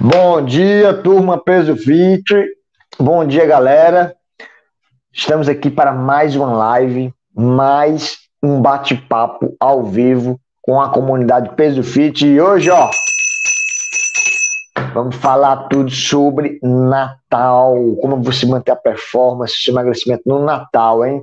Bom 0.00 0.44
dia, 0.44 0.94
turma 0.94 1.42
Peso 1.42 1.76
Fit. 1.76 2.32
Bom 3.00 3.26
dia, 3.26 3.44
galera. 3.44 4.14
Estamos 5.12 5.48
aqui 5.48 5.68
para 5.68 5.92
mais 5.92 6.36
uma 6.36 6.52
live, 6.52 7.12
mais 7.34 8.16
um 8.40 8.62
bate-papo 8.62 9.56
ao 9.58 9.82
vivo 9.82 10.40
com 10.62 10.80
a 10.80 10.88
comunidade 10.90 11.50
Peso 11.56 11.82
Fit. 11.82 12.24
E 12.24 12.40
hoje, 12.40 12.70
ó, 12.70 12.88
vamos 14.94 15.16
falar 15.16 15.66
tudo 15.66 15.90
sobre 15.90 16.60
Natal, 16.62 17.74
como 18.00 18.22
você 18.22 18.46
manter 18.46 18.70
a 18.70 18.76
performance, 18.76 19.56
seu 19.60 19.74
emagrecimento 19.74 20.22
no 20.26 20.44
Natal, 20.44 21.04
hein? 21.04 21.20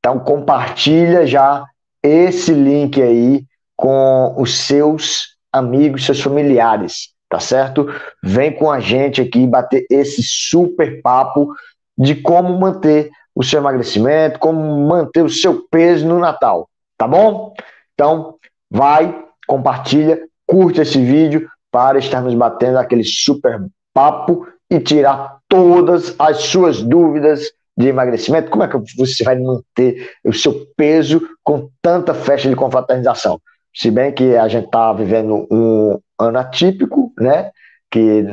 Então 0.00 0.18
compartilha 0.18 1.26
já 1.26 1.64
esse 2.02 2.52
link 2.52 3.00
aí 3.00 3.42
com 3.74 4.34
os 4.36 4.66
seus 4.66 5.28
amigos, 5.50 6.04
seus 6.04 6.20
familiares 6.20 7.16
tá 7.28 7.40
certo? 7.40 7.86
Vem 8.22 8.52
com 8.52 8.70
a 8.70 8.80
gente 8.80 9.20
aqui 9.20 9.46
bater 9.46 9.86
esse 9.90 10.22
super 10.22 11.02
papo 11.02 11.52
de 11.96 12.14
como 12.14 12.58
manter 12.58 13.10
o 13.34 13.42
seu 13.44 13.60
emagrecimento, 13.60 14.38
como 14.38 14.88
manter 14.88 15.22
o 15.22 15.28
seu 15.28 15.62
peso 15.70 16.06
no 16.06 16.18
Natal, 16.18 16.68
tá 16.96 17.06
bom? 17.06 17.54
Então, 17.94 18.36
vai, 18.70 19.24
compartilha, 19.46 20.20
curte 20.46 20.80
esse 20.80 20.98
vídeo 20.98 21.48
para 21.70 21.98
estarmos 21.98 22.34
batendo 22.34 22.78
aquele 22.78 23.04
super 23.04 23.60
papo 23.92 24.46
e 24.70 24.80
tirar 24.80 25.38
todas 25.48 26.14
as 26.18 26.38
suas 26.38 26.82
dúvidas 26.82 27.52
de 27.76 27.88
emagrecimento. 27.88 28.50
Como 28.50 28.64
é 28.64 28.68
que 28.68 28.76
você 28.96 29.22
vai 29.22 29.38
manter 29.38 30.10
o 30.24 30.32
seu 30.32 30.66
peso 30.76 31.20
com 31.44 31.68
tanta 31.80 32.12
festa 32.14 32.48
de 32.48 32.56
confraternização? 32.56 33.40
Se 33.74 33.90
bem 33.90 34.12
que 34.12 34.36
a 34.36 34.48
gente 34.48 34.66
está 34.66 34.92
vivendo 34.92 35.46
um 35.50 35.98
ano 36.18 36.38
atípico, 36.38 37.12
né? 37.18 37.50
Que 37.90 38.24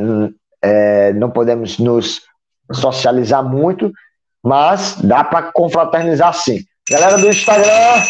é, 0.62 1.14
não 1.14 1.30
podemos 1.30 1.78
nos 1.78 2.22
socializar 2.72 3.44
muito, 3.44 3.92
mas 4.44 4.98
dá 5.02 5.24
para 5.24 5.52
confraternizar 5.52 6.34
sim. 6.34 6.60
Galera 6.90 7.18
do 7.18 7.28
Instagram, 7.28 8.04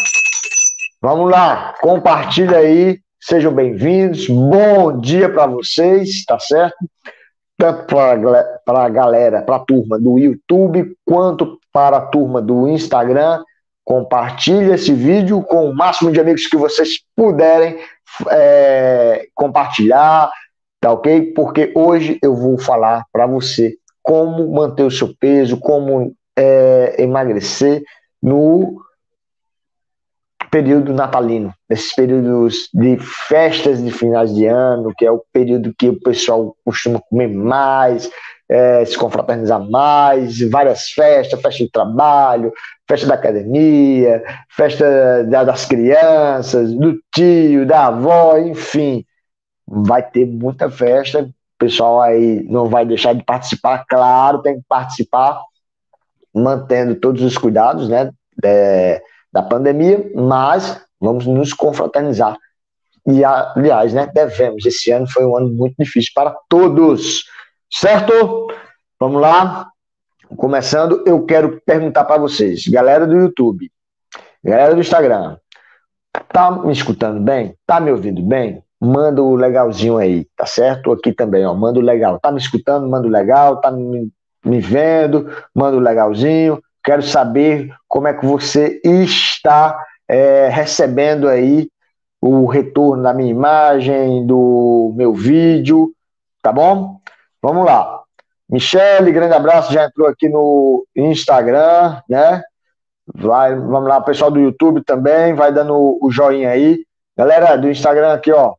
vamos 1.01 1.29
lá, 1.29 1.75
compartilha 1.81 2.57
aí, 2.57 2.99
sejam 3.21 3.53
bem-vindos. 3.53 4.27
Bom 4.27 4.99
dia 4.99 5.29
para 5.29 5.47
vocês, 5.47 6.25
tá 6.25 6.39
certo? 6.39 6.77
Tanto 7.57 7.85
para 7.85 8.83
a 8.83 8.89
galera, 8.89 9.41
para 9.41 9.55
a 9.55 9.59
turma 9.59 9.97
do 9.97 10.19
YouTube, 10.19 10.93
quanto 11.05 11.57
para 11.71 11.97
a 11.97 12.01
turma 12.01 12.41
do 12.41 12.67
Instagram. 12.67 13.41
Compartilhe 13.85 14.73
esse 14.73 14.91
vídeo 14.91 15.43
com 15.43 15.69
o 15.69 15.75
máximo 15.75 16.11
de 16.11 16.19
amigos 16.19 16.47
que 16.47 16.57
vocês 16.57 16.99
puderem 17.15 17.77
é, 18.31 19.27
compartilhar, 19.35 20.31
tá 20.81 20.91
ok? 20.91 21.33
Porque 21.33 21.71
hoje 21.75 22.17
eu 22.21 22.35
vou 22.35 22.57
falar 22.57 23.05
para 23.13 23.27
você 23.27 23.75
como 24.01 24.51
manter 24.51 24.83
o 24.83 24.91
seu 24.91 25.15
peso, 25.19 25.57
como 25.59 26.13
é, 26.35 26.95
emagrecer 26.97 27.83
no 28.21 28.81
período 30.49 30.93
natalino, 30.93 31.53
nesses 31.69 31.93
períodos 31.93 32.69
de 32.73 32.97
festas 33.27 33.83
de 33.83 33.91
finais 33.91 34.33
de 34.33 34.45
ano, 34.45 34.93
que 34.97 35.05
é 35.05 35.11
o 35.11 35.21
período 35.33 35.73
que 35.77 35.89
o 35.89 35.99
pessoal 35.99 36.55
costuma 36.63 37.01
comer 37.09 37.27
mais, 37.27 38.09
é, 38.49 38.85
se 38.85 38.97
confraternizar 38.97 39.59
mais, 39.69 40.39
várias 40.49 40.89
festas, 40.89 41.41
festa 41.41 41.63
de 41.63 41.71
trabalho, 41.71 42.53
festa 42.87 43.07
da 43.07 43.15
academia, 43.15 44.23
festa 44.49 45.23
das 45.23 45.65
crianças, 45.65 46.71
do 46.73 46.99
tio, 47.13 47.65
da 47.65 47.87
avó, 47.87 48.37
enfim. 48.37 49.03
Vai 49.67 50.03
ter 50.03 50.25
muita 50.25 50.69
festa, 50.69 51.21
o 51.21 51.33
pessoal 51.57 52.01
aí 52.01 52.43
não 52.47 52.67
vai 52.67 52.85
deixar 52.85 53.13
de 53.13 53.23
participar, 53.23 53.83
claro, 53.87 54.41
tem 54.41 54.57
que 54.57 54.65
participar, 54.67 55.41
mantendo 56.33 56.95
todos 56.95 57.23
os 57.23 57.37
cuidados, 57.37 57.89
né, 57.89 58.11
de, 58.37 59.01
da 59.33 59.41
pandemia, 59.41 60.11
mas 60.13 60.79
vamos 60.99 61.25
nos 61.25 61.53
confraternizar. 61.53 62.37
E, 63.07 63.23
aliás, 63.23 63.93
né, 63.93 64.09
devemos. 64.13 64.65
Esse 64.65 64.91
ano 64.91 65.07
foi 65.07 65.25
um 65.25 65.35
ano 65.37 65.49
muito 65.49 65.75
difícil 65.77 66.11
para 66.13 66.35
todos. 66.49 67.23
Certo? 67.77 68.47
Vamos 68.97 69.21
lá. 69.21 69.67
Começando, 70.37 71.03
eu 71.05 71.25
quero 71.25 71.61
perguntar 71.65 72.05
para 72.05 72.17
vocês, 72.17 72.65
galera 72.67 73.05
do 73.05 73.17
YouTube, 73.17 73.69
galera 74.41 74.73
do 74.73 74.79
Instagram, 74.79 75.37
tá 76.29 76.51
me 76.51 76.71
escutando 76.71 77.19
bem? 77.19 77.53
Tá 77.67 77.81
me 77.81 77.91
ouvindo 77.91 78.23
bem? 78.23 78.63
Manda 78.79 79.21
o 79.21 79.35
legalzinho 79.35 79.97
aí, 79.97 80.25
tá 80.37 80.45
certo? 80.45 80.93
Aqui 80.93 81.11
também, 81.11 81.45
ó, 81.45 81.53
manda 81.53 81.77
o 81.77 81.81
legal. 81.81 82.17
Tá 82.17 82.31
me 82.31 82.39
escutando? 82.39 82.87
Manda 82.87 83.07
o 83.07 83.11
legal. 83.11 83.59
Tá 83.59 83.69
me, 83.69 84.09
me 84.43 84.61
vendo? 84.61 85.29
Manda 85.53 85.75
o 85.75 85.81
legalzinho. 85.81 86.63
Quero 86.81 87.01
saber 87.01 87.73
como 87.89 88.07
é 88.07 88.13
que 88.13 88.25
você 88.25 88.79
está 88.85 89.77
é, 90.07 90.47
recebendo 90.47 91.27
aí 91.27 91.69
o 92.21 92.45
retorno 92.45 93.03
da 93.03 93.13
minha 93.13 93.31
imagem, 93.31 94.25
do 94.25 94.93
meu 94.95 95.13
vídeo, 95.13 95.91
tá 96.41 96.53
bom? 96.53 97.01
Vamos 97.45 97.63
lá. 97.63 98.01
Michele, 98.49 99.11
grande 99.11 99.35
abraço, 99.35 99.71
já 99.71 99.85
entrou 99.85 100.07
aqui 100.07 100.27
no 100.27 100.83
Instagram, 100.95 102.01
né? 102.09 102.41
Vai, 103.13 103.53
vamos 103.53 103.87
lá, 103.87 104.01
pessoal 104.01 104.31
do 104.31 104.39
YouTube 104.39 104.83
também, 104.83 105.35
vai 105.35 105.53
dando 105.53 105.99
o 106.01 106.09
joinha 106.09 106.49
aí. 106.49 106.83
Galera 107.15 107.55
do 107.55 107.69
Instagram 107.69 108.13
aqui, 108.13 108.31
ó, 108.31 108.55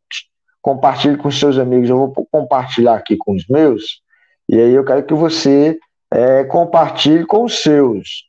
compartilhe 0.63 1.17
com 1.17 1.29
seus 1.33 1.59
amigos. 1.59 1.91
Eu 1.91 1.97
vou 1.99 2.29
compartilhar 2.31 2.95
aqui 2.95 3.17
com 3.17 3.35
os 3.35 3.45
meus, 3.49 4.01
e 4.49 4.57
aí 4.57 4.73
eu 4.73 4.85
quero 4.85 5.03
que 5.03 5.15
você 5.15 5.77
é, 6.09 6.45
compartilhe 6.45 7.27
com 7.27 7.43
os 7.43 7.61
seus. 7.61 8.29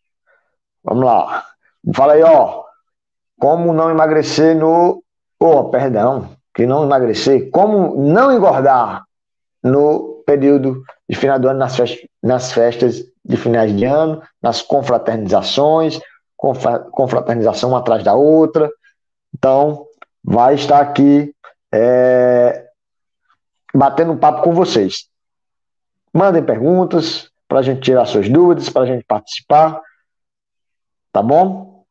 Vamos 0.83 1.05
lá. 1.05 1.45
Fala 1.93 2.13
aí, 2.13 2.23
ó. 2.23 2.63
Como 3.39 3.73
não 3.73 3.91
emagrecer 3.91 4.57
no. 4.57 5.03
Oh, 5.39 5.65
perdão, 5.65 6.31
que 6.51 6.65
não 6.65 6.83
emagrecer. 6.83 7.51
Como 7.51 7.95
não 7.95 8.33
engordar 8.33 9.03
no 9.63 10.16
período 10.27 10.83
de 11.09 11.15
final 11.15 11.39
do 11.39 11.47
ano 11.47 11.57
nas 11.57 11.77
festas, 11.77 12.07
nas 12.21 12.51
festas 12.51 13.01
de 13.23 13.37
finais 13.37 13.75
de 13.75 13.85
ano, 13.85 14.21
nas 14.43 14.61
confraternizações, 14.61 15.99
confraternização 16.35 17.69
uma 17.69 17.79
atrás 17.79 18.03
da 18.03 18.13
outra. 18.13 18.69
Então, 19.33 19.87
vai 20.21 20.55
estar 20.55 20.81
aqui 20.81 21.33
é, 21.73 22.67
batendo 23.73 24.11
um 24.11 24.17
papo 24.17 24.43
com 24.43 24.53
vocês. 24.53 25.07
Mandem 26.13 26.43
perguntas 26.43 27.31
para 27.47 27.59
a 27.59 27.63
gente 27.63 27.81
tirar 27.81 28.05
suas 28.05 28.27
dúvidas, 28.27 28.69
para 28.69 28.81
a 28.81 28.85
gente 28.85 29.05
participar. 29.05 29.81
Tá 31.13 31.21
bom? 31.21 31.85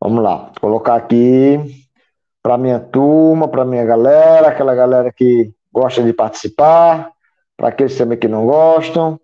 Vamos 0.00 0.22
lá, 0.22 0.36
Vou 0.36 0.54
colocar 0.62 0.96
aqui 0.96 1.86
para 2.42 2.58
minha 2.58 2.80
turma, 2.80 3.46
para 3.46 3.64
minha 3.64 3.84
galera, 3.84 4.48
aquela 4.48 4.74
galera 4.74 5.12
que 5.12 5.52
gosta 5.72 6.02
de 6.02 6.12
participar, 6.12 7.10
para 7.56 7.68
aqueles 7.68 7.96
também 7.96 8.18
que 8.18 8.28
não 8.28 8.46
gostam. 8.46 9.20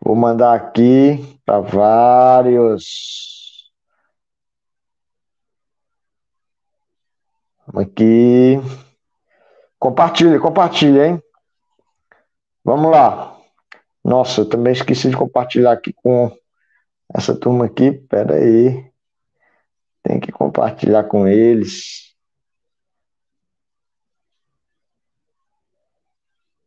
Vou 0.00 0.14
mandar 0.14 0.54
aqui 0.54 1.40
para 1.44 1.60
vários. 1.60 3.72
Aqui. 7.74 8.58
Compartilha, 9.78 10.38
compartilha, 10.38 11.06
hein? 11.06 11.22
Vamos 12.62 12.90
lá. 12.90 13.36
Nossa, 14.04 14.42
eu 14.42 14.48
também 14.48 14.74
esqueci 14.74 15.08
de 15.08 15.16
compartilhar 15.16 15.72
aqui 15.72 15.92
com 15.92 16.30
essa 17.14 17.34
turma 17.34 17.64
aqui. 17.64 17.92
Pera 17.92 18.34
aí. 18.34 18.92
Tem 20.02 20.20
que 20.20 20.30
compartilhar 20.30 21.04
com 21.04 21.26
eles. 21.26 22.03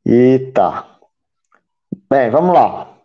Eita. 0.10 0.86
Bem, 2.10 2.30
vamos 2.30 2.54
lá. 2.54 2.96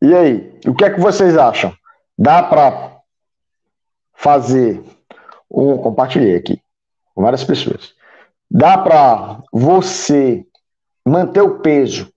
E 0.00 0.14
aí, 0.14 0.58
o 0.66 0.74
que 0.74 0.82
é 0.82 0.90
que 0.90 0.98
vocês 0.98 1.36
acham? 1.36 1.70
Dá 2.18 2.42
para 2.42 3.02
fazer 4.14 4.82
um 5.50 5.76
compartilhei 5.76 6.36
aqui 6.36 6.62
com 7.14 7.20
várias 7.20 7.44
pessoas. 7.44 7.92
Dá 8.50 8.78
para 8.78 9.42
você 9.52 10.42
manter 11.04 11.42
o 11.42 11.60
peso 11.60 12.10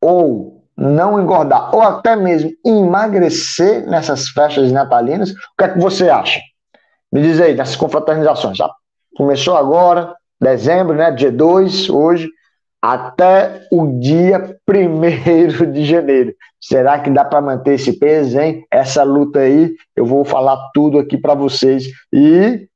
ou 0.00 0.64
não 0.76 1.20
engordar 1.20 1.74
ou 1.74 1.82
até 1.82 2.14
mesmo 2.14 2.52
emagrecer 2.64 3.84
nessas 3.88 4.28
festas 4.28 4.70
natalinas? 4.70 5.32
O 5.32 5.34
que 5.58 5.64
é 5.64 5.72
que 5.72 5.80
você 5.80 6.08
acha? 6.08 6.40
Me 7.10 7.22
diz 7.22 7.40
aí, 7.40 7.56
nessas 7.56 7.74
confraternizações. 7.74 8.56
Já 8.56 8.70
começou 9.16 9.56
agora, 9.56 10.14
dezembro, 10.40 10.94
né, 10.94 11.10
dia 11.10 11.32
2, 11.32 11.88
hoje, 11.90 12.28
até 12.82 13.66
o 13.72 13.98
dia 13.98 14.56
1 14.68 15.72
de 15.72 15.84
janeiro. 15.84 16.34
Será 16.60 17.00
que 17.00 17.10
dá 17.10 17.24
para 17.24 17.40
manter 17.40 17.74
esse 17.74 17.92
peso, 17.98 18.38
hein? 18.38 18.64
Essa 18.70 19.02
luta 19.02 19.40
aí, 19.40 19.74
eu 19.96 20.04
vou 20.04 20.24
falar 20.24 20.56
tudo 20.74 20.98
aqui 20.98 21.16
para 21.18 21.34
vocês 21.34 21.88
e 22.12 22.68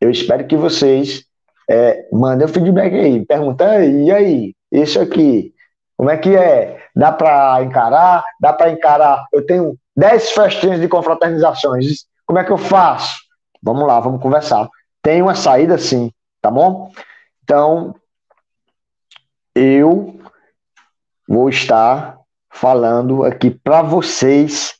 eu 0.00 0.10
espero 0.10 0.46
que 0.46 0.56
vocês 0.56 1.26
É, 1.70 2.08
manda 2.10 2.46
o 2.46 2.48
feedback 2.48 2.94
aí, 2.94 3.26
pergunta, 3.26 3.84
e 3.84 4.10
aí, 4.10 4.54
isso 4.72 4.98
aqui, 4.98 5.52
como 5.98 6.08
é 6.08 6.16
que 6.16 6.34
é? 6.34 6.78
Dá 6.96 7.12
para 7.12 7.62
encarar? 7.62 8.24
Dá 8.40 8.54
para 8.54 8.70
encarar? 8.70 9.26
Eu 9.34 9.44
tenho 9.44 9.76
10 9.94 10.30
festinhas 10.30 10.80
de 10.80 10.88
confraternizações, 10.88 12.06
como 12.26 12.38
é 12.38 12.44
que 12.44 12.52
eu 12.52 12.56
faço? 12.56 13.18
Vamos 13.62 13.86
lá, 13.86 14.00
vamos 14.00 14.22
conversar. 14.22 14.66
Tem 15.02 15.20
uma 15.20 15.34
saída 15.34 15.76
sim, 15.76 16.10
tá 16.40 16.50
bom? 16.50 16.90
Então, 17.42 17.94
eu 19.54 20.18
vou 21.28 21.48
estar 21.48 22.18
falando 22.50 23.24
aqui 23.24 23.50
para 23.50 23.82
vocês 23.82 24.74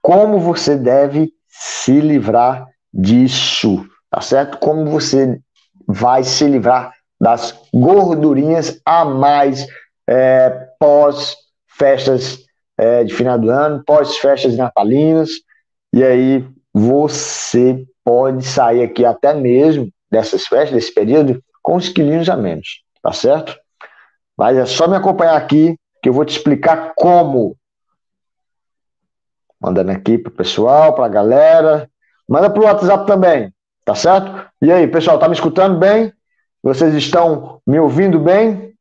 como 0.00 0.38
você 0.38 0.76
deve 0.76 1.32
se 1.48 2.00
livrar 2.00 2.66
disso, 2.92 3.86
tá 4.10 4.20
certo? 4.20 4.58
Como 4.58 4.86
você 4.86 5.40
vai 5.86 6.22
se 6.24 6.44
livrar 6.44 6.92
das 7.20 7.58
gordurinhas 7.72 8.80
a 8.84 9.04
mais 9.04 9.66
é, 10.08 10.50
pós 10.78 11.36
festas 11.66 12.38
é, 12.76 13.02
de 13.02 13.12
final 13.12 13.38
do 13.38 13.50
ano, 13.50 13.82
pós 13.84 14.16
festas 14.18 14.56
natalinas, 14.56 15.30
e 15.92 16.04
aí 16.04 16.46
você 16.72 17.84
pode 18.04 18.44
sair 18.46 18.82
aqui 18.82 19.04
até 19.04 19.34
mesmo 19.34 19.90
dessas 20.10 20.46
festas, 20.46 20.72
desse 20.72 20.92
período, 20.92 21.42
com 21.62 21.76
os 21.76 21.88
quilinhos 21.88 22.28
a 22.28 22.36
menos, 22.36 22.82
tá 23.02 23.12
certo? 23.12 23.58
Mas 24.36 24.56
é 24.56 24.66
só 24.66 24.86
me 24.86 24.96
acompanhar 24.96 25.36
aqui 25.36 25.76
que 26.02 26.08
eu 26.08 26.12
vou 26.12 26.24
te 26.24 26.36
explicar 26.36 26.92
como. 26.96 27.56
Mandando 29.60 29.90
aqui 29.90 30.16
pro 30.16 30.30
pessoal, 30.30 30.94
pra 30.94 31.08
galera. 31.08 31.90
Manda 32.28 32.48
pro 32.48 32.64
WhatsApp 32.64 33.06
também, 33.06 33.52
tá 33.84 33.94
certo? 33.94 34.48
E 34.62 34.70
aí, 34.70 34.86
pessoal, 34.86 35.18
tá 35.18 35.28
me 35.28 35.34
escutando 35.34 35.78
bem? 35.78 36.12
Vocês 36.62 36.94
estão 36.94 37.60
me 37.66 37.78
ouvindo 37.78 38.18
bem? 38.20 38.74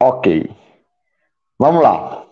Ok. 0.00 0.50
Vamos 1.58 1.82
lá. 1.82 2.24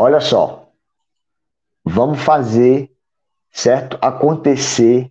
Olha 0.00 0.20
só. 0.20 0.68
Vamos 1.84 2.20
fazer, 2.20 2.88
certo? 3.50 3.98
Acontecer. 4.00 5.10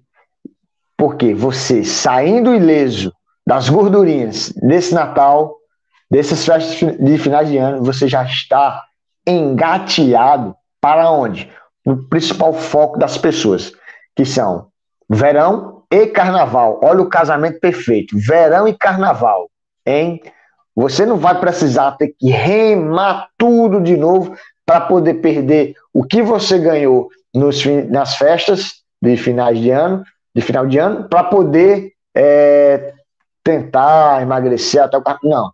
Porque 0.95 1.33
você 1.33 1.83
saindo 1.83 2.55
ileso 2.55 3.13
das 3.45 3.67
gordurinhas 3.67 4.53
desse 4.53 4.93
Natal, 4.93 5.57
dessas 6.09 6.45
festas 6.45 6.97
de 6.97 7.17
finais 7.17 7.49
de 7.49 7.57
ano, 7.57 7.83
você 7.83 8.07
já 8.07 8.23
está 8.23 8.81
engateado 9.27 10.55
para 10.79 11.11
onde? 11.11 11.51
O 11.85 11.97
principal 12.07 12.53
foco 12.53 12.97
das 12.97 13.17
pessoas, 13.17 13.73
que 14.15 14.23
são 14.23 14.69
verão 15.09 15.83
e 15.91 16.07
carnaval. 16.07 16.79
Olha 16.81 17.01
o 17.01 17.09
casamento 17.09 17.59
perfeito. 17.59 18.17
Verão 18.17 18.65
e 18.65 18.73
carnaval, 18.73 19.49
hein? 19.85 20.21
Você 20.73 21.05
não 21.05 21.17
vai 21.17 21.37
precisar 21.37 21.91
ter 21.93 22.15
que 22.17 22.29
remar 22.29 23.27
tudo 23.37 23.81
de 23.81 23.97
novo 23.97 24.33
para 24.67 24.81
poder 24.81 25.15
perder 25.15 25.75
o 25.93 26.03
que 26.03 26.21
você 26.21 26.59
ganhou 26.59 27.09
nos, 27.33 27.65
nas 27.89 28.17
festas 28.17 28.81
de 29.01 29.15
finais 29.15 29.57
de 29.57 29.71
ano, 29.71 30.03
de 30.35 30.41
final 30.41 30.67
de 30.67 30.77
ano, 30.77 31.07
para 31.07 31.23
poder 31.23 31.93
é, 32.13 32.93
tentar 33.41 34.21
emagrecer 34.21 34.83
até 34.83 34.97
o 34.97 35.03
não. 35.23 35.51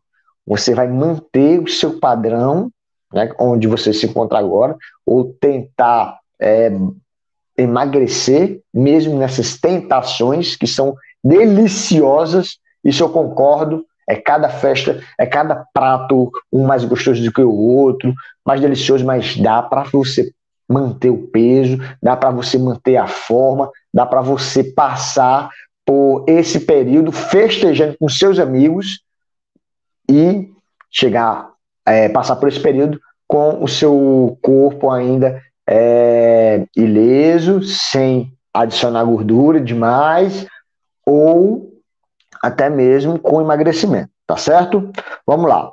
Você 0.47 0.73
vai 0.73 0.87
manter 0.87 1.59
o 1.59 1.67
seu 1.67 1.99
padrão, 1.99 2.71
né, 3.13 3.29
onde 3.37 3.67
você 3.67 3.93
se 3.93 4.07
encontra 4.07 4.39
agora, 4.39 4.75
ou 5.05 5.31
tentar 5.39 6.17
é, 6.41 6.71
emagrecer, 7.55 8.61
mesmo 8.73 9.19
nessas 9.19 9.59
tentações 9.59 10.55
que 10.55 10.65
são 10.65 10.95
deliciosas. 11.23 12.57
Isso 12.83 13.03
eu 13.03 13.09
concordo. 13.09 13.85
É 14.07 14.15
cada 14.15 14.49
festa, 14.49 15.01
é 15.19 15.25
cada 15.25 15.65
prato, 15.73 16.31
um 16.51 16.65
mais 16.65 16.83
gostoso 16.83 17.23
do 17.23 17.31
que 17.31 17.41
o 17.41 17.53
outro, 17.53 18.13
mais 18.45 18.59
delicioso, 18.59 19.05
mas 19.05 19.37
dá 19.37 19.61
para 19.61 19.83
você 19.83 20.31
manter 20.67 21.09
o 21.09 21.27
peso, 21.27 21.77
dá 22.01 22.15
para 22.15 22.31
você 22.31 22.57
manter 22.57 22.97
a 22.97 23.07
forma, 23.07 23.69
dá 23.93 24.05
para 24.05 24.21
você 24.21 24.63
passar 24.63 25.49
por 25.85 26.25
esse 26.27 26.61
período 26.61 27.11
festejando 27.11 27.95
com 27.99 28.07
seus 28.07 28.39
amigos 28.39 29.01
e 30.09 30.49
chegar, 30.89 31.49
é, 31.85 32.07
passar 32.09 32.35
por 32.37 32.47
esse 32.47 32.59
período 32.59 32.99
com 33.27 33.63
o 33.63 33.67
seu 33.67 34.37
corpo 34.41 34.89
ainda 34.89 35.41
é, 35.67 36.65
ileso, 36.75 37.61
sem 37.63 38.31
adicionar 38.53 39.03
gordura 39.03 39.59
demais, 39.59 40.45
ou 41.05 41.72
até 42.43 42.69
mesmo 42.69 43.17
com 43.17 43.41
emagrecimento, 43.41 44.09
tá 44.27 44.35
certo? 44.35 44.91
Vamos 45.25 45.49
lá. 45.49 45.71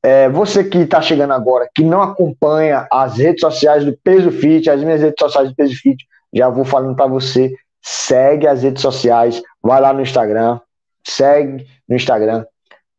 É, 0.00 0.28
você 0.28 0.62
que 0.62 0.78
está 0.78 1.02
chegando 1.02 1.32
agora, 1.32 1.68
que 1.74 1.82
não 1.82 2.00
acompanha 2.00 2.86
as 2.92 3.18
redes 3.18 3.40
sociais 3.40 3.84
do 3.84 3.98
Peso 4.04 4.30
Fit, 4.30 4.70
as 4.70 4.80
minhas 4.80 5.00
redes 5.00 5.16
sociais 5.18 5.48
do 5.48 5.56
Peso 5.56 5.74
Fit, 5.74 6.06
já 6.32 6.48
vou 6.48 6.64
falando 6.64 6.94
para 6.94 7.08
você, 7.08 7.52
segue 7.82 8.46
as 8.46 8.62
redes 8.62 8.80
sociais, 8.80 9.42
vai 9.60 9.80
lá 9.80 9.92
no 9.92 10.02
Instagram, 10.02 10.60
segue 11.04 11.66
no 11.88 11.96
Instagram, 11.96 12.44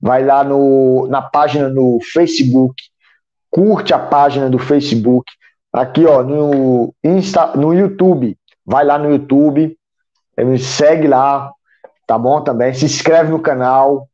vai 0.02 0.22
lá 0.26 0.44
no, 0.44 1.08
na 1.08 1.22
página 1.22 1.70
no 1.70 2.00
Facebook, 2.12 2.76
curte 3.50 3.94
a 3.94 4.00
página 4.00 4.50
do 4.50 4.60
Facebook, 4.60 5.32
aqui 5.72 6.06
ó, 6.06 6.22
no, 6.22 6.94
Insta, 7.02 7.56
no 7.56 7.74
YouTube, 7.74 8.38
vai 8.66 8.84
lá 8.84 8.98
no 8.98 9.10
YouTube, 9.10 9.78
me 10.38 10.60
segue 10.60 11.08
lá, 11.08 11.52
tá 12.06 12.18
bom 12.18 12.42
também, 12.42 12.74
se 12.74 12.86
inscreve 12.86 13.32
no 13.32 13.40
canal, 13.40 14.08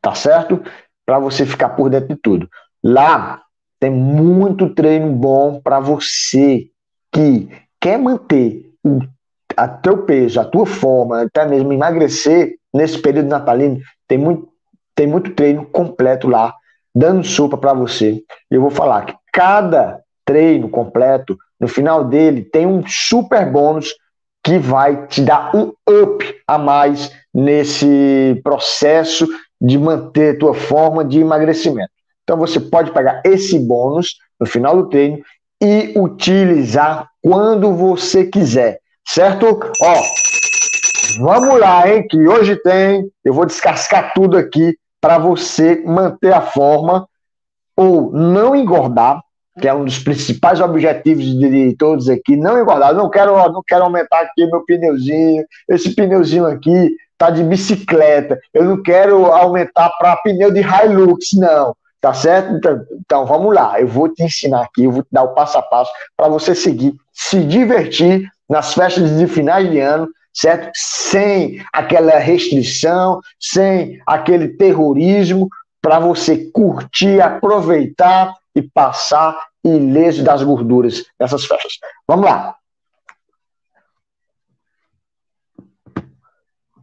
tá 0.00 0.14
certo? 0.14 0.62
para 1.08 1.18
você 1.18 1.46
ficar 1.46 1.70
por 1.70 1.88
dentro 1.88 2.08
de 2.08 2.16
tudo. 2.16 2.46
Lá 2.84 3.40
tem 3.80 3.90
muito 3.90 4.74
treino 4.74 5.10
bom 5.10 5.58
para 5.58 5.80
você 5.80 6.66
que 7.10 7.48
quer 7.80 7.98
manter 7.98 8.62
o 8.84 9.00
a 9.56 9.66
teu 9.66 10.04
peso, 10.04 10.38
a 10.38 10.44
tua 10.44 10.66
forma, 10.66 11.22
até 11.22 11.44
mesmo 11.44 11.72
emagrecer 11.72 12.56
nesse 12.72 12.98
período 12.98 13.28
natalino, 13.28 13.80
tem 14.06 14.16
muito, 14.16 14.48
tem 14.94 15.06
muito 15.06 15.34
treino 15.34 15.64
completo 15.64 16.28
lá, 16.28 16.54
dando 16.94 17.24
sopa 17.24 17.56
para 17.56 17.72
você. 17.72 18.22
Eu 18.48 18.60
vou 18.60 18.70
falar 18.70 19.06
que 19.06 19.16
cada 19.32 20.00
treino 20.24 20.68
completo, 20.68 21.36
no 21.58 21.66
final 21.66 22.04
dele, 22.04 22.42
tem 22.44 22.66
um 22.66 22.86
super 22.86 23.50
bônus 23.50 23.94
que 24.44 24.58
vai 24.58 25.06
te 25.06 25.22
dar 25.22 25.50
um 25.56 25.72
up 25.88 26.36
a 26.46 26.56
mais 26.56 27.10
nesse 27.38 28.40
processo 28.42 29.28
de 29.60 29.78
manter 29.78 30.38
tua 30.38 30.54
forma 30.54 31.04
de 31.04 31.20
emagrecimento. 31.20 31.90
Então 32.24 32.36
você 32.36 32.58
pode 32.58 32.90
pegar 32.90 33.22
esse 33.24 33.56
bônus 33.58 34.16
no 34.40 34.46
final 34.46 34.76
do 34.76 34.88
treino 34.88 35.20
e 35.62 35.94
utilizar 35.96 37.08
quando 37.22 37.72
você 37.72 38.24
quiser, 38.24 38.80
certo? 39.06 39.60
Ó, 39.80 40.02
vamos 41.20 41.60
lá, 41.60 41.88
hein? 41.88 42.06
Que 42.08 42.26
hoje 42.26 42.56
tem, 42.56 43.08
eu 43.24 43.32
vou 43.32 43.46
descascar 43.46 44.12
tudo 44.14 44.36
aqui 44.36 44.76
para 45.00 45.18
você 45.18 45.80
manter 45.86 46.32
a 46.32 46.40
forma 46.40 47.08
ou 47.76 48.12
não 48.12 48.56
engordar, 48.56 49.22
que 49.60 49.68
é 49.68 49.74
um 49.74 49.84
dos 49.84 50.00
principais 50.00 50.60
objetivos 50.60 51.24
de, 51.24 51.76
todos 51.76 52.08
aqui, 52.08 52.36
não 52.36 52.60
engordar. 52.60 52.92
Não 52.94 53.08
quero, 53.08 53.36
não 53.52 53.62
quero 53.66 53.84
aumentar 53.84 54.20
aqui 54.22 54.44
meu 54.46 54.64
pneuzinho, 54.64 55.44
esse 55.68 55.94
pneuzinho 55.94 56.46
aqui 56.46 56.90
tá 57.18 57.30
de 57.30 57.42
bicicleta, 57.42 58.38
eu 58.54 58.64
não 58.64 58.82
quero 58.82 59.26
aumentar 59.26 59.90
para 59.98 60.16
pneu 60.18 60.52
de 60.52 60.60
Hilux, 60.60 61.32
não. 61.34 61.74
Tá 62.00 62.14
certo? 62.14 62.54
Então, 62.54 62.80
então, 62.92 63.26
vamos 63.26 63.52
lá, 63.52 63.80
eu 63.80 63.88
vou 63.88 64.08
te 64.08 64.22
ensinar 64.22 64.62
aqui, 64.62 64.84
eu 64.84 64.92
vou 64.92 65.02
te 65.02 65.08
dar 65.10 65.24
o 65.24 65.34
passo 65.34 65.58
a 65.58 65.62
passo 65.62 65.90
para 66.16 66.28
você 66.28 66.54
seguir, 66.54 66.94
se 67.12 67.40
divertir 67.40 68.30
nas 68.48 68.72
festas 68.72 69.18
de 69.18 69.26
finais 69.26 69.68
de 69.68 69.80
ano, 69.80 70.08
certo? 70.32 70.70
Sem 70.74 71.60
aquela 71.72 72.16
restrição, 72.18 73.20
sem 73.40 74.00
aquele 74.06 74.48
terrorismo, 74.48 75.48
para 75.82 75.98
você 75.98 76.50
curtir, 76.52 77.20
aproveitar 77.20 78.32
e 78.54 78.62
passar 78.62 79.36
ileso 79.64 80.22
das 80.22 80.42
gorduras 80.42 81.04
dessas 81.18 81.44
festas. 81.44 81.72
Vamos 82.06 82.26
lá. 82.26 82.54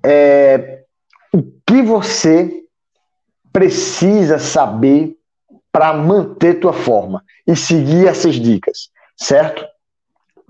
É, 0.06 0.84
o 1.34 1.42
que 1.66 1.82
você 1.82 2.64
precisa 3.52 4.38
saber 4.38 5.16
para 5.72 5.94
manter 5.94 6.60
tua 6.60 6.74
forma 6.74 7.24
e 7.48 7.56
seguir 7.56 8.08
essas 8.08 8.36
dicas, 8.36 8.90
certo? 9.18 9.66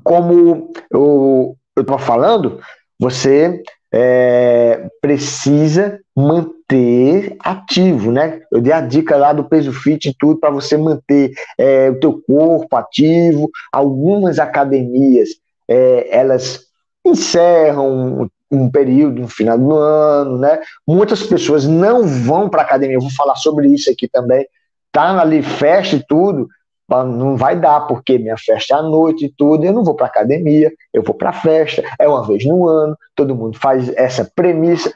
Como 0.03 0.71
eu 0.91 1.55
estava 1.77 1.97
falando, 1.97 2.59
você 2.99 3.63
é, 3.91 4.89
precisa 5.01 5.99
manter 6.15 7.37
ativo, 7.39 8.11
né? 8.11 8.41
Eu 8.51 8.61
dei 8.61 8.73
a 8.73 8.81
dica 8.81 9.15
lá 9.15 9.31
do 9.31 9.45
peso 9.45 9.71
fit 9.71 10.09
e 10.09 10.15
tudo 10.17 10.39
para 10.39 10.49
você 10.49 10.77
manter 10.77 11.31
é, 11.57 11.89
o 11.89 11.99
teu 11.99 12.21
corpo 12.21 12.75
ativo. 12.75 13.49
Algumas 13.71 14.37
academias 14.37 15.29
é, 15.67 16.07
elas 16.15 16.65
encerram 17.05 18.29
um 18.51 18.69
período 18.69 19.21
no 19.21 19.27
final 19.27 19.57
do 19.57 19.75
ano, 19.75 20.37
né? 20.37 20.59
Muitas 20.87 21.23
pessoas 21.23 21.65
não 21.65 22.05
vão 22.05 22.49
para 22.49 22.61
academia. 22.61 22.97
Eu 22.97 23.01
vou 23.01 23.11
falar 23.11 23.35
sobre 23.35 23.67
isso 23.67 23.89
aqui 23.89 24.07
também. 24.07 24.47
Tá 24.91 25.19
ali 25.19 25.41
festa 25.41 25.95
e 25.95 26.05
tudo, 26.07 26.47
não 26.89 27.35
vai 27.35 27.59
dar 27.59 27.81
porque 27.81 28.17
minha 28.17 28.37
festa 28.37 28.75
é 28.75 28.77
à 28.77 28.81
noite 28.81 29.25
e 29.25 29.33
tudo. 29.35 29.65
Eu 29.65 29.73
não 29.73 29.83
vou 29.83 29.95
para 29.95 30.05
academia, 30.05 30.71
eu 30.93 31.03
vou 31.03 31.15
para 31.15 31.33
festa. 31.33 31.83
É 31.99 32.07
uma 32.07 32.25
vez 32.25 32.45
no 32.45 32.67
ano. 32.67 32.95
Todo 33.15 33.35
mundo 33.35 33.57
faz 33.57 33.89
essa 33.95 34.29
premissa 34.35 34.93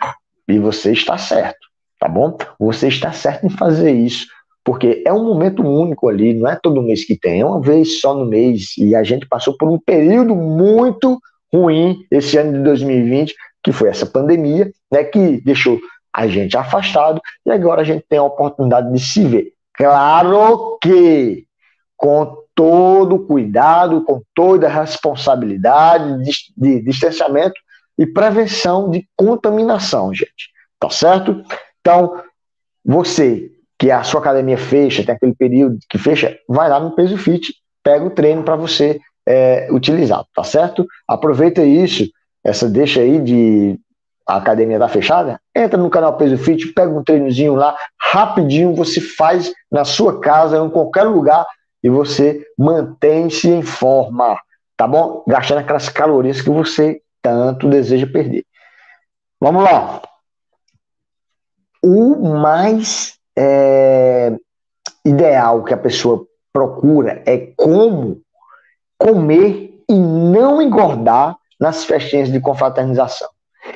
e 0.47 0.59
você 0.59 0.91
está 0.91 1.17
certo, 1.17 1.67
tá 1.99 2.07
bom? 2.07 2.37
Você 2.59 2.87
está 2.87 3.11
certo 3.11 3.45
em 3.45 3.49
fazer 3.49 3.91
isso. 3.91 4.27
Porque 4.63 5.01
é 5.05 5.11
um 5.11 5.23
momento 5.23 5.63
único 5.63 6.09
ali, 6.09 6.33
não 6.33 6.49
é 6.49 6.55
todo 6.55 6.81
mês 6.81 7.03
que 7.05 7.17
tem, 7.17 7.41
é 7.41 7.45
uma 7.45 7.61
vez 7.61 7.99
só 8.01 8.13
no 8.13 8.25
mês. 8.25 8.77
E 8.77 8.95
a 8.95 9.03
gente 9.03 9.27
passou 9.27 9.57
por 9.57 9.69
um 9.69 9.79
período 9.79 10.35
muito 10.35 11.19
ruim 11.53 12.05
esse 12.11 12.37
ano 12.37 12.53
de 12.53 12.63
2020, 12.63 13.35
que 13.63 13.71
foi 13.71 13.89
essa 13.89 14.05
pandemia, 14.05 14.71
né, 14.91 15.03
que 15.03 15.41
deixou 15.41 15.79
a 16.13 16.27
gente 16.27 16.57
afastado 16.57 17.21
e 17.45 17.51
agora 17.51 17.81
a 17.81 17.83
gente 17.83 18.05
tem 18.09 18.19
a 18.19 18.23
oportunidade 18.23 18.91
de 18.91 18.99
se 18.99 19.23
ver. 19.25 19.53
Claro 19.73 20.77
que 20.81 21.45
com 21.95 22.37
todo 22.55 23.25
cuidado, 23.25 24.03
com 24.03 24.21
toda 24.33 24.67
a 24.67 24.81
responsabilidade 24.81 26.23
de, 26.23 26.31
de 26.57 26.81
distanciamento 26.83 27.59
e 27.97 28.05
prevenção 28.05 28.89
de 28.89 29.07
contaminação, 29.15 30.13
gente. 30.13 30.49
Tá 30.79 30.89
certo? 30.89 31.43
Então, 31.81 32.21
você 32.83 33.51
que 33.77 33.91
a 33.91 34.03
sua 34.03 34.19
academia 34.19 34.57
fecha, 34.57 35.05
tem 35.05 35.15
aquele 35.15 35.33
período 35.33 35.77
que 35.89 35.97
fecha, 35.97 36.37
vai 36.47 36.69
lá 36.69 36.79
no 36.79 36.95
Peso 36.95 37.17
Fit, 37.17 37.53
pega 37.81 38.05
o 38.05 38.09
treino 38.09 38.43
para 38.43 38.57
você 38.57 38.99
é, 39.27 39.67
utilizar, 39.71 40.23
tá 40.33 40.43
certo? 40.43 40.85
Aproveita 41.07 41.63
isso, 41.63 42.09
essa 42.43 42.69
deixa 42.69 43.01
aí 43.01 43.19
de 43.19 43.79
a 44.27 44.38
academia 44.38 44.77
tá 44.77 44.88
fechada, 44.88 45.41
entra 45.55 45.75
no 45.75 45.89
canal 45.89 46.15
Peso 46.15 46.38
Fit, 46.38 46.67
pega 46.73 46.91
um 46.91 47.03
treinozinho 47.03 47.55
lá, 47.55 47.75
rapidinho 47.99 48.75
você 48.75 49.01
faz 49.01 49.51
na 49.71 49.83
sua 49.83 50.19
casa, 50.19 50.57
em 50.57 50.69
qualquer 50.69 51.03
lugar, 51.03 51.47
e 51.83 51.89
você 51.89 52.45
mantém-se 52.55 53.49
em 53.49 53.63
forma, 53.63 54.39
tá 54.77 54.88
bom? 54.88 55.23
Gastando 55.27 55.59
aquelas 55.59 55.89
calorias 55.89 56.41
que 56.41 56.49
você 56.49 57.01
tanto 57.23 57.67
deseja 57.67 58.05
perder. 58.05 58.45
Vamos 59.41 59.63
lá. 59.63 60.01
O 61.83 62.15
mais 62.39 63.17
é, 63.35 64.35
ideal 65.03 65.63
que 65.63 65.73
a 65.73 65.77
pessoa 65.77 66.25
procura 66.53 67.23
é 67.25 67.51
como 67.55 68.21
comer 68.99 69.73
e 69.89 69.93
não 69.95 70.61
engordar 70.61 71.35
nas 71.59 71.83
festinhas 71.85 72.31
de 72.31 72.39
confraternização. 72.39 73.29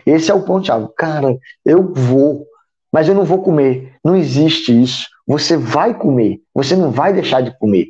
Esse 0.05 0.29
é 0.29 0.33
o 0.33 0.43
ponto 0.43 0.67
chave. 0.67 0.87
Cara, 0.95 1.37
eu 1.65 1.91
vou, 1.93 2.45
mas 2.91 3.07
eu 3.07 3.15
não 3.15 3.23
vou 3.23 3.41
comer. 3.41 3.95
Não 4.03 4.15
existe 4.15 4.71
isso. 4.83 5.07
Você 5.25 5.57
vai 5.57 5.93
comer, 5.93 6.39
você 6.53 6.75
não 6.75 6.91
vai 6.91 7.13
deixar 7.13 7.41
de 7.41 7.57
comer, 7.57 7.87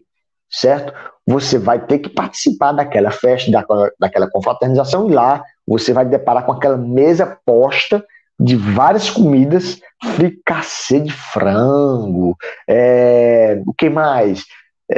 certo? 0.50 0.94
Você 1.26 1.58
vai 1.58 1.84
ter 1.84 2.00
que 2.00 2.10
participar 2.10 2.74
daquela 2.74 3.10
festa, 3.10 3.50
daquela, 3.50 3.92
daquela 4.00 4.30
confraternização 4.30 5.10
e 5.10 5.14
lá 5.14 5.44
você 5.66 5.94
vai 5.94 6.06
deparar 6.06 6.46
com 6.46 6.52
aquela 6.52 6.78
mesa 6.78 7.38
posta 7.46 8.06
de 8.40 8.56
várias 8.56 9.10
comidas, 9.10 9.80
fricassê 10.16 11.00
de 11.00 11.12
frango, 11.12 12.36
é, 12.68 13.62
o 13.66 13.74
que 13.74 13.90
mais? 13.90 14.44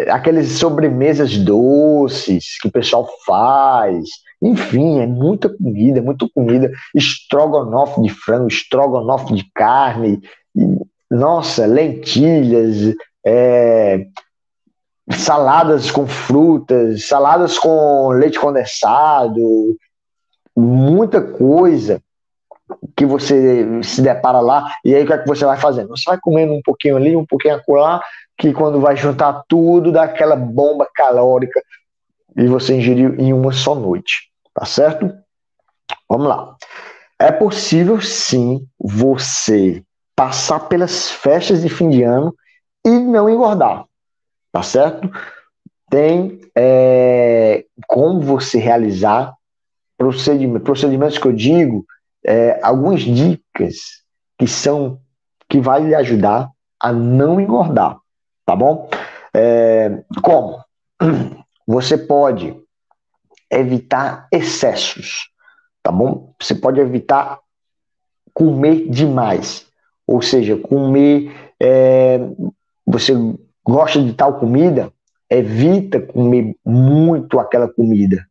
Aquelas 0.09 0.47
sobremesas 0.47 1.37
doces 1.37 2.57
que 2.59 2.67
o 2.67 2.71
pessoal 2.71 3.07
faz, 3.25 4.03
enfim, 4.41 4.99
é 4.99 5.07
muita 5.07 5.49
comida, 5.49 6.01
muita 6.01 6.27
comida, 6.33 6.71
estrogonofe 6.93 8.01
de 8.01 8.09
frango, 8.09 8.47
estrogonofe 8.47 9.33
de 9.33 9.49
carne, 9.53 10.21
nossa, 11.09 11.65
lentilhas, 11.65 12.95
é, 13.25 14.05
saladas 15.11 15.91
com 15.91 16.05
frutas, 16.05 17.07
saladas 17.07 17.57
com 17.57 18.09
leite 18.09 18.39
condensado, 18.39 19.77
muita 20.55 21.21
coisa 21.21 22.01
que 22.95 23.05
você 23.05 23.83
se 23.83 24.01
depara 24.01 24.39
lá, 24.39 24.71
e 24.83 24.95
aí 24.95 25.03
o 25.03 25.07
que 25.07 25.13
é 25.13 25.17
que 25.19 25.27
você 25.27 25.45
vai 25.45 25.57
fazendo? 25.57 25.89
Você 25.89 26.03
vai 26.07 26.19
comendo 26.19 26.53
um 26.53 26.61
pouquinho 26.63 26.97
ali, 26.97 27.15
um 27.15 27.25
pouquinho 27.25 27.55
acolá, 27.55 28.01
que 28.37 28.53
quando 28.53 28.79
vai 28.79 28.95
juntar 28.95 29.43
tudo, 29.47 29.91
dá 29.91 30.03
aquela 30.03 30.35
bomba 30.35 30.87
calórica 30.93 31.61
e 32.35 32.47
você 32.47 32.75
ingeriu 32.75 33.15
em 33.15 33.31
uma 33.31 33.51
só 33.51 33.73
noite, 33.75 34.29
tá 34.53 34.65
certo? 34.65 35.11
Vamos 36.09 36.27
lá. 36.27 36.55
É 37.17 37.31
possível 37.31 38.01
sim 38.01 38.67
você 38.77 39.81
passar 40.15 40.61
pelas 40.61 41.09
festas 41.09 41.61
de 41.61 41.69
fim 41.69 41.89
de 41.89 42.03
ano 42.03 42.35
e 42.85 42.89
não 42.89 43.29
engordar, 43.29 43.85
tá 44.51 44.61
certo? 44.61 45.09
Tem 45.89 46.41
é, 46.55 47.65
como 47.87 48.19
você 48.19 48.57
realizar 48.59 49.33
procedimentos, 49.97 50.63
procedimentos 50.63 51.17
que 51.17 51.27
eu 51.27 51.33
digo 51.33 51.85
é, 52.25 52.59
algumas 52.61 53.01
dicas 53.01 54.03
que 54.37 54.47
são 54.47 54.99
que 55.47 55.61
vai 55.61 55.81
lhe 55.83 55.95
ajudar 55.95 56.49
a 56.79 56.91
não 56.91 57.39
engordar, 57.39 57.97
tá 58.45 58.55
bom? 58.55 58.89
É, 59.33 60.03
como? 60.21 60.63
Você 61.67 61.97
pode 61.97 62.55
evitar 63.51 64.27
excessos, 64.31 65.29
tá 65.81 65.91
bom? 65.91 66.33
Você 66.39 66.53
pode 66.53 66.79
evitar 66.79 67.39
comer 68.33 68.87
demais, 68.89 69.65
ou 70.05 70.21
seja, 70.21 70.57
comer. 70.57 71.33
É, 71.59 72.19
você 72.85 73.13
gosta 73.63 74.01
de 74.01 74.13
tal 74.13 74.39
comida, 74.39 74.91
evita 75.29 75.99
comer 75.99 76.55
muito 76.63 77.39
aquela 77.39 77.67
comida, 77.67 78.25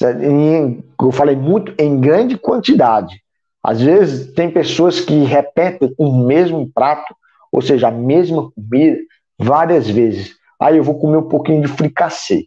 eu 0.00 1.12
falei 1.12 1.36
muito 1.36 1.74
em 1.78 2.00
grande 2.00 2.38
quantidade. 2.38 3.20
Às 3.62 3.80
vezes 3.80 4.32
tem 4.32 4.50
pessoas 4.50 5.00
que 5.00 5.24
repetem 5.24 5.94
o 5.98 6.26
mesmo 6.26 6.70
prato, 6.72 7.14
ou 7.50 7.60
seja, 7.60 7.88
a 7.88 7.92
mesma 7.92 8.50
comida, 8.50 8.98
várias 9.38 9.88
vezes. 9.88 10.34
Aí 10.60 10.76
eu 10.76 10.84
vou 10.84 10.98
comer 10.98 11.18
um 11.18 11.28
pouquinho 11.28 11.62
de 11.62 11.68
fricassê. 11.68 12.46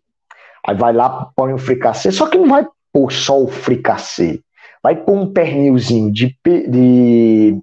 Aí 0.67 0.75
vai 0.75 0.93
lá, 0.93 1.29
põe 1.35 1.53
o 1.53 1.57
fricassê, 1.57 2.11
só 2.11 2.27
que 2.27 2.37
não 2.37 2.47
vai 2.47 2.65
pôr 2.91 3.11
só 3.11 3.41
o 3.41 3.47
fricassê. 3.47 4.41
Vai 4.81 4.95
pôr 4.95 5.13
um 5.13 5.31
pernilzinho 5.31 6.11
de, 6.11 6.35
de, 6.45 7.59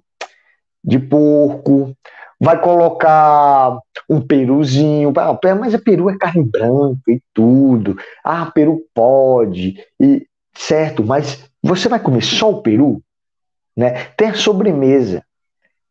de 0.83 0.99
porco, 0.99 1.95
vai 2.39 2.59
colocar 2.59 3.77
um 4.09 4.19
peruzinho, 4.19 5.13
ah, 5.17 5.39
mas 5.57 5.73
a 5.73 5.79
peru 5.79 6.09
é 6.09 6.17
carne 6.17 6.43
branca 6.43 7.09
e 7.09 7.21
tudo. 7.33 7.97
Ah, 8.23 8.51
peru 8.51 8.81
pode, 8.93 9.81
e 9.99 10.27
certo, 10.53 11.03
mas 11.03 11.49
você 11.61 11.87
vai 11.87 11.99
comer 11.99 12.21
só 12.21 12.51
o 12.51 12.61
peru? 12.61 13.01
Né? 13.75 14.05
Tem 14.17 14.29
a 14.29 14.33
sobremesa. 14.33 15.23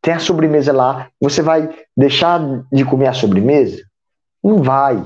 Tem 0.03 0.15
a 0.15 0.19
sobremesa 0.19 0.73
lá. 0.73 1.09
Você 1.21 1.41
vai 1.41 1.71
deixar 1.97 2.41
de 2.73 2.85
comer 2.85 3.07
a 3.07 3.13
sobremesa? 3.13 3.81
Não 4.43 4.63
vai. 4.63 5.03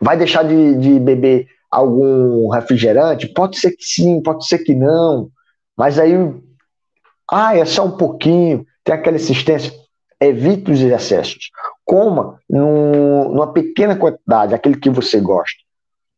Vai 0.00 0.16
deixar 0.16 0.42
de, 0.42 0.76
de 0.76 0.98
beber 1.00 1.46
algum 1.70 2.48
refrigerante? 2.48 3.28
Pode 3.28 3.58
ser 3.58 3.70
que 3.70 3.84
sim, 3.84 4.20
pode 4.22 4.46
ser 4.46 4.58
que 4.58 4.74
não. 4.74 5.30
Mas 5.76 5.98
aí, 5.98 6.12
ah, 7.30 7.56
é 7.56 7.64
só 7.64 7.86
um 7.86 7.96
pouquinho, 7.96 8.66
tem 8.84 8.94
aquela 8.94 9.16
insistência 9.16 9.72
evite 10.20 10.70
os 10.70 10.80
excessos. 10.80 11.50
Coma 11.84 12.38
num, 12.48 13.30
numa 13.30 13.52
pequena 13.52 13.96
quantidade, 13.96 14.54
aquele 14.54 14.76
que 14.76 14.90
você 14.90 15.18
gosta. 15.18 15.58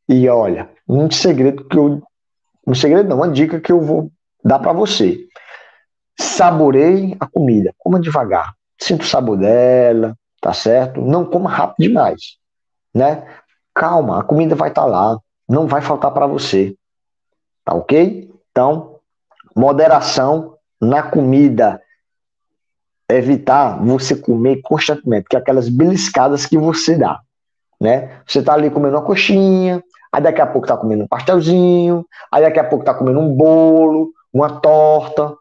E 0.08 0.28
olha, 0.28 0.68
um 0.88 1.10
segredo 1.10 1.64
que 1.64 1.78
eu. 1.78 2.02
Um 2.66 2.74
segredo 2.74 3.08
não, 3.08 3.16
uma 3.16 3.28
dica 3.28 3.60
que 3.60 3.72
eu 3.72 3.80
vou 3.80 4.10
dar 4.44 4.58
para 4.58 4.72
você. 4.72 5.26
Saboreie 6.22 7.16
a 7.18 7.26
comida, 7.26 7.74
coma 7.76 7.98
devagar. 7.98 8.54
Sinta 8.80 9.02
o 9.02 9.06
sabor 9.06 9.36
dela, 9.36 10.16
tá 10.40 10.52
certo? 10.52 11.00
Não 11.00 11.24
coma 11.24 11.50
rápido 11.50 11.88
demais, 11.88 12.36
né? 12.94 13.26
Calma, 13.74 14.20
a 14.20 14.22
comida 14.22 14.54
vai 14.54 14.68
estar 14.68 14.82
tá 14.82 14.86
lá, 14.86 15.18
não 15.48 15.66
vai 15.66 15.82
faltar 15.82 16.12
para 16.12 16.26
você. 16.26 16.76
Tá 17.64 17.74
ok? 17.74 18.32
Então, 18.50 19.00
moderação 19.54 20.56
na 20.80 21.02
comida 21.02 21.82
evitar 23.08 23.82
você 23.84 24.14
comer 24.14 24.60
constantemente, 24.62 25.26
que 25.28 25.36
é 25.36 25.40
aquelas 25.40 25.68
beliscadas 25.68 26.46
que 26.46 26.56
você 26.56 26.96
dá, 26.96 27.20
né? 27.80 28.20
Você 28.26 28.42
tá 28.42 28.54
ali 28.54 28.70
comendo 28.70 28.96
uma 28.96 29.04
coxinha, 29.04 29.82
aí 30.12 30.22
daqui 30.22 30.40
a 30.40 30.46
pouco 30.46 30.68
tá 30.68 30.76
comendo 30.76 31.02
um 31.02 31.08
pastelzinho, 31.08 32.06
aí 32.30 32.42
daqui 32.42 32.60
a 32.60 32.64
pouco 32.64 32.84
tá 32.84 32.94
comendo 32.94 33.18
um 33.18 33.34
bolo, 33.34 34.12
uma 34.32 34.60
torta. 34.60 35.36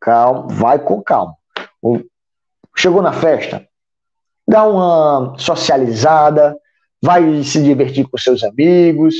Calma, 0.00 0.46
vai 0.48 0.78
com 0.78 1.02
calma. 1.02 1.36
Chegou 2.76 3.02
na 3.02 3.12
festa, 3.12 3.66
dá 4.48 4.66
uma 4.66 5.34
socializada, 5.38 6.56
vai 7.02 7.42
se 7.42 7.62
divertir 7.62 8.08
com 8.08 8.16
seus 8.16 8.42
amigos, 8.42 9.14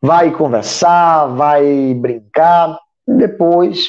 vai 0.00 0.30
conversar, 0.32 1.26
vai 1.26 1.94
brincar, 1.94 2.78
depois 3.06 3.88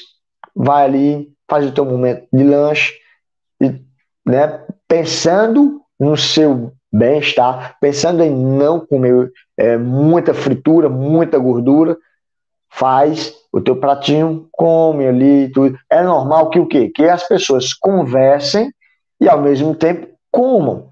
vai 0.56 0.86
ali, 0.86 1.34
faz 1.50 1.66
o 1.66 1.72
teu 1.72 1.86
momento 1.86 2.28
de 2.32 2.44
lanche, 2.44 2.94
e, 3.62 3.82
né, 4.26 4.66
pensando 4.88 5.82
no 6.00 6.16
seu 6.16 6.74
bem-estar, 6.92 7.78
pensando 7.82 8.24
em 8.24 8.32
não 8.32 8.80
comer 8.80 9.32
é, 9.58 9.78
muita 9.78 10.34
fritura, 10.34 10.88
muita 10.88 11.38
gordura, 11.38 11.98
faz 12.70 13.34
o 13.56 13.62
teu 13.62 13.78
pratinho, 13.78 14.50
come 14.52 15.08
ali, 15.08 15.50
tudo. 15.50 15.80
É 15.90 16.04
normal 16.04 16.50
que 16.50 16.60
o 16.60 16.68
quê? 16.68 16.92
Que 16.94 17.06
as 17.06 17.26
pessoas 17.26 17.74
conversem 17.74 18.70
e 19.18 19.30
ao 19.30 19.42
mesmo 19.42 19.74
tempo 19.74 20.10
comam. 20.30 20.90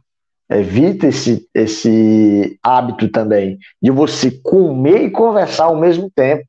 Evita 0.50 1.08
esse, 1.08 1.46
esse 1.53 2.58
hábito 2.63 3.10
também 3.10 3.60
de 3.82 3.91
você 3.91 4.32
comer 4.32 5.03
e 5.03 5.12
conversar 5.12 5.65
ao 5.65 5.75
mesmo 5.75 6.10
tempo. 6.10 6.46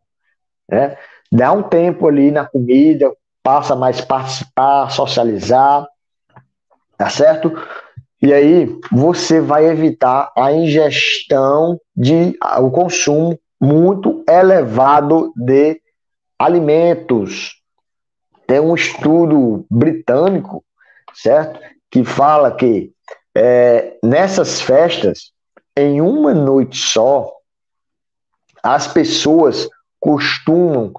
Né? 0.70 0.96
Dá 1.32 1.50
um 1.50 1.64
tempo 1.64 2.06
ali 2.06 2.30
na 2.30 2.46
comida, 2.46 3.12
passa 3.42 3.74
mais 3.74 4.00
participar, 4.00 4.90
socializar, 4.90 5.84
tá 6.96 7.10
certo? 7.10 7.52
E 8.22 8.32
aí 8.32 8.68
você 8.92 9.40
vai 9.40 9.66
evitar 9.66 10.30
a 10.36 10.52
ingestão 10.52 11.76
de 11.96 12.38
o 12.60 12.70
consumo 12.70 13.36
muito 13.60 14.22
elevado 14.28 15.32
de 15.34 15.82
alimentos. 16.38 17.62
Tem 18.46 18.60
um 18.60 18.74
estudo 18.74 19.66
britânico, 19.70 20.64
certo, 21.14 21.58
que 21.90 22.04
fala 22.04 22.54
que 22.54 22.92
é, 23.34 23.96
nessas 24.02 24.60
festas, 24.60 25.32
em 25.76 26.00
uma 26.00 26.34
noite 26.34 26.76
só, 26.76 27.32
as 28.62 28.86
pessoas 28.86 29.68
costumam 29.98 30.92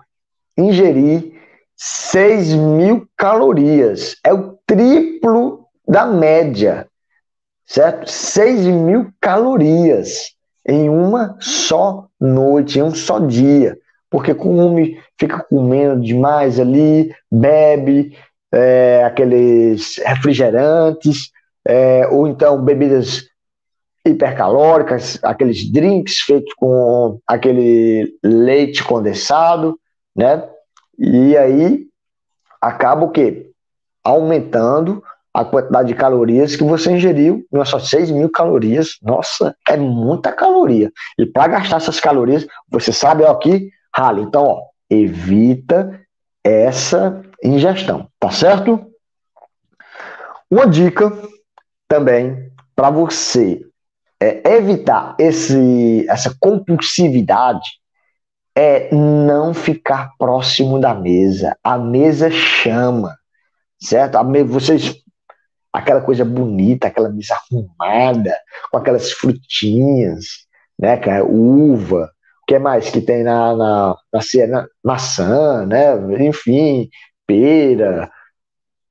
ingerir 0.57 1.33
6 1.75 2.53
mil 2.53 3.07
calorias. 3.15 4.15
É 4.23 4.33
o 4.33 4.57
triplo 4.65 5.67
da 5.87 6.05
média 6.05 6.87
certo? 7.65 8.09
6 8.09 8.65
mil 8.67 9.11
calorias 9.19 10.35
em 10.67 10.89
uma 10.89 11.37
só 11.39 12.07
noite, 12.19 12.79
em 12.79 12.83
um 12.83 12.93
só 12.93 13.19
dia. 13.19 13.77
Porque 14.09 14.33
come, 14.33 15.01
fica 15.19 15.45
comendo 15.49 16.01
demais 16.01 16.59
ali, 16.59 17.13
bebe 17.31 18.17
é, 18.53 19.03
aqueles 19.03 19.97
refrigerantes, 19.97 21.31
é, 21.67 22.07
ou 22.07 22.27
então 22.27 22.63
bebidas 22.63 23.23
hipercalóricas, 24.05 25.19
aqueles 25.23 25.69
drinks 25.71 26.19
feitos 26.19 26.53
com 26.53 27.19
aquele 27.27 28.13
leite 28.23 28.83
condensado, 28.83 29.79
né? 30.15 30.47
E 30.97 31.35
aí 31.35 31.87
acaba 32.61 33.05
o 33.05 33.09
quê? 33.09 33.49
Aumentando 34.03 35.03
a 35.33 35.43
quantidade 35.43 35.89
de 35.89 35.95
calorias 35.95 36.55
que 36.55 36.63
você 36.63 36.91
ingeriu, 36.91 37.45
não 37.51 37.61
é 37.61 37.65
só 37.65 37.77
6 37.77 38.09
mil 38.11 38.29
calorias, 38.29 38.97
nossa, 39.01 39.53
é 39.67 39.75
muita 39.75 40.31
caloria. 40.31 40.89
E 41.17 41.25
para 41.25 41.47
gastar 41.49 41.77
essas 41.77 41.99
calorias, 41.99 42.47
você 42.69 42.93
sabe 42.93 43.23
ó, 43.23 43.31
aqui, 43.31 43.69
rale. 43.93 44.21
Então, 44.21 44.45
ó, 44.45 44.61
evita 44.89 46.01
essa 46.43 47.21
ingestão, 47.43 48.09
tá 48.19 48.31
certo? 48.31 48.91
Uma 50.49 50.67
dica 50.67 51.11
também 51.87 52.51
para 52.75 52.89
você 52.89 53.61
é, 54.19 54.55
evitar 54.55 55.15
esse, 55.19 56.05
essa 56.09 56.35
compulsividade 56.39 57.79
é 58.55 58.93
não 58.95 59.53
ficar 59.53 60.11
próximo 60.17 60.79
da 60.79 60.93
mesa. 60.93 61.57
A 61.63 61.77
mesa 61.77 62.29
chama, 62.31 63.17
certo? 63.79 64.15
A 64.15 64.23
me, 64.23 64.43
vocês 64.43 65.03
aquela 65.73 65.99
coisa 65.99 66.23
bonita, 66.23 66.87
aquela 66.87 67.09
mesa 67.09 67.35
arrumada, 67.35 68.33
com 68.71 68.77
aquelas 68.77 69.11
frutinhas, 69.11 70.45
né, 70.79 70.95
cara, 70.95 71.25
uva, 71.25 72.03
o 72.03 72.14
que 72.47 72.59
mais 72.59 72.89
que 72.89 73.01
tem 73.01 73.23
na, 73.23 73.55
na, 73.55 73.95
na 74.13 74.21
cena? 74.21 74.67
Maçã, 74.83 75.65
né, 75.65 75.95
enfim, 76.25 76.89
pera, 77.25 78.09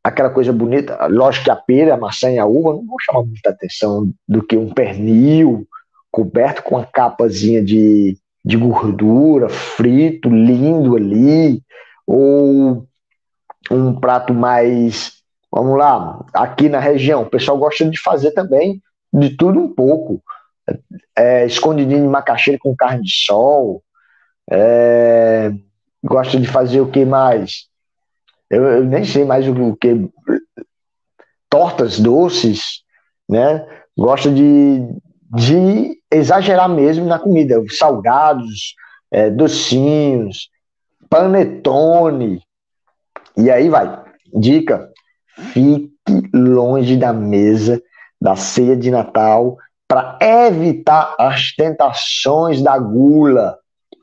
aquela 0.02 0.30
coisa 0.30 0.52
bonita. 0.52 1.06
Lógico 1.06 1.44
que 1.44 1.50
a 1.50 1.56
pera, 1.56 1.94
a 1.94 1.98
maçã 1.98 2.30
e 2.30 2.38
a 2.38 2.46
uva 2.46 2.72
não 2.72 2.86
vão 2.86 2.96
chamar 3.00 3.24
muita 3.24 3.50
atenção 3.50 4.10
do 4.28 4.42
que 4.42 4.56
um 4.56 4.72
pernil 4.72 5.66
coberto 6.10 6.62
com 6.62 6.76
uma 6.76 6.86
capazinha 6.86 7.62
de, 7.62 8.16
de 8.44 8.56
gordura, 8.56 9.48
frito, 9.48 10.28
lindo 10.28 10.96
ali, 10.96 11.60
ou 12.06 12.86
um 13.70 13.98
prato 13.98 14.32
mais 14.32 15.24
Vamos 15.54 15.78
lá, 15.78 16.26
aqui 16.34 16.68
na 16.68 16.80
região, 16.80 17.22
o 17.22 17.30
pessoal 17.30 17.56
gosta 17.56 17.88
de 17.88 17.96
fazer 18.00 18.32
também 18.32 18.82
de 19.12 19.36
tudo 19.36 19.60
um 19.60 19.72
pouco. 19.72 20.20
É, 21.16 21.46
escondidinho 21.46 22.02
de 22.02 22.08
macaxeira 22.08 22.58
com 22.60 22.74
carne 22.74 23.02
de 23.02 23.12
sol. 23.12 23.82
É, 24.50 25.52
gosta 26.02 26.38
de 26.38 26.46
fazer 26.46 26.80
o 26.80 26.90
que 26.90 27.04
mais? 27.04 27.66
Eu, 28.50 28.62
eu, 28.64 28.84
nem 28.84 29.04
sei 29.04 29.24
mais 29.24 29.46
o 29.48 29.76
que. 29.76 30.08
Tortas 31.48 31.98
doces, 31.98 32.82
né? 33.28 33.66
Gosta 33.96 34.30
de, 34.30 34.80
de 35.34 35.98
exagerar 36.10 36.68
mesmo 36.68 37.06
na 37.06 37.18
comida. 37.18 37.62
Salgados, 37.70 38.74
é, 39.10 39.30
docinhos, 39.30 40.50
panetone. 41.08 42.42
E 43.36 43.50
aí 43.50 43.68
vai. 43.68 44.02
Dica: 44.34 44.90
Fique 45.52 45.90
longe 46.32 46.96
da 46.96 47.12
mesa 47.12 47.82
da 48.20 48.36
ceia 48.36 48.76
de 48.76 48.90
Natal 48.90 49.56
para 49.94 50.18
evitar 50.20 51.14
as 51.16 51.52
tentações 51.52 52.60
da 52.60 52.76
gula. 52.76 53.56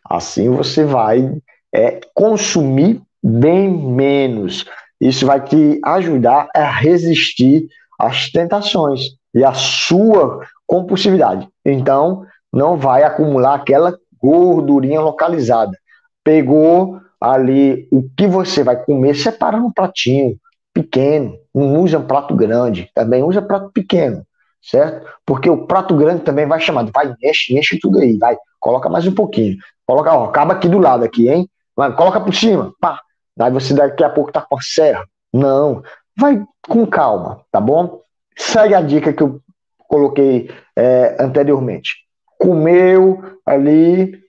Assim 0.10 0.50
você 0.50 0.86
vai 0.86 1.36
é, 1.76 2.00
consumir 2.14 3.02
bem 3.22 3.70
menos. 3.70 4.64
Isso 5.02 5.26
vai 5.26 5.44
te 5.44 5.82
ajudar 5.84 6.48
a 6.56 6.72
resistir 6.72 7.68
às 8.00 8.32
tentações 8.32 9.02
e 9.36 9.44
à 9.44 9.52
sua 9.52 10.40
compulsividade. 10.66 11.46
Então, 11.66 12.26
não 12.54 12.78
vai 12.78 13.04
acumular 13.04 13.56
aquela 13.56 13.98
gordurinha 14.18 15.02
localizada. 15.02 15.78
Pegou 16.24 17.02
ali 17.20 17.86
o 17.92 18.02
que 18.16 18.28
você 18.28 18.64
vai 18.64 18.82
comer, 18.82 19.14
separa 19.14 19.58
no 19.58 19.74
pratinho 19.74 20.38
pequeno, 20.74 21.36
não 21.54 21.82
usa 21.82 22.00
prato 22.00 22.34
grande, 22.34 22.90
também 22.96 23.24
usa 23.24 23.42
prato 23.42 23.70
pequeno, 23.74 24.26
certo? 24.62 25.08
Porque 25.26 25.50
o 25.50 25.66
prato 25.66 25.96
grande 25.96 26.24
também 26.24 26.46
vai 26.46 26.60
chamando, 26.60 26.92
vai, 26.94 27.14
enche, 27.24 27.58
enche 27.58 27.80
tudo 27.80 28.00
aí, 28.00 28.18
vai, 28.18 28.38
coloca 28.60 28.90
mais 28.90 29.08
um 29.08 29.14
pouquinho, 29.14 29.58
coloca, 29.86 30.14
ó, 30.14 30.26
acaba 30.26 30.54
aqui 30.54 30.68
do 30.68 30.80
lado 30.80 31.04
aqui, 31.04 31.30
hein? 31.30 31.50
Vai, 31.76 31.96
coloca 31.96 32.20
por 32.22 32.34
cima, 32.34 32.74
pá, 32.80 33.00
aí 33.40 33.52
você 33.52 33.74
daqui 33.74 34.04
a 34.04 34.10
pouco 34.10 34.32
tá 34.32 34.42
com 34.42 34.58
a 34.58 34.62
serra, 34.62 35.06
não, 35.34 35.82
vai 36.18 36.44
com 36.68 36.86
calma, 36.86 37.42
tá 37.52 37.60
bom? 37.60 38.02
Segue 38.38 38.76
a 38.76 38.82
dica 38.82 39.14
que 39.14 39.24
eu 39.24 39.40
coloquei 39.78 40.50
é, 40.76 41.18
anteriormente, 41.20 41.96
comeu 42.38 43.40
ali, 43.46 44.22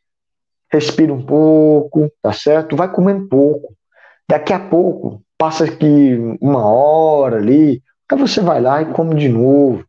respira 0.73 1.13
um 1.13 1.25
pouco, 1.25 2.11
tá 2.23 2.33
certo? 2.33 2.75
Vai 2.77 2.91
comendo 2.91 3.29
pouco, 3.29 3.75
daqui 4.29 4.53
a 4.53 4.59
pouco 4.59 5.23
passa 5.37 5.65
aqui 5.65 6.17
uma 6.41 6.65
hora 6.65 7.37
ali, 7.37 7.83
aí 8.11 8.19
você 8.19 8.41
vai 8.41 8.61
lá 8.61 8.81
e 8.81 8.93
come 8.93 9.15
de 9.17 9.29
novo. 9.29 9.85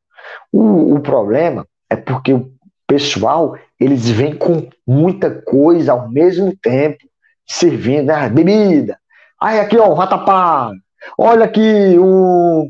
O, 0.53 0.95
o 0.95 0.99
problema 1.01 1.67
é 1.89 1.95
porque 1.95 2.31
o 2.31 2.53
pessoal, 2.87 3.57
eles 3.79 4.07
vêm 4.07 4.35
com 4.35 4.69
muita 4.85 5.31
coisa 5.41 5.93
ao 5.93 6.09
mesmo 6.09 6.55
tempo, 6.61 7.03
servindo, 7.47 8.05
né? 8.05 8.29
Bebida. 8.29 8.99
Aí 9.41 9.59
aqui, 9.59 9.77
ó, 9.77 9.89
um 9.89 9.95
ratapá. 9.95 10.71
Olha 11.17 11.45
aqui 11.45 11.97
um, 11.97 12.69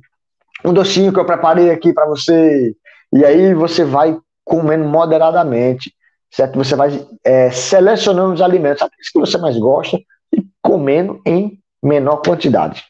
um 0.63 0.73
docinho 0.73 1.11
que 1.11 1.19
eu 1.19 1.25
preparei 1.25 1.71
aqui 1.71 1.93
para 1.93 2.05
você. 2.05 2.73
E 3.11 3.25
aí 3.25 3.53
você 3.53 3.83
vai 3.83 4.17
comendo 4.45 4.85
moderadamente, 4.85 5.93
certo? 6.31 6.57
Você 6.57 6.75
vai 6.75 7.05
é, 7.23 7.51
selecionando 7.51 8.33
os 8.33 8.41
alimentos, 8.41 8.81
aqueles 8.81 9.11
que 9.11 9.19
você 9.19 9.37
mais 9.37 9.57
gosta, 9.57 9.97
e 10.31 10.43
comendo 10.61 11.21
em 11.25 11.59
menor 11.83 12.21
quantidade. 12.21 12.83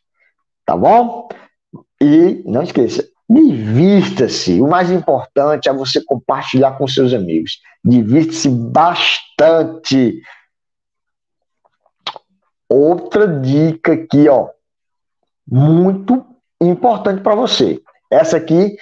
Tá 0.66 0.78
bom? 0.78 1.28
E 2.00 2.44
não 2.46 2.64
esqueça, 2.64 3.04
divirta-se. 3.30 4.62
O 4.62 4.68
mais 4.68 4.92
importante 4.92 5.70
é 5.70 5.74
você 5.74 6.04
compartilhar 6.04 6.78
com 6.78 6.88
seus 6.88 7.14
amigos. 7.14 7.60
Divirta-se 7.84 8.50
bastante. 8.50 10.22
outra 12.70 13.28
dica 13.28 13.94
aqui, 13.94 14.28
ó, 14.28 14.50
muito 15.48 16.26
importante 16.60 17.22
para 17.22 17.36
você. 17.36 17.80
Essa 18.10 18.38
aqui, 18.38 18.76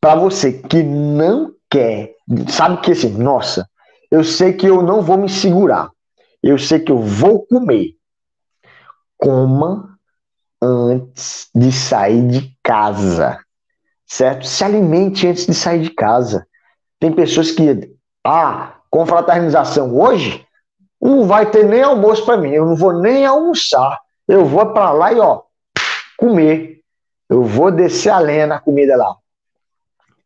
para 0.00 0.14
você 0.14 0.52
que 0.52 0.82
não 0.82 1.52
quer, 1.68 2.14
sabe 2.48 2.80
que 2.80 2.92
assim, 2.92 3.10
nossa, 3.10 3.68
eu 4.10 4.22
sei 4.22 4.52
que 4.52 4.66
eu 4.66 4.82
não 4.82 5.02
vou 5.02 5.16
me 5.16 5.28
segurar, 5.28 5.90
eu 6.42 6.58
sei 6.58 6.80
que 6.80 6.92
eu 6.92 6.98
vou 6.98 7.44
comer. 7.46 7.96
Coma 9.16 9.98
antes 10.60 11.48
de 11.54 11.72
sair 11.72 12.26
de 12.28 12.56
casa, 12.62 13.38
certo? 14.12 14.46
Se 14.46 14.62
alimente 14.62 15.26
antes 15.26 15.46
de 15.46 15.54
sair 15.54 15.80
de 15.80 15.90
casa. 15.90 16.46
Tem 17.00 17.10
pessoas 17.10 17.50
que, 17.50 17.90
ah, 18.22 18.76
confraternização 18.90 19.98
hoje, 19.98 20.46
não 21.00 21.26
vai 21.26 21.50
ter 21.50 21.64
nem 21.64 21.82
almoço 21.82 22.24
para 22.26 22.36
mim, 22.36 22.50
eu 22.50 22.66
não 22.66 22.76
vou 22.76 22.92
nem 22.92 23.24
almoçar. 23.24 23.98
Eu 24.28 24.44
vou 24.44 24.66
para 24.66 24.92
lá 24.92 25.12
e 25.12 25.18
ó, 25.18 25.40
comer. 26.18 26.80
Eu 27.28 27.42
vou 27.42 27.70
descer 27.70 28.10
a 28.10 28.18
lenha 28.18 28.46
na 28.46 28.60
comida 28.60 28.96
lá. 28.96 29.16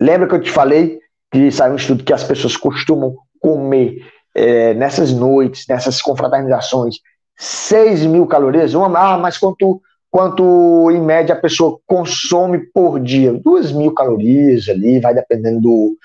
Lembra 0.01 0.29
que 0.29 0.35
eu 0.35 0.42
te 0.42 0.51
falei 0.51 0.99
que 1.31 1.51
saiu 1.53 1.75
um 1.75 1.77
estudo 1.77 2.03
que 2.03 2.12
as 2.12 2.25
pessoas 2.25 2.57
costumam 2.57 3.14
comer 3.40 4.05
é, 4.35 4.75
nessas 4.75 5.12
noites, 5.12 5.64
nessas 5.68 6.03
confraternizações, 6.03 6.96
6 7.37 8.05
mil 8.07 8.27
calorias? 8.27 8.75
Uma, 8.75 8.99
ah, 8.99 9.16
mas 9.16 9.38
quanto, 9.38 9.81
quanto 10.11 10.90
em 10.90 11.01
média 11.01 11.35
a 11.35 11.38
pessoa 11.38 11.79
consome 11.87 12.59
por 12.73 13.01
dia? 13.01 13.33
2 13.33 13.73
mil 13.73 13.92
calorias 13.92 14.69
ali, 14.69 15.01
vai 15.01 15.14
dependendo 15.14 15.61
do, 15.61 15.97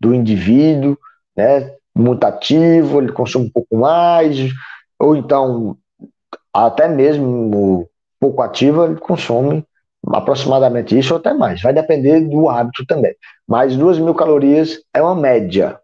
do 0.00 0.14
indivíduo, 0.14 0.96
né? 1.36 1.72
muito 1.94 2.24
ativo, 2.24 3.00
ele 3.00 3.12
consome 3.12 3.46
um 3.46 3.50
pouco 3.50 3.76
mais, 3.76 4.36
ou 4.98 5.16
então 5.16 5.76
até 6.52 6.88
mesmo 6.88 7.88
pouco 8.20 8.42
ativo, 8.42 8.84
ele 8.84 8.96
consome 8.96 9.64
aproximadamente 10.08 10.98
isso 10.98 11.14
ou 11.14 11.20
até 11.20 11.32
mais. 11.34 11.60
Vai 11.60 11.72
depender 11.72 12.20
do 12.20 12.48
hábito 12.48 12.86
também. 12.86 13.14
Mas 13.46 13.76
duas 13.76 13.98
mil 13.98 14.14
calorias 14.14 14.78
é 14.94 15.02
uma 15.02 15.14
média. 15.14 15.78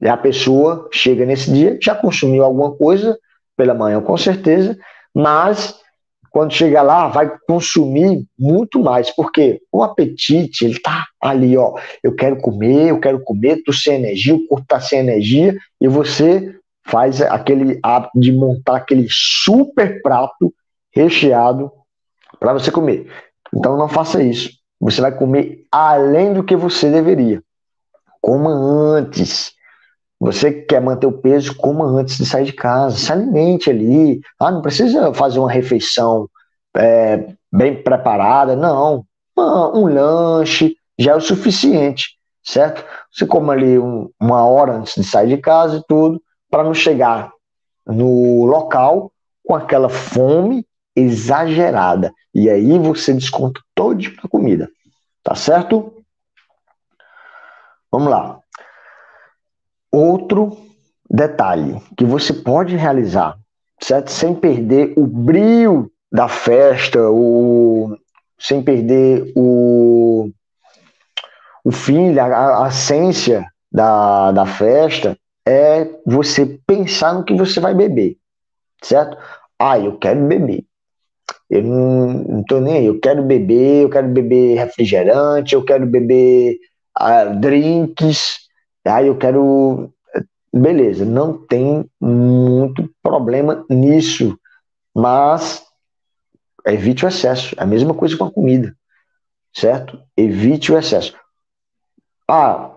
E 0.00 0.08
a 0.08 0.16
pessoa 0.16 0.88
chega 0.92 1.24
nesse 1.24 1.50
dia, 1.50 1.78
já 1.82 1.94
consumiu 1.94 2.44
alguma 2.44 2.72
coisa 2.72 3.18
pela 3.56 3.74
manhã, 3.74 4.00
com 4.00 4.16
certeza, 4.16 4.76
mas 5.14 5.74
quando 6.34 6.52
chega 6.52 6.82
lá, 6.82 7.06
vai 7.06 7.30
consumir 7.46 8.26
muito 8.36 8.80
mais, 8.80 9.08
porque 9.08 9.60
o 9.70 9.84
apetite, 9.84 10.64
ele 10.64 10.80
tá 10.80 11.06
ali, 11.20 11.56
ó, 11.56 11.78
eu 12.02 12.12
quero 12.12 12.38
comer, 12.38 12.88
eu 12.88 12.98
quero 12.98 13.20
comer, 13.22 13.62
tô 13.62 13.72
sem 13.72 13.94
energia, 13.94 14.34
o 14.34 14.44
corpo 14.48 14.66
tá 14.66 14.80
sem 14.80 14.98
energia, 14.98 15.56
e 15.80 15.86
você 15.86 16.52
faz 16.84 17.22
aquele 17.22 17.78
hábito 17.80 18.18
de 18.18 18.32
montar 18.32 18.78
aquele 18.78 19.06
super 19.08 20.02
prato 20.02 20.52
recheado 20.92 21.70
para 22.40 22.52
você 22.52 22.68
comer. 22.68 23.06
Então 23.54 23.78
não 23.78 23.88
faça 23.88 24.20
isso. 24.20 24.50
Você 24.80 25.00
vai 25.00 25.16
comer 25.16 25.64
além 25.70 26.32
do 26.32 26.42
que 26.42 26.56
você 26.56 26.90
deveria. 26.90 27.40
Coma 28.20 28.50
antes. 28.50 29.53
Você 30.24 30.50
quer 30.50 30.80
manter 30.80 31.06
o 31.06 31.12
peso, 31.12 31.54
coma 31.54 31.84
antes 31.84 32.16
de 32.16 32.24
sair 32.24 32.46
de 32.46 32.52
casa. 32.54 32.96
Se 32.96 33.12
alimente 33.12 33.68
ali. 33.68 34.22
Ah, 34.40 34.50
não 34.50 34.62
precisa 34.62 35.12
fazer 35.12 35.38
uma 35.38 35.50
refeição 35.50 36.30
é, 36.74 37.28
bem 37.52 37.82
preparada, 37.82 38.56
não. 38.56 39.04
Um 39.36 39.86
lanche 39.86 40.76
já 40.98 41.12
é 41.12 41.14
o 41.14 41.20
suficiente, 41.20 42.16
certo? 42.42 42.82
Você 43.12 43.26
come 43.26 43.50
ali 43.50 43.78
um, 43.78 44.08
uma 44.18 44.46
hora 44.46 44.76
antes 44.76 44.94
de 44.94 45.04
sair 45.04 45.28
de 45.28 45.36
casa 45.36 45.76
e 45.76 45.84
tudo, 45.86 46.22
para 46.48 46.64
não 46.64 46.72
chegar 46.72 47.30
no 47.86 48.46
local 48.46 49.12
com 49.44 49.54
aquela 49.54 49.90
fome 49.90 50.66
exagerada. 50.96 52.10
E 52.34 52.48
aí 52.48 52.78
você 52.78 53.12
desconta 53.12 53.60
todo 53.74 54.00
a 54.22 54.28
comida. 54.28 54.70
Tá 55.22 55.34
certo? 55.34 56.02
Vamos 57.92 58.08
lá. 58.08 58.40
Outro 59.94 60.58
detalhe 61.08 61.80
que 61.96 62.04
você 62.04 62.32
pode 62.32 62.74
realizar, 62.74 63.38
certo? 63.80 64.10
Sem 64.10 64.34
perder 64.34 64.92
o 64.96 65.06
brilho 65.06 65.88
da 66.10 66.26
festa, 66.26 67.08
o, 67.08 67.96
sem 68.36 68.60
perder 68.60 69.32
o, 69.36 70.32
o 71.64 71.70
fim, 71.70 72.18
a, 72.18 72.64
a 72.64 72.68
essência 72.68 73.46
da, 73.70 74.32
da 74.32 74.44
festa, 74.44 75.16
é 75.46 75.88
você 76.04 76.58
pensar 76.66 77.14
no 77.14 77.24
que 77.24 77.34
você 77.34 77.60
vai 77.60 77.72
beber, 77.72 78.16
certo? 78.82 79.16
Ah, 79.56 79.78
eu 79.78 79.96
quero 79.96 80.26
beber. 80.26 80.64
Eu 81.48 81.62
não, 81.62 82.06
não 82.08 82.42
tô 82.42 82.58
nem 82.58 82.78
aí, 82.78 82.86
eu 82.86 82.98
quero 82.98 83.22
beber, 83.22 83.84
eu 83.84 83.90
quero 83.90 84.08
beber 84.08 84.58
refrigerante, 84.58 85.54
eu 85.54 85.64
quero 85.64 85.86
beber 85.86 86.58
uh, 87.00 87.38
drinks, 87.38 88.43
Aí 88.84 89.06
eu 89.06 89.16
quero. 89.16 89.92
Beleza, 90.52 91.04
não 91.04 91.36
tem 91.46 91.84
muito 92.00 92.88
problema 93.02 93.64
nisso, 93.68 94.38
mas 94.94 95.64
evite 96.66 97.04
o 97.04 97.08
excesso. 97.08 97.54
É 97.58 97.62
a 97.62 97.66
mesma 97.66 97.92
coisa 97.92 98.16
com 98.16 98.24
a 98.24 98.30
comida, 98.30 98.76
certo? 99.52 100.00
Evite 100.16 100.72
o 100.72 100.78
excesso. 100.78 101.14
Ah, 102.28 102.70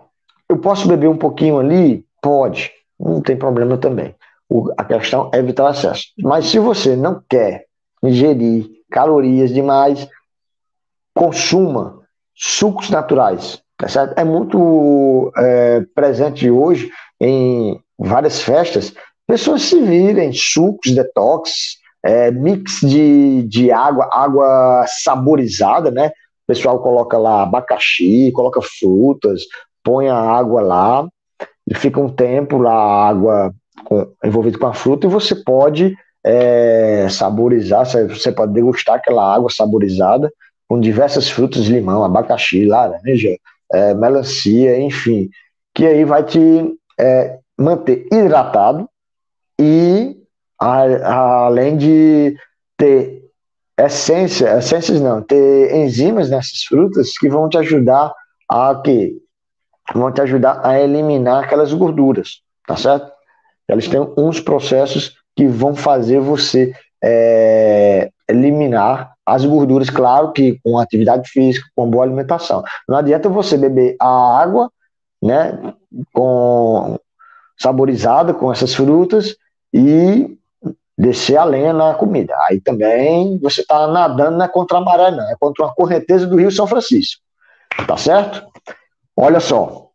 eu 0.48 0.58
posso 0.58 0.88
beber 0.88 1.08
um 1.08 1.16
pouquinho 1.16 1.58
ali? 1.58 2.04
Pode, 2.20 2.72
não 2.98 3.20
tem 3.20 3.36
problema 3.36 3.78
também. 3.78 4.14
O, 4.48 4.72
a 4.76 4.84
questão 4.84 5.30
é 5.32 5.38
evitar 5.38 5.64
o 5.64 5.70
excesso. 5.70 6.06
Mas 6.18 6.46
se 6.46 6.58
você 6.58 6.96
não 6.96 7.22
quer 7.28 7.66
ingerir 8.02 8.68
calorias 8.90 9.52
demais, 9.52 10.08
consuma 11.14 12.02
sucos 12.34 12.90
naturais? 12.90 13.62
É 14.16 14.24
muito 14.24 15.32
é, 15.36 15.82
presente 15.94 16.50
hoje 16.50 16.90
em 17.20 17.78
várias 17.98 18.42
festas, 18.42 18.92
pessoas 19.26 19.62
se 19.62 19.80
virem, 19.80 20.32
sucos, 20.32 20.92
detox, 20.92 21.76
é, 22.02 22.30
mix 22.30 22.80
de, 22.80 23.42
de 23.42 23.70
água, 23.70 24.08
água 24.12 24.84
saborizada, 24.88 25.90
né? 25.90 26.08
O 26.08 26.46
pessoal 26.48 26.80
coloca 26.80 27.16
lá 27.18 27.42
abacaxi, 27.42 28.32
coloca 28.32 28.60
frutas, 28.62 29.42
põe 29.84 30.08
a 30.08 30.16
água 30.16 30.60
lá, 30.60 31.08
e 31.68 31.74
fica 31.74 32.00
um 32.00 32.08
tempo 32.08 32.58
lá 32.58 32.72
a 32.72 33.08
água 33.08 33.54
envolvida 34.24 34.58
com 34.58 34.66
a 34.66 34.74
fruta 34.74 35.06
e 35.06 35.10
você 35.10 35.34
pode 35.34 35.94
é, 36.24 37.06
saborizar, 37.08 37.86
você 37.86 38.32
pode 38.32 38.52
degustar 38.52 38.96
aquela 38.96 39.34
água 39.34 39.50
saborizada 39.50 40.32
com 40.68 40.80
diversas 40.80 41.28
frutas, 41.28 41.66
limão, 41.66 42.04
abacaxi, 42.04 42.64
laranja, 42.64 43.36
é, 43.72 43.94
melancia, 43.94 44.78
enfim, 44.80 45.28
que 45.74 45.86
aí 45.86 46.04
vai 46.04 46.24
te 46.24 46.74
é, 46.98 47.38
manter 47.56 48.06
hidratado 48.12 48.88
e 49.60 50.16
a, 50.58 50.82
a, 50.82 51.44
além 51.46 51.76
de 51.76 52.36
ter 52.76 53.22
essência, 53.78 54.56
essências 54.58 55.00
não, 55.00 55.22
ter 55.22 55.74
enzimas 55.74 56.30
nessas 56.30 56.62
frutas 56.62 57.16
que 57.18 57.28
vão 57.28 57.48
te 57.48 57.58
ajudar 57.58 58.12
a 58.50 58.80
que 58.84 59.16
vão 59.94 60.12
te 60.12 60.20
ajudar 60.20 60.60
a 60.66 60.80
eliminar 60.80 61.44
aquelas 61.44 61.72
gorduras, 61.72 62.42
tá 62.66 62.76
certo? 62.76 63.10
Elas 63.66 63.86
têm 63.88 64.00
uns 64.16 64.40
processos 64.40 65.14
que 65.36 65.46
vão 65.46 65.74
fazer 65.74 66.20
você 66.20 66.74
é, 67.02 68.10
eliminar 68.28 69.14
as 69.24 69.44
gorduras, 69.44 69.90
claro 69.90 70.32
que 70.32 70.58
com 70.62 70.78
atividade 70.78 71.28
física, 71.28 71.66
com 71.74 71.90
boa 71.90 72.04
alimentação. 72.04 72.62
Não 72.88 72.96
adianta 72.96 73.28
você 73.28 73.56
beber 73.56 73.96
a 74.00 74.40
água, 74.40 74.70
né, 75.22 75.74
com 76.12 76.98
saborizada 77.58 78.32
com 78.32 78.52
essas 78.52 78.74
frutas 78.74 79.36
e 79.72 80.38
descer 80.96 81.36
a 81.36 81.44
lenha 81.44 81.72
na 81.72 81.94
comida. 81.94 82.34
Aí 82.48 82.60
também 82.60 83.38
você 83.38 83.60
está 83.60 83.86
nadando 83.86 84.38
não 84.38 84.44
é 84.44 84.48
contra 84.48 84.78
a 84.78 84.80
maré, 84.80 85.10
não, 85.10 85.28
é 85.30 85.36
contra 85.38 85.64
uma 85.64 85.74
correnteza 85.74 86.26
do 86.26 86.36
Rio 86.36 86.50
São 86.50 86.66
Francisco. 86.66 87.22
Tá 87.86 87.96
certo? 87.96 88.46
Olha 89.16 89.40
só. 89.40 89.88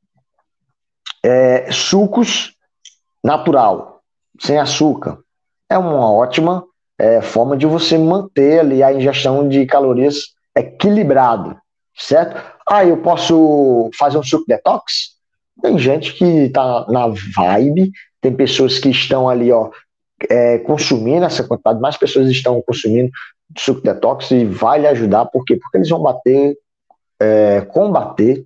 É, 1.26 1.72
sucos 1.72 2.54
natural, 3.24 4.02
sem 4.40 4.58
açúcar, 4.58 5.20
é 5.70 5.78
uma 5.78 6.12
ótima 6.12 6.66
é, 6.98 7.22
forma 7.22 7.58
de 7.58 7.66
você 7.66 7.98
manter 7.98 8.60
ali 8.60 8.84
a 8.84 8.94
ingestão 8.94 9.48
de 9.48 9.66
calorias 9.66 10.34
equilibrado, 10.56 11.58
certo? 11.96 12.42
Ah, 12.68 12.86
eu 12.86 12.98
posso 12.98 13.90
fazer 13.98 14.18
um 14.18 14.24
suco 14.24 14.46
detox? 14.48 15.14
Tem 15.62 15.78
gente 15.78 16.14
que 16.14 16.26
está 16.26 16.86
na 16.90 17.08
vibe, 17.08 17.92
tem 18.22 18.34
pessoas 18.34 18.80
que 18.80 18.90
estão 18.90 19.28
ali, 19.28 19.52
ó, 19.52 19.70
é, 20.30 20.60
consumindo 20.60 21.26
essa 21.26 21.44
quantidade, 21.44 21.80
mais 21.80 21.98
pessoas 21.98 22.30
estão 22.30 22.62
consumindo 22.62 23.12
suco 23.58 23.82
detox 23.82 24.32
e 24.32 24.46
vai 24.46 24.80
lhe 24.80 24.88
ajudar, 24.88 25.26
por 25.26 25.44
quê? 25.46 25.56
Porque 25.56 25.78
eles 25.78 25.90
vão 25.90 26.02
bater, 26.02 26.58
é, 27.20 27.62
combater 27.62 28.44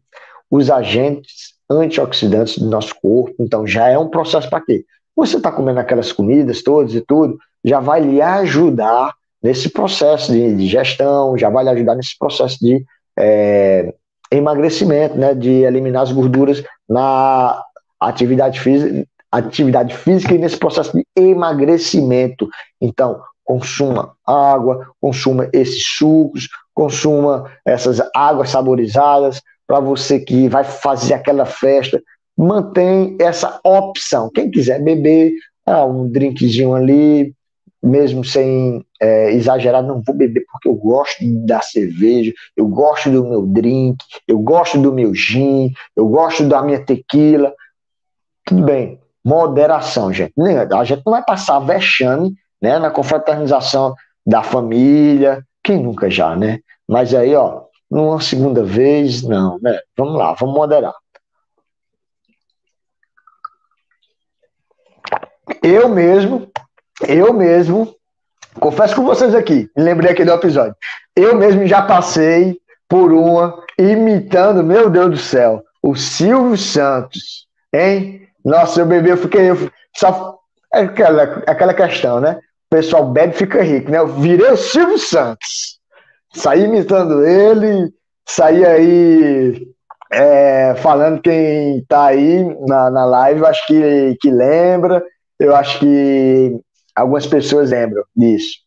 os 0.50 0.70
agentes 0.70 1.56
antioxidantes 1.70 2.58
do 2.58 2.70
nosso 2.70 2.96
corpo, 3.00 3.36
então 3.40 3.68
já 3.68 3.90
é 3.90 3.98
um 3.98 4.10
processo 4.10 4.50
para 4.50 4.62
quê? 4.62 4.86
Você 5.18 5.38
está 5.38 5.52
comendo 5.52 5.80
aquelas 5.80 6.12
comidas 6.12 6.62
todas 6.62 6.94
e 6.94 7.02
tudo, 7.02 7.38
já 7.66 7.80
vai 7.80 8.00
lhe 8.00 8.22
ajudar 8.22 9.14
nesse 9.42 9.70
processo 9.70 10.32
de 10.32 10.56
digestão, 10.56 11.38
já 11.38 11.50
vai 11.50 11.64
lhe 11.64 11.72
ajudar 11.72 11.96
nesse 11.96 12.18
processo 12.18 12.60
de 12.60 12.86
é, 13.18 13.94
emagrecimento, 14.32 15.18
né, 15.18 15.34
de 15.34 15.64
eliminar 15.64 16.04
as 16.04 16.12
gorduras 16.12 16.64
na 16.88 17.60
atividade 18.00 18.60
física, 18.60 19.06
atividade 19.32 19.96
física 19.96 20.36
e 20.36 20.38
nesse 20.38 20.58
processo 20.58 20.96
de 20.96 21.04
emagrecimento. 21.16 22.48
Então, 22.80 23.20
consuma 23.44 24.14
água, 24.26 24.88
consuma 25.02 25.50
esses 25.52 25.84
sucos, 25.98 26.48
consuma 26.74 27.52
essas 27.66 28.00
águas 28.16 28.50
saborizadas 28.50 29.42
para 29.66 29.80
você 29.80 30.20
que 30.20 30.48
vai 30.48 30.64
fazer 30.64 31.16
aquela 31.16 31.46
festa. 31.46 32.02
Mantém 32.38 33.18
essa 33.20 33.60
opção. 33.64 34.30
Quem 34.30 34.52
quiser 34.52 34.82
beber, 34.82 35.34
ah, 35.66 35.86
um 35.86 36.08
drinkzinho 36.10 36.76
ali, 36.76 37.34
mesmo 37.82 38.24
sem 38.24 38.86
é, 39.02 39.32
exagerar, 39.32 39.84
não 39.84 40.02
vou 40.02 40.16
beber 40.16 40.46
porque 40.52 40.68
eu 40.68 40.76
gosto 40.76 41.18
da 41.46 41.62
cerveja, 41.62 42.34
eu 42.56 42.68
gosto 42.68 43.10
do 43.10 43.24
meu 43.24 43.46
drink, 43.46 43.98
eu 44.28 44.40
gosto 44.40 44.80
do 44.80 44.94
meu 44.94 45.14
gin, 45.14 45.72
eu 45.96 46.08
gosto 46.08 46.48
da 46.48 46.62
minha 46.62 46.84
tequila. 46.84 47.54
Tudo 48.46 48.64
bem, 48.64 49.00
moderação, 49.24 50.12
gente. 50.12 50.34
A 50.74 50.84
gente 50.84 51.02
não 51.06 51.14
vai 51.14 51.24
passar 51.24 51.60
vexame 51.60 52.34
né, 52.62 52.80
na 52.80 52.90
confraternização 52.90 53.94
da 54.26 54.44
família, 54.44 55.44
quem 55.64 55.82
nunca 55.82 56.10
já, 56.10 56.36
né? 56.36 56.60
Mas 56.88 57.14
aí, 57.14 57.36
ó, 57.36 57.64
numa 57.90 58.20
segunda 58.22 58.64
vez, 58.64 59.22
não, 59.24 59.60
né? 59.62 59.80
Vamos 59.98 60.16
lá, 60.16 60.34
vamos 60.34 60.56
moderar. 60.56 60.94
Eu 65.64 65.90
mesmo, 65.90 66.50
eu 67.08 67.34
mesmo, 67.34 67.96
confesso 68.60 68.96
com 68.96 69.04
vocês 69.04 69.34
aqui, 69.34 69.70
me 69.76 69.84
lembrei 69.84 70.12
aqui 70.12 70.26
do 70.26 70.32
episódio. 70.32 70.76
Eu 71.16 71.36
mesmo 71.36 71.66
já 71.66 71.82
passei 71.82 72.58
por 72.88 73.12
uma 73.12 73.64
imitando, 73.78 74.64
meu 74.64 74.90
Deus 74.90 75.10
do 75.10 75.18
céu, 75.18 75.64
o 75.82 75.96
Silvio 75.96 76.58
Santos, 76.58 77.48
hein? 77.74 78.28
Nossa, 78.44 78.82
eu 78.82 78.86
bebi, 78.86 79.10
eu 79.10 79.18
fiquei. 79.18 79.50
Eu, 79.50 79.70
só, 79.96 80.38
é 80.74 80.82
aquela, 80.82 81.24
aquela 81.48 81.74
questão, 81.74 82.20
né? 82.20 82.40
O 82.72 82.76
pessoal 82.76 83.06
bebe 83.06 83.34
e 83.34 83.38
fica 83.38 83.62
rico, 83.62 83.92
né? 83.92 84.00
Eu 84.00 84.08
virei 84.08 84.52
o 84.52 84.58
Silvio 84.58 84.98
Santos. 84.98 85.80
Saí 86.34 86.66
imitando 86.66 87.26
ele, 87.26 87.92
saí 88.28 88.66
aí 88.66 89.68
é, 90.12 90.76
falando 90.76 91.22
quem 91.22 91.84
tá 91.88 92.08
aí 92.08 92.44
na, 92.68 92.90
na 92.90 93.06
live, 93.06 93.46
acho 93.46 93.66
que, 93.68 94.18
que 94.22 94.30
lembra. 94.30 95.04
Eu 95.40 95.56
acho 95.56 95.80
que 95.80 96.60
algumas 96.96 97.26
pessoas 97.28 97.72
lembram 97.72 98.04
disso, 98.16 98.60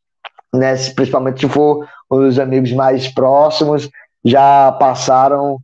né? 0.55 0.75
Principalmente 0.95 1.41
se 1.41 1.49
for 1.49 1.89
os 2.09 2.39
amigos 2.39 2.73
mais 2.73 3.09
próximos, 3.13 3.89
já 4.25 4.73
passaram 4.73 5.59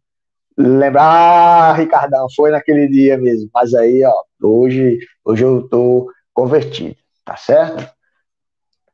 lembrar, 0.57 1.03
ah, 1.03 1.73
Ricardão, 1.75 2.27
foi 2.35 2.51
naquele 2.51 2.88
dia 2.88 3.19
mesmo. 3.19 3.51
Mas 3.55 3.75
aí, 3.75 4.03
ó, 4.05 4.14
hoje, 4.42 4.99
hoje 5.25 5.45
eu 5.45 5.69
tô 5.69 6.11
convertido, 6.33 6.97
tá 7.25 7.37
certo? 7.37 7.88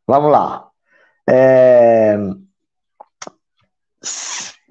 Vamos 0.06 0.32
lá. 0.32 0.68
É... 1.28 2.16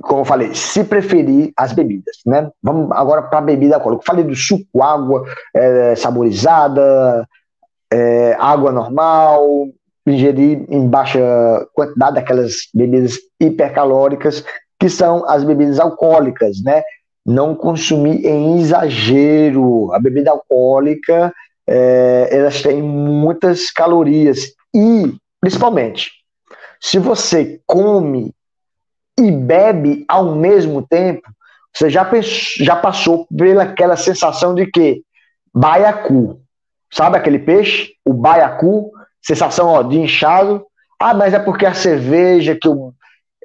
Como 0.02 0.22
eu 0.22 0.26
falei, 0.26 0.54
se 0.54 0.84
preferir 0.84 1.52
as 1.56 1.74
bebidas, 1.74 2.18
né? 2.26 2.50
Vamos 2.62 2.92
agora 2.92 3.24
para 3.24 3.40
a 3.40 3.42
bebida 3.42 3.76
alcoólica. 3.76 4.04
Falei 4.06 4.24
do 4.24 4.36
suco, 4.36 4.82
água 4.82 5.26
é, 5.54 5.96
saborizada, 5.96 7.28
é, 7.92 8.36
água 8.40 8.72
normal, 8.72 9.68
ingerir 10.06 10.66
em 10.70 10.88
baixa 10.88 11.20
quantidade 11.74 12.20
aquelas 12.20 12.56
bebidas 12.74 13.18
hipercalóricas, 13.40 14.44
que 14.80 14.90
são 14.90 15.24
as 15.30 15.44
bebidas 15.44 15.80
alcoólicas, 15.80 16.62
né? 16.64 16.82
Não 17.26 17.54
consumir 17.54 18.26
em 18.26 18.60
exagero. 18.60 19.94
A 19.94 20.00
bebida 20.00 20.32
alcoólica, 20.32 21.34
é, 21.68 22.30
elas 22.32 22.62
têm 22.62 22.82
muitas 22.82 23.70
calorias 23.72 24.48
e, 24.74 25.14
principalmente, 25.40 26.12
se 26.80 26.98
você 26.98 27.60
come 27.68 28.34
e 29.28 29.32
bebe 29.32 30.06
ao 30.08 30.36
mesmo 30.36 30.86
tempo, 30.86 31.30
você 31.74 31.90
já, 31.90 32.04
pensou, 32.04 32.66
já 32.66 32.76
passou 32.76 33.28
pelaquela 33.36 33.96
sensação 33.96 34.54
de 34.54 34.66
que 34.66 35.02
baiacu, 35.54 36.42
Sabe 36.94 37.18
aquele 37.18 37.40
peixe? 37.40 37.94
O 38.06 38.14
baiacu, 38.14 38.92
sensação 39.22 39.70
ó, 39.70 39.82
de 39.82 39.98
inchado. 39.98 40.66
Ah, 41.00 41.14
mas 41.14 41.34
é 41.34 41.40
porque 41.40 41.66
a 41.66 41.74
cerveja 41.74 42.58
que, 42.60 42.68
o, 42.68 42.94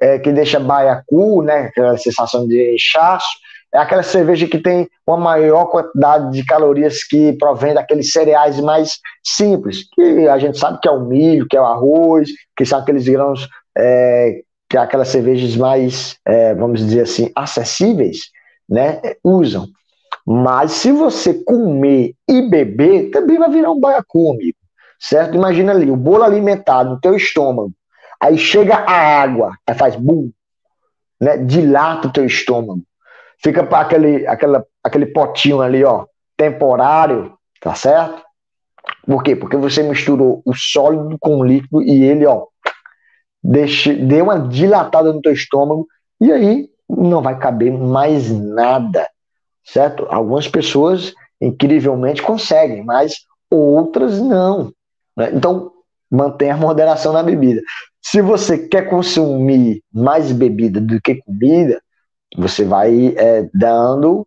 é, 0.01 0.19
que 0.19 0.31
deixa 0.31 0.59
baiacu, 0.59 1.41
né? 1.41 1.67
Aquela 1.67 1.97
sensação 1.97 2.45
de 2.45 2.75
inchaço, 2.75 3.27
é 3.73 3.79
aquela 3.79 4.03
cerveja 4.03 4.47
que 4.47 4.59
tem 4.59 4.87
uma 5.05 5.17
maior 5.17 5.65
quantidade 5.65 6.31
de 6.31 6.45
calorias 6.45 7.03
que 7.03 7.33
provém 7.33 7.73
daqueles 7.73 8.11
cereais 8.11 8.59
mais 8.59 8.99
simples, 9.23 9.89
que 9.93 10.27
a 10.27 10.37
gente 10.37 10.57
sabe 10.57 10.79
que 10.81 10.87
é 10.87 10.91
o 10.91 11.05
milho, 11.05 11.47
que 11.47 11.55
é 11.55 11.61
o 11.61 11.65
arroz, 11.65 12.29
que 12.55 12.65
são 12.65 12.79
aqueles 12.79 13.07
grãos, 13.07 13.47
é, 13.77 14.41
que 14.69 14.77
aquelas 14.77 15.07
cervejas 15.07 15.55
mais, 15.55 16.17
é, 16.25 16.53
vamos 16.53 16.79
dizer 16.79 17.01
assim, 17.01 17.31
acessíveis, 17.35 18.31
né? 18.69 19.01
Usam. 19.23 19.67
Mas 20.25 20.71
se 20.71 20.91
você 20.91 21.33
comer 21.33 22.13
e 22.27 22.41
beber, 22.41 23.11
também 23.11 23.37
vai 23.37 23.49
virar 23.49 23.71
um 23.71 23.79
baiacu, 23.79 24.31
amigo. 24.31 24.57
Certo? 24.99 25.35
Imagina 25.35 25.71
ali, 25.71 25.89
o 25.89 25.95
bolo 25.95 26.23
alimentado 26.23 26.89
no 26.89 26.99
teu 26.99 27.15
estômago. 27.15 27.71
Aí 28.19 28.37
chega 28.37 28.75
a 28.75 29.21
água, 29.21 29.53
aí 29.65 29.75
faz 29.75 29.95
bum, 29.95 30.31
né? 31.21 31.37
Dilata 31.37 32.07
o 32.07 32.11
teu 32.11 32.25
estômago. 32.25 32.81
Fica 33.41 33.63
para 33.63 33.81
aquele, 33.81 34.25
aquela, 34.27 34.65
aquele 34.83 35.05
potinho 35.05 35.61
ali, 35.61 35.83
ó, 35.83 36.05
temporário, 36.35 37.37
tá 37.61 37.75
certo? 37.75 38.23
Por 39.05 39.23
quê? 39.23 39.35
Porque 39.35 39.55
você 39.55 39.83
misturou 39.83 40.41
o 40.43 40.53
sólido 40.53 41.15
com 41.19 41.37
o 41.37 41.43
líquido 41.43 41.81
e 41.81 42.03
ele, 42.03 42.25
ó, 42.25 42.47
deixa, 43.43 43.93
deu 43.93 44.25
uma 44.25 44.39
dilatada 44.39 45.11
no 45.13 45.21
teu 45.21 45.33
estômago 45.33 45.87
e 46.19 46.31
aí 46.31 46.69
não 46.89 47.21
vai 47.21 47.37
caber 47.37 47.71
mais 47.71 48.31
nada 48.31 49.07
certo? 49.67 50.07
Algumas 50.09 50.47
pessoas 50.47 51.13
incrivelmente 51.41 52.21
conseguem, 52.21 52.83
mas 52.83 53.25
outras 53.51 54.19
não. 54.19 54.71
Né? 55.15 55.31
Então, 55.33 55.71
mantenha 56.09 56.53
a 56.53 56.57
moderação 56.57 57.13
na 57.13 57.21
bebida. 57.21 57.61
Se 58.01 58.21
você 58.21 58.57
quer 58.57 58.89
consumir 58.89 59.83
mais 59.93 60.31
bebida 60.31 60.79
do 60.79 60.99
que 61.01 61.15
comida, 61.15 61.81
você 62.37 62.63
vai 62.63 63.13
é, 63.17 63.49
dando 63.53 64.25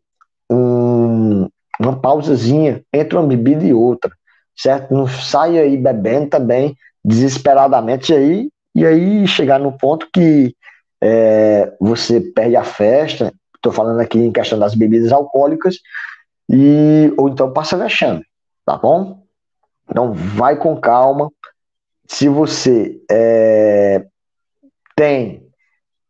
um, 0.50 1.48
uma 1.80 1.98
pausazinha 1.98 2.82
entre 2.92 3.16
uma 3.16 3.26
bebida 3.26 3.64
e 3.64 3.72
outra, 3.72 4.10
certo? 4.56 4.92
Não 4.92 5.06
saia 5.06 5.62
aí 5.62 5.76
bebendo 5.76 6.28
também 6.28 6.76
desesperadamente 7.02 8.12
aí, 8.12 8.50
e 8.74 8.86
aí 8.86 9.26
chegar 9.26 9.58
no 9.58 9.76
ponto 9.76 10.08
que 10.12 10.54
é, 11.02 11.72
você 11.80 12.20
perde 12.20 12.56
a 12.56 12.64
festa 12.64 13.32
Estou 13.60 13.72
falando 13.72 14.00
aqui 14.00 14.18
em 14.18 14.32
questão 14.32 14.58
das 14.58 14.74
bebidas 14.74 15.12
alcoólicas, 15.12 15.76
e 16.48 17.12
ou 17.18 17.28
então 17.28 17.52
passa 17.52 17.76
vexame, 17.76 18.24
tá 18.64 18.78
bom? 18.78 19.22
Então 19.88 20.14
vai 20.14 20.56
com 20.56 20.80
calma. 20.80 21.30
Se 22.08 22.26
você 22.26 22.98
é, 23.10 24.06
tem 24.96 25.46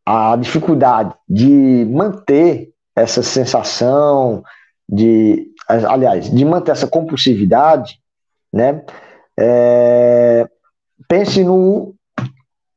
a 0.07 0.37
dificuldade 0.37 1.12
de 1.29 1.85
manter 1.90 2.70
essa 2.94 3.20
sensação 3.20 4.44
de, 4.88 5.51
aliás, 5.66 6.31
de 6.31 6.44
manter 6.44 6.70
essa 6.70 6.87
compulsividade, 6.87 8.01
né? 8.53 8.85
É, 9.37 10.49
pense 11.09 11.42
no, 11.42 11.96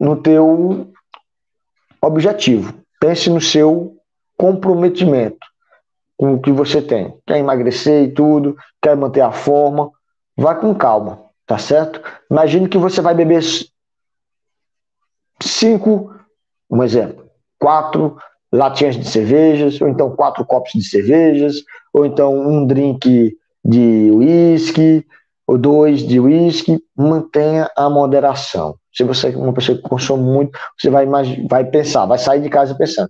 no 0.04 0.18
teu 0.18 0.92
objetivo, 2.02 2.74
pense 3.00 3.30
no 3.30 3.40
seu 3.40 3.96
comprometimento 4.38 5.48
com 6.18 6.34
o 6.34 6.42
que 6.42 6.52
você 6.52 6.82
tem. 6.82 7.18
Quer 7.26 7.38
emagrecer 7.38 8.04
e 8.04 8.12
tudo, 8.12 8.58
quer 8.82 8.98
manter 8.98 9.22
a 9.22 9.32
forma, 9.32 9.90
vai 10.36 10.60
com 10.60 10.76
calma, 10.76 11.22
tá 11.48 11.58
certo? 11.58 12.02
Imagine 12.30 12.68
que 12.68 12.78
você 12.78 13.00
vai 13.00 13.16
beber 13.16 13.42
cinco, 15.42 16.14
um 16.70 16.84
exemplo, 16.84 17.26
quatro 17.58 18.18
latinhas 18.52 18.98
de 18.98 19.08
cervejas, 19.08 19.80
ou 19.80 19.88
então 19.88 20.14
quatro 20.18 20.44
copos 20.46 20.74
de 20.74 20.84
cervejas, 20.84 21.64
ou 21.94 22.06
então 22.06 22.38
um 22.38 22.68
drink 22.68 23.38
de 23.64 24.12
uísque, 24.12 25.08
ou 25.48 25.58
dois 25.58 26.02
de 26.02 26.20
uísque, 26.20 26.80
mantenha 26.96 27.70
a 27.76 27.90
moderação. 27.90 28.76
Se 28.94 29.04
você 29.04 29.30
é 29.30 29.38
uma 29.38 29.54
pessoa 29.54 29.78
que 29.78 29.84
consome 29.84 30.24
muito, 30.24 30.58
você 30.80 30.90
vai, 30.90 31.06
vai 31.50 31.66
pensar, 31.66 32.06
vai 32.06 32.18
sair 32.18 32.42
de 32.42 32.50
casa 32.50 32.76
pensando, 32.76 33.10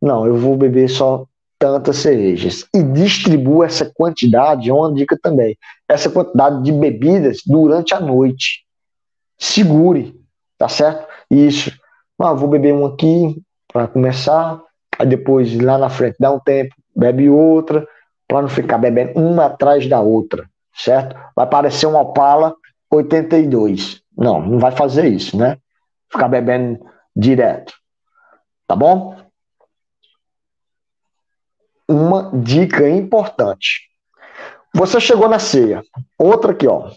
não, 0.00 0.26
eu 0.26 0.36
vou 0.36 0.56
beber 0.56 0.88
só 0.88 1.24
tantas 1.58 1.96
cervejas 1.96 2.66
e 2.74 2.82
distribua 2.82 3.66
essa 3.66 3.90
quantidade, 3.94 4.68
é 4.68 4.72
uma 4.72 4.92
dica 4.92 5.18
também, 5.20 5.56
essa 5.88 6.10
quantidade 6.10 6.62
de 6.62 6.72
bebidas 6.72 7.38
durante 7.46 7.94
a 7.94 8.00
noite. 8.00 8.64
Segure, 9.38 10.14
tá 10.58 10.68
certo? 10.68 11.06
Isso. 11.30 11.72
Ah, 12.18 12.34
vou 12.34 12.48
beber 12.48 12.74
um 12.74 12.84
aqui 12.84 13.42
para 13.72 13.88
começar, 13.88 14.60
aí 14.98 15.06
depois 15.06 15.58
lá 15.58 15.78
na 15.78 15.88
frente 15.88 16.16
dá 16.20 16.30
um 16.30 16.38
tempo, 16.38 16.74
bebe 16.94 17.28
outra, 17.28 17.86
para 18.28 18.42
não 18.42 18.48
ficar 18.48 18.78
bebendo 18.78 19.18
uma 19.18 19.46
atrás 19.46 19.86
da 19.88 20.00
outra, 20.00 20.48
certo? 20.74 21.16
Vai 21.34 21.46
parecer 21.46 21.86
uma 21.86 22.00
Opala 22.00 22.54
82. 22.90 24.02
Não, 24.16 24.40
não 24.40 24.58
vai 24.58 24.72
fazer 24.72 25.06
isso, 25.06 25.36
né? 25.36 25.58
Ficar 26.10 26.28
bebendo 26.28 26.84
direto. 27.14 27.74
Tá 28.66 28.74
bom? 28.76 29.16
Uma 31.88 32.30
dica 32.34 32.88
importante. 32.88 33.88
Você 34.74 35.00
chegou 35.00 35.28
na 35.28 35.38
ceia. 35.38 35.82
Outra 36.18 36.52
aqui, 36.52 36.66
ó. 36.66 36.90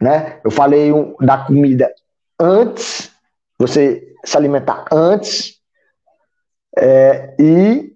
Né? 0.00 0.40
Eu 0.44 0.50
falei 0.50 0.92
da 1.20 1.38
comida 1.38 1.92
antes, 2.38 3.10
você 3.58 4.14
se 4.24 4.36
alimentar 4.36 4.84
antes 4.92 5.58
é, 6.76 7.34
e 7.38 7.92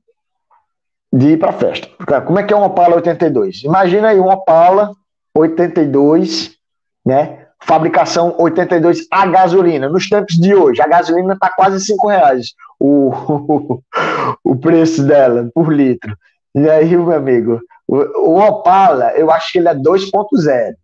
de 1.13 1.29
ir 1.33 1.39
para 1.39 1.53
festa. 1.53 1.89
Como 2.23 2.39
é 2.39 2.43
que 2.43 2.53
é 2.53 2.57
uma 2.57 2.67
Opala 2.67 2.97
82? 2.97 3.65
Imagina 3.65 4.09
aí 4.09 4.19
uma 4.19 4.35
Opala 4.35 4.93
82, 5.35 6.57
né? 7.05 7.47
Fabricação 7.65 8.35
82 8.39 9.07
a 9.11 9.27
gasolina. 9.27 9.89
Nos 9.89 10.09
tempos 10.09 10.35
de 10.37 10.55
hoje, 10.55 10.83
a 10.83 10.89
gasolina 10.89 11.35
está 11.35 11.49
quase 11.49 11.85
5 11.85 12.09
reais 12.09 12.55
o, 12.79 13.81
o 14.43 14.57
preço 14.57 15.05
dela 15.05 15.49
por 15.55 15.73
litro. 15.73 16.17
E 16.55 16.69
aí, 16.69 16.97
meu 16.97 17.13
amigo, 17.13 17.61
o, 17.87 17.97
o 18.31 18.41
Opala, 18.41 19.13
eu 19.13 19.31
acho 19.31 19.53
que 19.53 19.59
ele 19.59 19.69
é 19.69 19.75
2.0. 19.75 20.75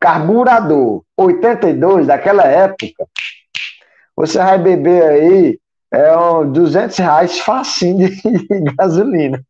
Carburador 0.00 1.02
82 1.16 2.06
daquela 2.08 2.44
época, 2.44 3.06
você 4.16 4.38
vai 4.38 4.58
beber 4.58 5.02
aí 5.04 5.58
é 5.92 6.16
um 6.16 6.50
200 6.50 6.96
reais 6.96 7.38
facinho 7.38 8.08
de 8.08 8.60
gasolina. 8.78 9.44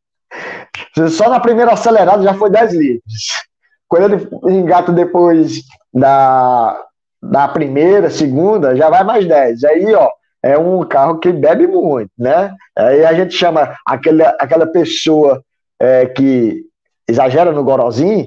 Só 1.10 1.30
na 1.30 1.38
primeira 1.38 1.72
acelerada 1.72 2.22
já 2.22 2.34
foi 2.34 2.50
10 2.50 2.74
litros. 2.74 3.44
Quando 3.92 4.14
ele 4.14 4.57
engata 4.57 4.90
depois 4.90 5.64
da, 5.92 6.83
da 7.22 7.46
primeira, 7.46 8.09
segunda, 8.09 8.74
já 8.74 8.88
vai 8.88 9.05
mais 9.05 9.28
10. 9.28 9.64
Aí, 9.64 9.94
ó, 9.94 10.09
é 10.42 10.57
um 10.57 10.83
carro 10.83 11.18
que 11.18 11.31
bebe 11.31 11.66
muito, 11.66 12.11
né? 12.18 12.55
Aí 12.74 13.05
a 13.05 13.12
gente 13.12 13.35
chama 13.35 13.76
aquela, 13.87 14.31
aquela 14.40 14.66
pessoa 14.66 15.44
é, 15.78 16.07
que 16.07 16.62
exagera 17.07 17.52
no 17.52 17.62
gorozinho, 17.62 18.26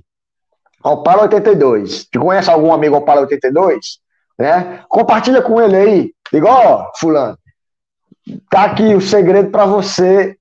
Opala 0.84 1.24
82. 1.24 2.10
Tu 2.12 2.20
conhece 2.20 2.48
algum 2.48 2.72
amigo 2.72 2.98
Opala 2.98 3.22
82? 3.22 3.98
Né? 4.38 4.84
Compartilha 4.88 5.42
com 5.42 5.60
ele 5.60 5.76
aí. 5.76 6.12
Diga, 6.32 6.48
ó, 6.48 6.92
fulano, 7.00 7.36
tá 8.52 8.66
aqui 8.66 8.94
o 8.94 9.02
segredo 9.02 9.50
para 9.50 9.66
você 9.66 10.38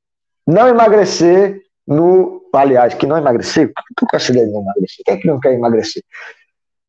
não 0.47 0.69
emagrecer 0.69 1.63
no. 1.89 2.43
Aliás, 2.57 2.95
que 2.95 3.07
não 3.07 3.19
emagrecer? 3.19 3.73
Tu 3.97 4.07
quer 4.07 4.19
de 4.19 4.47
não 4.47 4.62
emagrecer? 4.62 5.05
Quem 5.05 5.14
é 5.14 5.17
que 5.19 5.27
não 5.27 5.40
quer 5.40 5.55
emagrecer? 5.55 6.03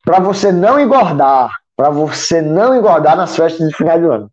Para 0.04 0.20
você 0.20 0.52
não 0.52 0.78
engordar, 0.78 1.50
para 1.76 1.90
você 1.90 2.40
não 2.40 2.76
engordar 2.76 3.16
nas 3.16 3.34
festas 3.34 3.68
de 3.68 3.74
final 3.74 3.98
de 3.98 4.04
ano. 4.06 4.30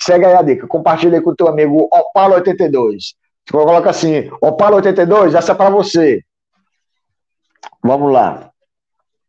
Segue 0.00 0.26
aí 0.26 0.34
a 0.34 0.42
dica, 0.42 0.66
compartilha 0.66 1.20
com 1.22 1.30
o 1.30 1.36
teu 1.36 1.48
amigo 1.48 1.88
Opala82. 1.90 2.96
Você 3.44 3.52
coloca 3.52 3.90
assim, 3.90 4.28
Opala82, 4.42 5.34
essa 5.34 5.52
é 5.52 5.54
para 5.54 5.70
você. 5.70 6.22
Vamos 7.82 8.12
lá. 8.12 8.50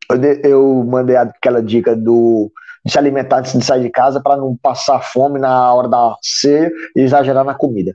Eu, 0.10 0.22
eu 0.44 0.86
mandei 0.86 1.16
aquela 1.16 1.62
dica 1.62 1.96
do 1.96 2.52
de 2.86 2.94
se 2.94 2.98
alimentar 2.98 3.40
antes 3.40 3.58
de 3.58 3.66
sair 3.66 3.82
de 3.82 3.90
casa 3.90 4.22
para 4.22 4.38
não 4.38 4.56
passar 4.56 5.02
fome 5.02 5.38
na 5.40 5.74
hora 5.74 5.90
da 5.90 6.16
ceia 6.22 6.72
e 6.96 7.02
exagerar 7.02 7.44
na 7.44 7.54
comida. 7.54 7.94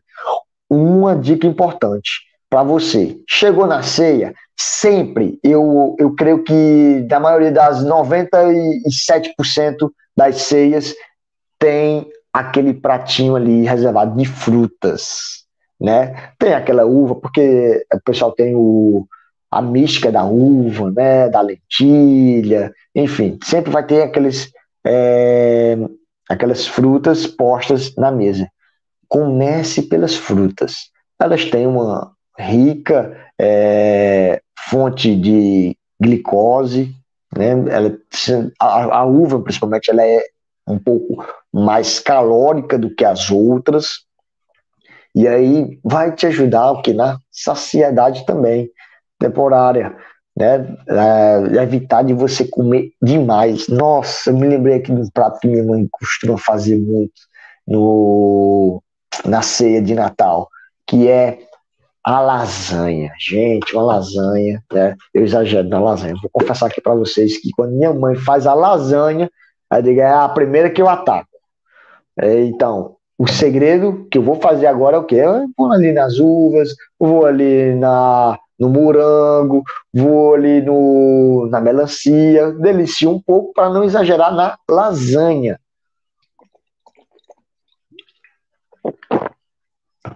Uma 0.69 1.17
dica 1.17 1.47
importante 1.47 2.32
para 2.53 2.63
você: 2.63 3.19
chegou 3.27 3.67
na 3.67 3.83
ceia, 3.83 4.35
sempre, 4.55 5.41
eu, 5.43 5.97
eu 5.99 6.15
creio 6.15 6.45
que 6.45 7.01
da 7.09 7.19
maioria 7.19 7.51
das 7.51 7.83
97% 7.83 9.91
das 10.15 10.43
ceias 10.43 10.95
tem 11.59 12.07
aquele 12.31 12.75
pratinho 12.75 13.37
ali 13.37 13.65
reservado 13.65 14.19
de 14.19 14.27
frutas, 14.27 15.47
né? 15.81 16.33
Tem 16.39 16.53
aquela 16.53 16.85
uva, 16.85 17.15
porque 17.15 17.87
o 17.91 18.01
pessoal 18.05 18.33
tem 18.33 18.55
o, 18.55 19.07
a 19.51 19.63
mística 19.63 20.13
da 20.13 20.27
uva, 20.27 20.91
né? 20.91 21.31
Da 21.31 21.41
lentilha, 21.41 22.71
enfim, 22.95 23.39
sempre 23.43 23.71
vai 23.71 23.87
ter 23.87 24.03
aqueles 24.03 24.53
é, 24.87 25.79
aquelas 26.29 26.67
frutas 26.67 27.27
postas 27.27 27.97
na 27.97 28.11
mesa. 28.11 28.47
Comece 29.09 29.81
pelas 29.81 30.15
frutas. 30.15 30.91
Elas 31.19 31.47
têm 31.47 31.67
uma 31.67 32.13
rica 32.39 33.17
é, 33.41 34.41
fonte 34.69 35.15
de 35.15 35.77
glicose, 36.01 36.95
né? 37.37 37.51
Ela, 37.71 37.97
a, 38.61 38.99
a, 38.99 39.05
uva, 39.05 39.41
principalmente, 39.41 39.91
ela 39.91 40.05
é 40.05 40.23
um 40.67 40.79
pouco 40.79 41.25
mais 41.53 41.99
calórica 41.99 42.79
do 42.79 42.95
que 42.95 43.05
as 43.05 43.31
outras. 43.31 44.05
E 45.15 45.29
aí 45.29 45.79
vai 45.85 46.13
te 46.13 46.27
ajudar 46.27 46.73
o 46.73 46.83
que 46.83 46.93
na 46.93 47.19
saciedade 47.31 48.25
também 48.25 48.71
temporária 49.19 49.97
né? 50.37 50.77
É, 50.89 51.63
evitar 51.63 52.03
de 52.03 52.15
você 52.15 52.47
comer 52.47 52.93
demais. 53.01 53.69
Nossa, 53.69 54.31
eu 54.31 54.37
me 54.37 54.49
lembrei 54.49 54.77
aqui 54.77 54.93
de 54.93 55.01
um 55.01 55.11
prato 55.11 55.41
que 55.41 55.49
minha 55.49 55.65
mãe 55.65 55.87
costuma 55.91 56.39
fazer 56.39 56.79
muito 56.79 57.13
no, 57.67 58.83
na 59.25 59.43
ceia 59.43 59.81
de 59.81 59.95
Natal, 59.95 60.49
que 60.87 61.09
é 61.09 61.39
a 62.05 62.21
lasanha. 62.21 63.13
Gente, 63.19 63.75
uma 63.75 63.85
lasanha, 63.85 64.63
né? 64.73 64.97
Eu 65.15 65.25
exagero 65.25 65.69
na 65.69 65.81
lasanha. 65.81 66.15
Vou 66.21 66.31
confessar 66.33 66.67
aqui 66.67 66.81
para 66.81 66.95
vocês 66.95 67.39
que 67.39 67.51
quando 67.57 67.77
minha 67.77 67.93
mãe 67.93 68.17
faz 68.17 68.47
a 68.47 68.55
lasanha, 68.55 69.31
eu 69.73 69.83
digo, 69.83 70.01
é 70.01 70.13
a 70.13 70.29
primeira 70.29 70.71
que 70.71 70.83
eu 70.83 70.89
ataco. 70.89 71.29
É, 72.19 72.41
então, 72.45 72.97
o 73.17 73.27
segredo 73.27 74.07
que 74.11 74.19
eu 74.19 74.23
vou 74.23 74.37
fazer 74.37 74.67
agora 74.67 74.97
é 74.97 75.01
o 75.01 75.05
quê? 75.05 75.17
Eu 75.17 75.49
vou 75.57 75.73
ali 75.73 75.93
nas 75.93 76.19
uvas, 76.19 76.75
vou 76.99 77.25
ali 77.25 77.75
na 77.75 78.39
no 78.59 78.69
morango, 78.69 79.65
vou 79.93 80.35
ali 80.35 80.61
no, 80.63 81.49
na 81.51 81.61
melancia, 81.61 82.53
delicio 82.53 83.11
um 83.11 83.21
pouco 83.21 83.53
para 83.53 83.69
não 83.69 83.83
exagerar 83.83 84.33
na 84.33 84.57
lasanha. 84.71 85.59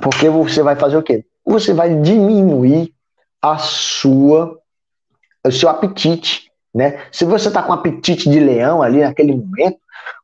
Porque 0.01 0.29
você 0.29 0.63
vai 0.63 0.77
fazer 0.77 0.97
o 0.97 1.03
quê? 1.03 1.25
Você 1.47 1.73
vai 1.73 1.95
diminuir 2.01 2.93
a 3.41 3.59
sua 3.59 4.59
o 5.47 5.53
seu 5.53 5.69
apetite, 5.69 6.51
né? 6.75 7.01
Se 7.13 7.25
você 7.25 7.49
está 7.49 7.63
com 7.63 7.73
apetite 7.73 8.29
de 8.29 8.41
leão 8.41 8.83
ali 8.83 9.01
naquele 9.01 9.33
momento, 9.33 9.79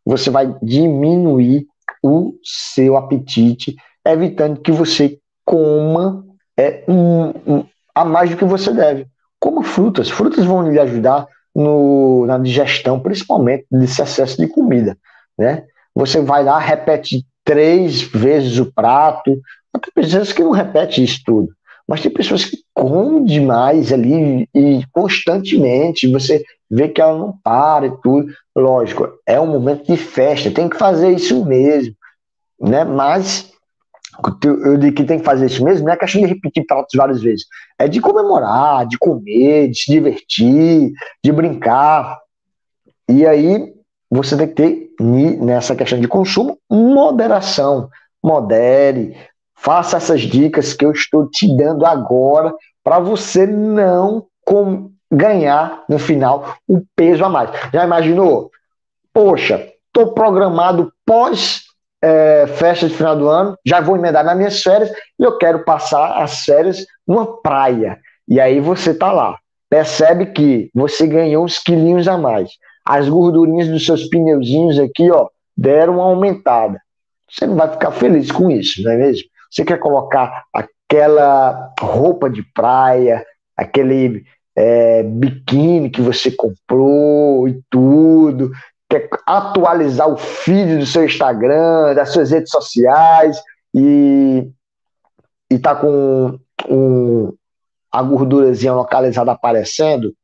você 0.04 0.30
vai 0.30 0.52
diminuir 0.60 1.66
o 2.02 2.34
seu 2.42 2.96
apetite, 2.96 3.76
evitando 4.04 4.60
que 4.60 4.72
você 4.72 5.18
coma 5.44 6.24
é, 6.58 6.84
um, 6.88 7.28
um, 7.46 7.66
a 7.94 8.04
mais 8.04 8.30
do 8.30 8.36
que 8.36 8.44
você 8.44 8.72
deve. 8.72 9.06
Como 9.38 9.62
frutas. 9.62 10.10
Frutas 10.10 10.44
vão 10.44 10.70
lhe 10.70 10.78
ajudar 10.78 11.26
no, 11.54 12.26
na 12.26 12.38
digestão, 12.38 12.98
principalmente 12.98 13.66
desse 13.70 14.02
excesso 14.02 14.36
de 14.36 14.48
comida. 14.48 14.96
Né? 15.38 15.64
Você 15.94 16.20
vai 16.20 16.42
lá, 16.42 16.58
repete 16.58 17.24
três 17.44 18.02
vezes 18.02 18.58
o 18.58 18.72
prato. 18.72 19.40
Tem 19.72 19.92
pessoas 19.94 20.32
que 20.32 20.42
não 20.42 20.50
repetem 20.50 21.04
isso 21.04 21.22
tudo. 21.24 21.48
Mas 21.88 22.00
tem 22.00 22.10
pessoas 22.10 22.44
que 22.44 22.58
comem 22.74 23.24
demais 23.24 23.92
ali 23.92 24.48
e 24.54 24.82
constantemente. 24.92 26.10
Você 26.10 26.44
vê 26.70 26.88
que 26.88 27.00
ela 27.00 27.18
não 27.18 27.36
para 27.42 27.86
e 27.86 27.96
tudo. 28.02 28.32
Lógico, 28.54 29.08
é 29.26 29.40
um 29.40 29.46
momento 29.46 29.86
de 29.86 29.96
festa, 29.96 30.50
tem 30.50 30.68
que 30.68 30.76
fazer 30.76 31.10
isso 31.10 31.44
mesmo. 31.44 31.94
Né? 32.60 32.84
Mas 32.84 33.52
eu 34.44 34.76
digo 34.76 34.96
que 34.96 35.04
tem 35.04 35.18
que 35.18 35.24
fazer 35.24 35.46
isso 35.46 35.64
mesmo, 35.64 35.86
não 35.86 35.92
é 35.92 35.96
questão 35.96 36.20
de 36.20 36.26
repetir 36.26 36.66
pratos 36.66 36.92
várias 36.94 37.22
vezes. 37.22 37.46
É 37.78 37.88
de 37.88 38.00
comemorar, 38.00 38.86
de 38.86 38.98
comer, 38.98 39.68
de 39.68 39.78
se 39.78 39.90
divertir, 39.90 40.92
de 41.24 41.32
brincar. 41.32 42.18
E 43.08 43.26
aí 43.26 43.72
você 44.10 44.36
tem 44.36 44.48
que 44.48 44.54
ter, 44.54 44.94
nessa 45.00 45.74
questão 45.74 45.98
de 45.98 46.06
consumo, 46.06 46.58
moderação. 46.70 47.88
Modere, 48.22 49.16
faça 49.62 49.96
essas 49.96 50.22
dicas 50.22 50.74
que 50.74 50.84
eu 50.84 50.90
estou 50.90 51.28
te 51.28 51.56
dando 51.56 51.86
agora 51.86 52.52
para 52.82 52.98
você 52.98 53.46
não 53.46 54.26
ganhar 55.10 55.84
no 55.88 55.98
final 55.98 56.56
o 56.68 56.82
peso 56.96 57.24
a 57.24 57.28
mais. 57.28 57.50
Já 57.72 57.84
imaginou? 57.84 58.50
Poxa, 59.14 59.68
estou 59.86 60.12
programado 60.14 60.92
pós 61.06 61.62
é, 62.02 62.46
festa 62.48 62.88
de 62.88 62.94
final 62.94 63.16
do 63.16 63.28
ano, 63.28 63.56
já 63.64 63.80
vou 63.80 63.96
emendar 63.96 64.24
nas 64.24 64.36
minhas 64.36 64.60
férias 64.60 64.90
e 64.90 65.22
eu 65.22 65.38
quero 65.38 65.64
passar 65.64 66.20
as 66.20 66.40
férias 66.40 66.84
numa 67.06 67.40
praia. 67.40 68.00
E 68.26 68.40
aí 68.40 68.58
você 68.58 68.92
tá 68.92 69.12
lá, 69.12 69.38
percebe 69.70 70.26
que 70.26 70.70
você 70.74 71.06
ganhou 71.06 71.44
uns 71.44 71.58
quilinhos 71.58 72.08
a 72.08 72.18
mais. 72.18 72.50
As 72.84 73.08
gordurinhas 73.08 73.68
dos 73.68 73.86
seus 73.86 74.08
pneuzinhos 74.08 74.80
aqui, 74.80 75.08
ó, 75.08 75.28
deram 75.56 75.94
uma 75.94 76.04
aumentada. 76.04 76.80
Você 77.30 77.46
não 77.46 77.54
vai 77.54 77.70
ficar 77.70 77.92
feliz 77.92 78.32
com 78.32 78.50
isso, 78.50 78.82
não 78.82 78.90
é 78.90 78.96
mesmo? 78.96 79.31
Você 79.52 79.66
quer 79.66 79.78
colocar 79.78 80.44
aquela 80.50 81.74
roupa 81.78 82.30
de 82.30 82.42
praia, 82.42 83.22
aquele 83.54 84.24
é, 84.56 85.02
biquíni 85.02 85.90
que 85.90 86.00
você 86.00 86.30
comprou 86.30 87.46
e 87.46 87.60
tudo, 87.68 88.50
quer 88.88 89.10
atualizar 89.26 90.08
o 90.08 90.16
feed 90.16 90.78
do 90.78 90.86
seu 90.86 91.04
Instagram, 91.04 91.94
das 91.94 92.08
suas 92.14 92.30
redes 92.30 92.50
sociais 92.50 93.38
e, 93.74 94.50
e 95.50 95.58
tá 95.58 95.74
com 95.74 96.38
um, 96.70 97.34
a 97.90 98.02
gordurazinha 98.02 98.72
localizada 98.72 99.32
aparecendo 99.32 100.14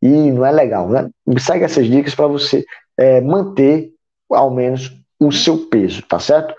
e 0.00 0.08
não 0.08 0.46
é 0.46 0.50
legal, 0.50 0.88
né? 0.88 1.10
Segue 1.38 1.64
essas 1.64 1.86
dicas 1.86 2.14
para 2.14 2.26
você 2.26 2.64
é, 2.98 3.20
manter 3.20 3.90
ao 4.30 4.50
menos 4.50 4.90
o 5.20 5.30
seu 5.30 5.68
peso, 5.68 6.02
tá 6.08 6.18
certo? 6.18 6.54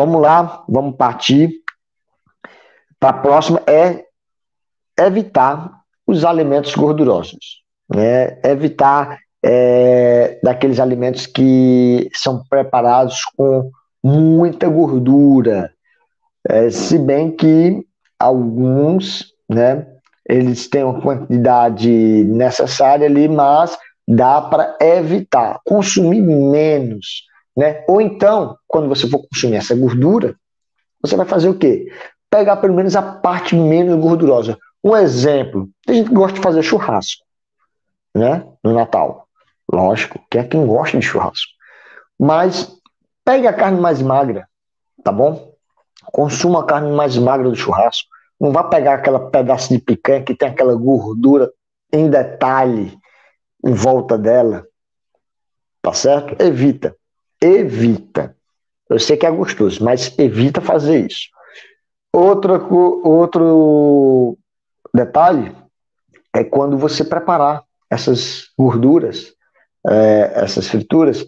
Vamos 0.00 0.22
lá, 0.22 0.64
vamos 0.66 0.96
partir. 0.96 1.60
Para 2.98 3.10
a 3.10 3.20
próxima 3.20 3.60
é 3.66 4.06
evitar 4.98 5.82
os 6.06 6.24
alimentos 6.24 6.74
gordurosos, 6.74 7.62
né? 7.86 8.40
Evitar 8.42 9.18
é, 9.44 10.40
daqueles 10.42 10.80
alimentos 10.80 11.26
que 11.26 12.08
são 12.14 12.42
preparados 12.48 13.26
com 13.36 13.70
muita 14.02 14.70
gordura, 14.70 15.70
é, 16.48 16.70
se 16.70 16.98
bem 16.98 17.30
que 17.30 17.84
alguns, 18.18 19.34
né, 19.46 19.86
eles 20.26 20.66
têm 20.66 20.82
uma 20.82 20.98
quantidade 20.98 22.24
necessária 22.24 23.06
ali, 23.06 23.28
mas 23.28 23.76
dá 24.08 24.40
para 24.40 24.78
evitar, 24.80 25.60
consumir 25.62 26.22
menos, 26.22 27.28
né? 27.56 27.84
Ou 27.88 28.00
então, 28.00 28.56
quando 28.66 28.88
você 28.88 29.08
for 29.08 29.26
consumir 29.28 29.56
essa 29.56 29.74
gordura, 29.74 30.36
você 31.00 31.16
vai 31.16 31.26
fazer 31.26 31.48
o 31.48 31.58
quê? 31.58 31.92
Pegar 32.28 32.56
pelo 32.58 32.74
menos 32.74 32.94
a 32.94 33.02
parte 33.02 33.54
menos 33.54 34.00
gordurosa. 34.00 34.58
Um 34.82 34.96
exemplo, 34.96 35.68
a 35.88 35.92
gente 35.92 36.10
gosta 36.10 36.36
de 36.36 36.42
fazer 36.42 36.62
churrasco, 36.62 37.24
né? 38.14 38.46
No 38.62 38.72
Natal. 38.72 39.26
Lógico, 39.70 40.18
que 40.30 40.38
é 40.38 40.44
quem 40.44 40.66
gosta 40.66 40.98
de 40.98 41.06
churrasco. 41.06 41.52
Mas 42.18 42.76
pegue 43.24 43.46
a 43.46 43.52
carne 43.52 43.80
mais 43.80 44.00
magra, 44.02 44.48
tá 45.02 45.12
bom? 45.12 45.52
Consuma 46.06 46.60
a 46.60 46.66
carne 46.66 46.90
mais 46.92 47.16
magra 47.16 47.48
do 47.48 47.56
churrasco. 47.56 48.08
Não 48.40 48.52
vá 48.52 48.64
pegar 48.64 48.94
aquela 48.94 49.30
pedaço 49.30 49.68
de 49.68 49.78
picanha 49.78 50.22
que 50.22 50.34
tem 50.34 50.48
aquela 50.48 50.74
gordura 50.74 51.52
em 51.92 52.08
detalhe 52.08 52.98
em 53.64 53.72
volta 53.72 54.16
dela. 54.16 54.66
Tá 55.82 55.92
certo? 55.92 56.40
Evita. 56.42 56.96
Evita. 57.40 58.36
Eu 58.88 58.98
sei 58.98 59.16
que 59.16 59.24
é 59.24 59.30
gostoso, 59.30 59.82
mas 59.84 60.18
evita 60.18 60.60
fazer 60.60 61.06
isso. 61.06 61.28
Outro, 62.12 63.06
outro 63.06 64.36
detalhe 64.92 65.54
é 66.34 66.42
quando 66.42 66.76
você 66.76 67.04
preparar 67.04 67.62
essas 67.88 68.48
gorduras, 68.58 69.32
é, 69.86 70.32
essas 70.34 70.68
frituras, 70.68 71.26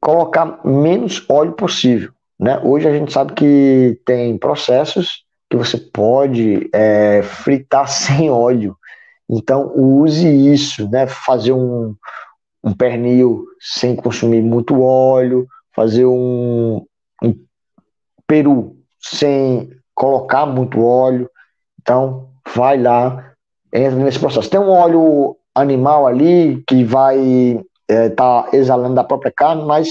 colocar 0.00 0.60
menos 0.64 1.24
óleo 1.28 1.52
possível. 1.52 2.12
Né? 2.38 2.58
Hoje 2.62 2.88
a 2.88 2.92
gente 2.92 3.12
sabe 3.12 3.32
que 3.34 4.00
tem 4.04 4.36
processos 4.38 5.24
que 5.50 5.56
você 5.56 5.78
pode 5.78 6.68
é, 6.72 7.22
fritar 7.22 7.88
sem 7.88 8.30
óleo. 8.30 8.76
Então 9.28 9.72
use 9.74 10.26
isso, 10.26 10.88
né? 10.88 11.06
Fazer 11.06 11.52
um, 11.52 11.94
um 12.62 12.72
pernil 12.72 13.44
sem 13.60 13.94
consumir 13.94 14.42
muito 14.42 14.80
óleo, 14.82 15.46
fazer 15.74 16.06
um, 16.06 16.84
um 17.22 17.46
peru 18.26 18.76
sem 19.00 19.70
colocar 19.94 20.46
muito 20.46 20.82
óleo. 20.82 21.30
Então 21.80 22.30
vai 22.54 22.80
lá, 22.80 23.34
entra 23.72 23.98
nesse 23.98 24.18
processo. 24.18 24.50
Tem 24.50 24.60
um 24.60 24.70
óleo 24.70 25.36
animal 25.54 26.06
ali 26.06 26.62
que 26.66 26.84
vai 26.84 27.18
estar 27.18 27.64
é, 27.88 28.08
tá 28.10 28.48
exalando 28.52 28.94
da 28.94 29.04
própria 29.04 29.32
carne, 29.34 29.64
mas 29.64 29.88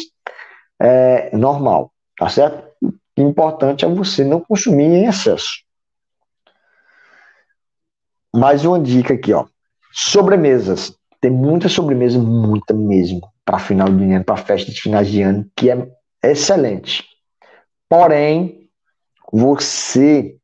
é 0.82 1.36
normal, 1.36 1.92
tá 2.18 2.30
certo? 2.30 2.66
O 3.18 3.22
importante 3.22 3.86
é 3.86 3.88
você 3.88 4.24
não 4.24 4.42
consumir 4.42 4.86
em 4.86 5.06
excesso. 5.06 5.64
Mais 8.36 8.66
uma 8.66 8.80
dica 8.80 9.14
aqui, 9.14 9.32
ó. 9.32 9.46
Sobremesas. 9.94 10.94
Tem 11.26 11.32
muita 11.32 11.68
sobremesa, 11.68 12.20
muita 12.20 12.72
mesmo, 12.72 13.28
para 13.44 13.58
final 13.58 13.90
de 13.90 14.14
ano, 14.14 14.24
para 14.24 14.38
festa 14.38 14.72
de 14.72 14.80
finais 14.80 15.08
de 15.08 15.24
ano, 15.24 15.44
que 15.56 15.72
é 15.72 15.88
excelente. 16.22 17.04
Porém, 17.90 18.70
você 19.34 20.36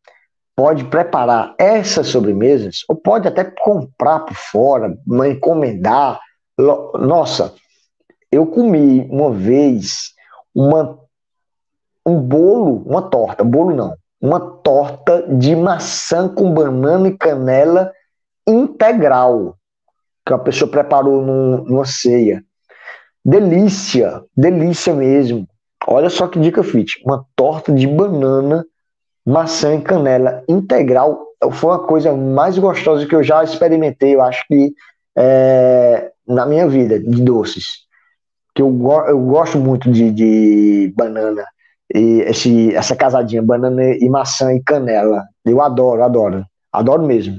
pode 0.56 0.84
preparar 0.86 1.54
essas 1.60 2.08
sobremesas, 2.08 2.78
ou 2.90 2.96
pode 2.96 3.28
até 3.28 3.44
comprar 3.44 4.22
por 4.22 4.34
fora, 4.34 4.98
encomendar. 5.30 6.20
Nossa, 6.58 7.54
eu 8.32 8.48
comi 8.48 9.08
uma 9.08 9.30
vez 9.32 10.16
uma, 10.52 10.98
um 12.04 12.20
bolo, 12.20 12.82
uma 12.88 13.04
torta, 13.04 13.44
bolo 13.44 13.76
não, 13.76 13.96
uma 14.20 14.40
torta 14.40 15.28
de 15.32 15.56
maçã 15.56 16.28
com 16.28 16.52
banana 16.52 17.08
e 17.08 17.16
canela 17.16 17.94
integral, 18.48 19.60
que 20.26 20.34
a 20.34 20.38
pessoa 20.38 20.70
preparou 20.70 21.22
num, 21.22 21.64
numa 21.64 21.86
ceia. 21.86 22.44
Delícia, 23.24 24.22
delícia 24.36 24.94
mesmo. 24.94 25.48
Olha 25.88 26.10
só 26.10 26.28
que 26.28 26.40
dica 26.40 26.64
fit. 26.64 27.02
Uma 27.06 27.26
torta 27.36 27.72
de 27.72 27.88
banana, 27.88 28.66
maçã 29.26 29.76
e 29.76 29.82
canela 29.82 30.44
integral 30.48 31.32
foi 31.50 31.72
uma 31.72 31.80
coisa 31.80 32.14
mais 32.14 32.58
gostosa 32.58 33.06
que 33.08 33.16
eu 33.16 33.24
já 33.24 33.44
experimentei, 33.44 34.14
eu 34.14 34.22
acho 34.22 34.46
que 34.48 34.74
é, 35.18 36.12
na 36.28 36.46
minha 36.46 36.68
vida, 36.68 37.00
de 37.00 37.22
doces. 37.24 37.66
Que 38.54 38.62
eu, 38.62 38.68
eu 39.08 39.20
gosto 39.20 39.58
muito 39.58 39.92
de, 39.92 40.12
de 40.12 40.94
banana 40.96 41.44
e 41.94 42.22
esse, 42.22 42.76
essa 42.76 42.96
casadinha, 42.96 43.42
banana 43.42 43.84
e 43.84 44.08
maçã 44.08 44.54
e 44.54 44.62
canela. 44.62 45.24
Eu 45.44 45.62
adoro, 45.62 46.04
adoro, 46.04 46.46
adoro 46.72 47.04
mesmo. 47.04 47.38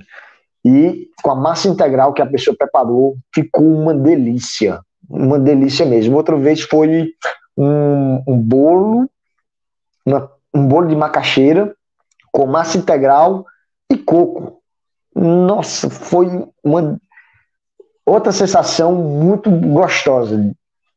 E 0.64 1.08
com 1.22 1.30
a 1.30 1.34
massa 1.34 1.68
integral 1.68 2.12
que 2.12 2.22
a 2.22 2.26
pessoa 2.26 2.56
preparou, 2.56 3.16
ficou 3.34 3.64
uma 3.64 3.94
delícia, 3.94 4.80
uma 5.08 5.38
delícia 5.38 5.84
mesmo. 5.84 6.16
Outra 6.16 6.36
vez 6.36 6.62
foi 6.62 7.12
um, 7.56 8.22
um 8.26 8.38
bolo, 8.38 9.08
uma, 10.06 10.30
um 10.54 10.66
bolo 10.66 10.86
de 10.86 10.96
macaxeira 10.96 11.74
com 12.30 12.46
massa 12.46 12.78
integral 12.78 13.44
e 13.90 13.96
coco. 13.96 14.60
Nossa, 15.14 15.90
foi 15.90 16.28
uma 16.64 16.98
outra 18.06 18.32
sensação 18.32 18.94
muito 18.94 19.50
gostosa, 19.50 20.52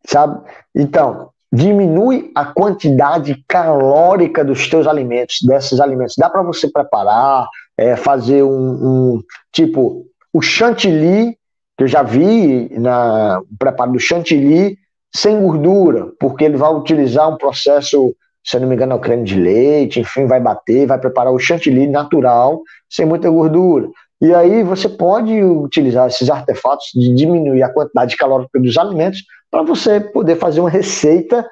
sabe? 0.08 0.42
Então, 0.74 1.30
diminui 1.52 2.32
a 2.36 2.46
quantidade 2.46 3.44
calórica 3.48 4.44
dos 4.44 4.68
teus 4.70 4.88
alimentos, 4.88 5.38
desses 5.42 5.80
alimentos. 5.80 6.16
Dá 6.18 6.30
para 6.30 6.44
você 6.44 6.70
preparar, 6.70 7.48
é, 7.78 7.96
fazer 7.96 8.44
um, 8.44 8.50
um, 8.50 9.24
tipo 9.52 10.06
o 10.34 10.42
chantilly, 10.42 11.38
que 11.78 11.84
eu 11.84 11.88
já 11.88 12.04
vi 12.04 12.70
na 12.78 13.40
o 13.40 13.58
preparo 13.58 13.94
do 13.94 14.00
chantilly 14.00 14.78
sem 15.16 15.42
gordura, 15.42 16.12
porque 16.20 16.44
ele 16.44 16.58
vai 16.58 16.74
utilizar 16.74 17.30
um 17.30 17.38
processo, 17.38 18.14
se 18.44 18.58
eu 18.58 18.62
não 18.62 18.68
me 18.68 18.76
engano, 18.76 18.94
é 18.94 18.96
o 18.96 19.00
creme 19.00 19.24
de 19.24 19.40
leite, 19.40 20.02
enfim, 20.02 20.26
vai 20.26 20.42
bater, 20.42 20.86
vai 20.86 21.00
preparar 21.00 21.32
o 21.32 21.40
chantilly 21.40 21.88
natural, 21.88 22.62
sem 22.90 23.06
muita 23.06 23.30
gordura. 23.30 23.90
E 24.22 24.34
aí 24.34 24.64
você 24.64 24.90
pode 24.90 25.42
utilizar 25.42 26.08
esses 26.08 26.30
artefatos 26.30 26.88
de 26.94 27.14
diminuir 27.14 27.64
a 27.64 27.72
quantidade 27.72 28.18
calórica 28.18 28.60
dos 28.60 28.78
alimentos 28.78 29.24
para 29.50 29.64
você 29.64 30.00
poder 30.00 30.38
fazer 30.38 30.60
uma 30.60 30.70
receita 30.70 31.48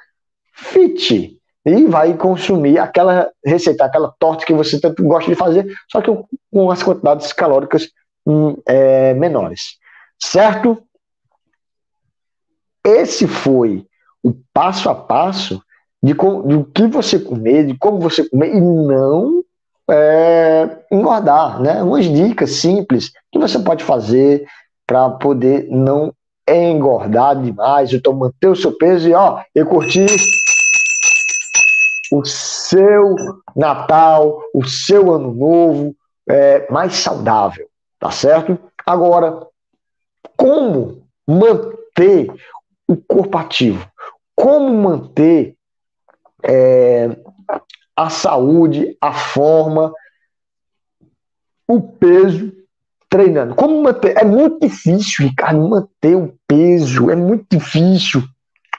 fit. 0.53 1.38
E 1.66 1.86
vai 1.86 2.14
consumir 2.16 2.78
aquela 2.78 3.30
receita, 3.45 3.86
aquela 3.86 4.14
torta 4.20 4.45
que 4.45 4.53
você 4.53 4.80
tanto 4.80 5.01
gosta 5.03 5.30
de 5.30 5.36
fazer, 5.36 5.74
só 5.89 6.01
que 6.01 6.11
com 6.51 6.70
as 6.70 6.84
quantidades 6.84 7.32
calóricas 7.32 7.89
hum, 8.26 8.57
é, 8.68 9.14
menores. 9.14 9.78
Certo? 10.22 10.84
Esse 12.86 13.28
foi 13.28 13.86
o 14.22 14.34
passo 14.53 14.89
a 14.89 14.95
passo 14.95 15.61
de 16.01 16.14
do 16.14 16.66
que 16.66 16.86
você 16.88 17.18
comer, 17.18 17.66
de 17.66 17.78
como 17.78 17.99
você 17.99 18.28
comer, 18.28 18.53
e 18.53 18.59
não 18.59 19.41
é, 19.89 20.80
engordar, 20.91 21.61
né? 21.61 21.82
Umas 21.82 22.05
dicas 22.05 22.51
simples 22.51 23.11
que 23.32 23.39
você 23.39 23.57
pode 23.59 23.86
fazer 23.86 24.45
para 24.86 25.09
poder 25.11 25.68
não 25.70 26.14
engordar 26.47 27.41
demais, 27.41 27.93
então 27.93 28.11
manter 28.11 28.47
o 28.47 28.55
seu 28.55 28.78
peso 28.78 29.07
e 29.07 29.14
ó, 29.14 29.41
eu 29.55 29.66
curti 29.66 30.05
o 32.14 32.24
seu 32.26 33.16
Natal, 33.55 34.39
o 34.53 34.64
seu 34.64 35.11
Ano 35.11 35.34
Novo 35.34 35.95
é, 36.30 36.72
mais 36.72 36.93
saudável, 36.93 37.68
tá 37.99 38.11
certo? 38.11 38.57
Agora, 38.86 39.47
como 40.38 41.07
manter 41.28 42.32
o 42.88 42.95
corpo 42.95 43.38
ativo? 43.38 43.89
Como 44.36 44.72
manter 44.74 45.55
é, 46.43 47.09
a 47.95 48.09
saúde, 48.09 48.95
a 49.01 49.11
forma, 49.14 49.91
o 51.68 51.82
peso 51.82 52.51
treinando? 53.09 53.55
Como 53.55 53.82
manter? 53.82 54.18
É 54.18 54.24
muito 54.24 54.59
difícil, 54.59 55.28
Ricardo, 55.28 55.68
manter 55.68 56.16
o 56.16 56.34
peso, 56.47 57.09
é 57.09 57.16
muito 57.16 57.45
difícil 57.49 58.24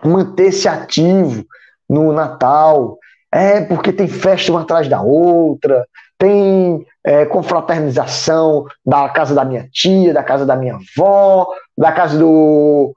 manter-se 0.05 0.69
ativo 0.69 1.45
no 1.89 2.13
Natal. 2.13 2.99
É 3.35 3.63
porque 3.63 3.93
tem 3.93 4.07
festa 4.07 4.53
uma 4.53 4.61
atrás 4.61 4.87
da 4.87 5.03
outra, 5.03 5.85
tem 6.17 6.87
é, 7.03 7.27
confraternização 7.27 8.65
da 8.87 9.09
casa 9.09 9.35
da 9.35 9.45
minha 9.45 9.69
tia, 9.73 10.15
da 10.15 10.23
casa 10.23 10.47
da 10.47 10.55
minha 10.55 10.77
avó, 10.77 11.49
da 11.77 11.91
casa 11.91 12.17
do, 12.17 12.95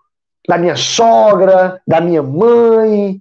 da 0.47 0.55
minha 0.59 0.75
sogra, 0.75 1.81
da 1.88 1.99
minha 1.99 2.21
mãe, 2.21 3.19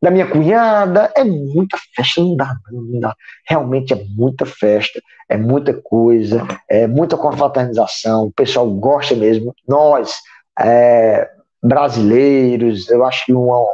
da 0.00 0.08
minha 0.08 0.24
cunhada. 0.24 1.10
É 1.16 1.24
muita 1.24 1.76
festa, 1.96 2.20
não 2.20 2.36
dá, 2.36 2.56
não 2.70 3.00
dá. 3.00 3.12
Realmente 3.48 3.92
é 3.92 4.04
muita 4.16 4.46
festa, 4.46 5.00
é 5.28 5.36
muita 5.36 5.74
coisa, 5.82 6.46
é 6.68 6.86
muita 6.86 7.16
confraternização. 7.16 8.26
O 8.26 8.32
pessoal 8.32 8.70
gosta 8.70 9.16
mesmo. 9.16 9.52
Nós, 9.66 10.14
é, 10.60 11.28
brasileiros, 11.60 12.88
eu 12.88 13.04
acho 13.04 13.26
que 13.26 13.32
uma, 13.32 13.66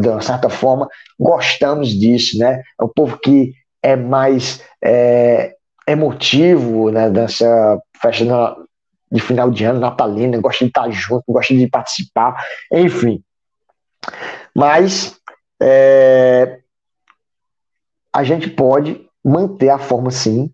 de 0.00 0.08
uma 0.08 0.20
certa 0.20 0.48
forma 0.48 0.88
gostamos 1.18 1.88
disso, 1.88 2.38
né? 2.38 2.62
É 2.80 2.84
um 2.84 2.88
povo 2.88 3.18
que 3.18 3.52
é 3.82 3.96
mais 3.96 4.62
é, 4.82 5.54
emotivo 5.86 6.90
né, 6.90 7.10
dessa 7.10 7.78
festa 8.00 8.56
de 9.10 9.20
final 9.20 9.50
de 9.50 9.64
ano 9.64 9.80
natalina, 9.80 10.40
gosta 10.40 10.64
de 10.64 10.70
estar 10.70 10.90
junto, 10.90 11.24
gosta 11.28 11.54
de 11.54 11.66
participar, 11.68 12.42
enfim. 12.72 13.22
Mas 14.54 15.18
é, 15.60 16.60
a 18.12 18.24
gente 18.24 18.48
pode 18.48 19.06
manter 19.24 19.68
a 19.68 19.78
forma 19.78 20.10
sim 20.10 20.52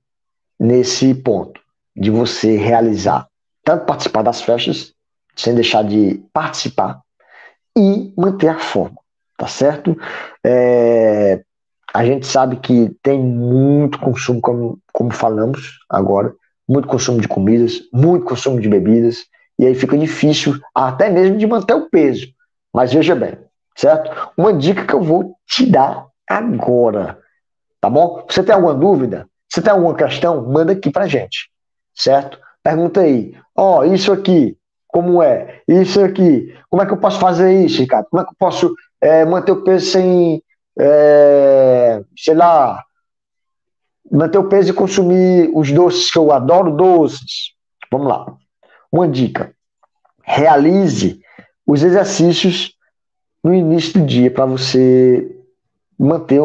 nesse 0.58 1.14
ponto 1.14 1.60
de 1.96 2.10
você 2.10 2.56
realizar 2.56 3.30
tanto 3.64 3.86
participar 3.86 4.22
das 4.22 4.40
festas 4.40 4.92
sem 5.36 5.54
deixar 5.54 5.84
de 5.84 6.22
participar 6.32 7.00
e 7.76 8.12
manter 8.16 8.48
a 8.48 8.58
forma, 8.58 8.98
tá 9.40 9.46
certo? 9.46 9.96
É, 10.44 11.40
a 11.94 12.04
gente 12.04 12.26
sabe 12.26 12.56
que 12.56 12.94
tem 13.02 13.18
muito 13.18 13.98
consumo, 13.98 14.38
como, 14.38 14.78
como 14.92 15.10
falamos 15.10 15.78
agora, 15.88 16.34
muito 16.68 16.86
consumo 16.86 17.22
de 17.22 17.26
comidas, 17.26 17.80
muito 17.90 18.26
consumo 18.26 18.60
de 18.60 18.68
bebidas, 18.68 19.24
e 19.58 19.64
aí 19.64 19.74
fica 19.74 19.96
difícil 19.96 20.60
até 20.74 21.08
mesmo 21.08 21.38
de 21.38 21.46
manter 21.46 21.72
o 21.72 21.88
peso. 21.88 22.26
Mas 22.72 22.92
veja 22.92 23.14
bem, 23.14 23.38
certo? 23.74 24.30
Uma 24.36 24.52
dica 24.52 24.84
que 24.84 24.92
eu 24.92 25.02
vou 25.02 25.34
te 25.46 25.64
dar 25.64 26.06
agora, 26.28 27.18
tá 27.80 27.88
bom? 27.88 28.26
Você 28.28 28.42
tem 28.42 28.54
alguma 28.54 28.74
dúvida? 28.74 29.26
Você 29.48 29.62
tem 29.62 29.72
alguma 29.72 29.94
questão? 29.94 30.46
Manda 30.46 30.72
aqui 30.72 30.90
pra 30.90 31.08
gente, 31.08 31.50
certo? 31.94 32.38
Pergunta 32.62 33.00
aí, 33.00 33.34
ó, 33.56 33.78
oh, 33.78 33.84
isso 33.84 34.12
aqui, 34.12 34.54
como 34.86 35.22
é? 35.22 35.62
Isso 35.66 36.04
aqui, 36.04 36.54
como 36.68 36.82
é 36.82 36.86
que 36.86 36.92
eu 36.92 36.98
posso 36.98 37.18
fazer 37.18 37.64
isso, 37.64 37.80
Ricardo? 37.80 38.06
Como 38.10 38.22
é 38.22 38.24
que 38.24 38.32
eu 38.32 38.36
posso 38.38 38.74
é, 39.00 39.24
manter 39.24 39.52
o 39.52 39.62
peso 39.62 39.86
sem 39.86 40.42
é, 40.78 42.02
sei 42.16 42.34
lá, 42.34 42.84
manter 44.10 44.38
o 44.38 44.48
peso 44.48 44.70
e 44.70 44.74
consumir 44.74 45.50
os 45.54 45.70
doces 45.70 46.10
que 46.10 46.18
eu 46.18 46.32
adoro 46.32 46.76
doces. 46.76 47.52
Vamos 47.90 48.08
lá. 48.08 48.26
Uma 48.90 49.08
dica: 49.08 49.54
realize 50.22 51.20
os 51.66 51.82
exercícios 51.82 52.74
no 53.42 53.54
início 53.54 54.00
do 54.00 54.06
dia 54.06 54.30
para 54.30 54.46
você 54.46 55.36
manter 55.98 56.40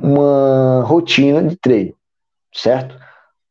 uma 0.00 0.82
rotina 0.84 1.42
de 1.42 1.56
treino, 1.56 1.94
certo? 2.52 2.98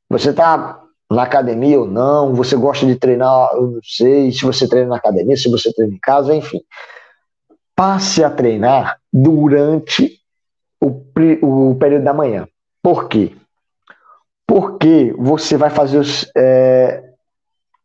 Você 0.09 0.31
está 0.31 0.81
na 1.09 1.23
academia 1.23 1.79
ou 1.79 1.87
não, 1.87 2.33
você 2.33 2.55
gosta 2.55 2.85
de 2.85 2.95
treinar, 2.95 3.51
eu 3.53 3.71
não 3.71 3.79
sei, 3.83 4.31
se 4.31 4.43
você 4.43 4.67
treina 4.67 4.89
na 4.89 4.97
academia, 4.97 5.37
se 5.37 5.49
você 5.49 5.71
treina 5.73 5.93
em 5.93 5.99
casa, 5.99 6.35
enfim. 6.35 6.59
Passe 7.75 8.23
a 8.23 8.29
treinar 8.29 8.99
durante 9.11 10.19
o, 10.79 10.87
o 11.41 11.75
período 11.75 12.03
da 12.03 12.13
manhã. 12.13 12.47
Por 12.81 13.07
quê? 13.07 13.35
Porque 14.45 15.13
você 15.17 15.57
vai 15.57 15.69
fazer 15.69 15.97
os, 15.97 16.29
é, 16.35 17.03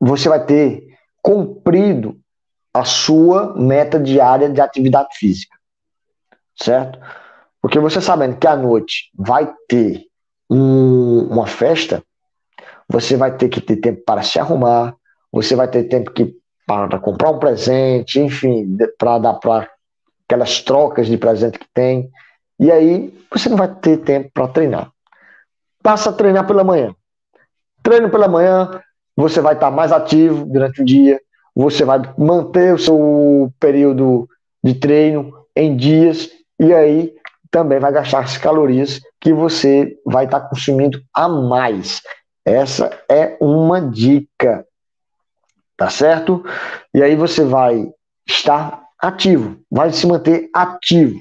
você 0.01 0.29
vai 0.29 0.45
ter 0.45 0.89
cumprido 1.23 2.19
a 2.73 2.85
sua 2.85 3.55
meta 3.57 3.99
diária 3.99 4.49
de 4.49 4.61
atividade 4.61 5.09
física, 5.17 5.57
certo? 6.61 6.99
Porque 7.61 7.79
você 7.79 8.01
sabendo 8.01 8.37
que 8.37 8.47
à 8.47 8.57
noite 8.57 9.11
vai 9.17 9.53
ter 9.69 10.05
um, 10.51 11.29
uma 11.31 11.47
festa, 11.47 12.03
você 12.89 13.17
vai 13.17 13.37
ter 13.37 13.49
que 13.49 13.61
ter 13.61 13.77
tempo 13.77 14.03
para 14.05 14.23
se 14.23 14.39
arrumar, 14.39 14.95
você 15.33 15.55
vai 15.55 15.69
ter 15.69 15.85
tempo 15.85 16.11
que 16.13 16.37
para 16.67 16.99
comprar 16.99 17.31
um 17.31 17.39
presente, 17.39 18.21
enfim, 18.21 18.77
para 18.99 19.19
dar 19.19 19.35
para 19.35 19.69
aquelas 20.29 20.61
trocas 20.61 21.07
de 21.07 21.17
presente 21.17 21.59
que 21.59 21.67
tem. 21.73 22.11
E 22.61 22.71
aí 22.71 23.19
você 23.33 23.49
não 23.49 23.57
vai 23.57 23.75
ter 23.75 23.97
tempo 23.99 24.31
para 24.33 24.49
treinar. 24.49 24.91
Passa 25.83 26.11
a 26.11 26.13
treinar 26.13 26.47
pela 26.47 26.63
manhã. 26.63 26.95
Treino 27.83 28.11
pela 28.11 28.29
manhã, 28.29 28.83
você 29.17 29.41
vai 29.41 29.55
estar 29.55 29.71
mais 29.71 29.91
ativo 29.91 30.45
durante 30.45 30.83
o 30.83 30.85
dia, 30.85 31.19
você 31.55 31.85
vai 31.85 32.01
manter 32.19 32.75
o 32.75 32.79
seu 32.79 33.53
período 33.59 34.29
de 34.63 34.75
treino 34.75 35.33
em 35.57 35.75
dias 35.77 36.29
e 36.61 36.75
aí 36.75 37.15
também 37.51 37.79
vai 37.79 37.93
gastar 37.93 38.21
as 38.21 38.37
calorias 38.37 39.01
que 39.21 39.33
você 39.33 39.97
vai 40.05 40.27
estar 40.27 40.41
consumindo 40.41 41.01
a 41.15 41.29
mais. 41.29 42.03
Essa 42.45 42.91
é 43.09 43.37
uma 43.41 43.81
dica, 43.81 44.67
tá 45.77 45.89
certo? 45.89 46.45
E 46.93 47.03
aí 47.03 47.17
você 47.17 47.45
vai 47.45 47.91
estar 48.27 48.88
ativo, 49.01 49.61
vai 49.71 49.93
se 49.93 50.07
manter 50.07 50.51
ativo. 50.55 51.19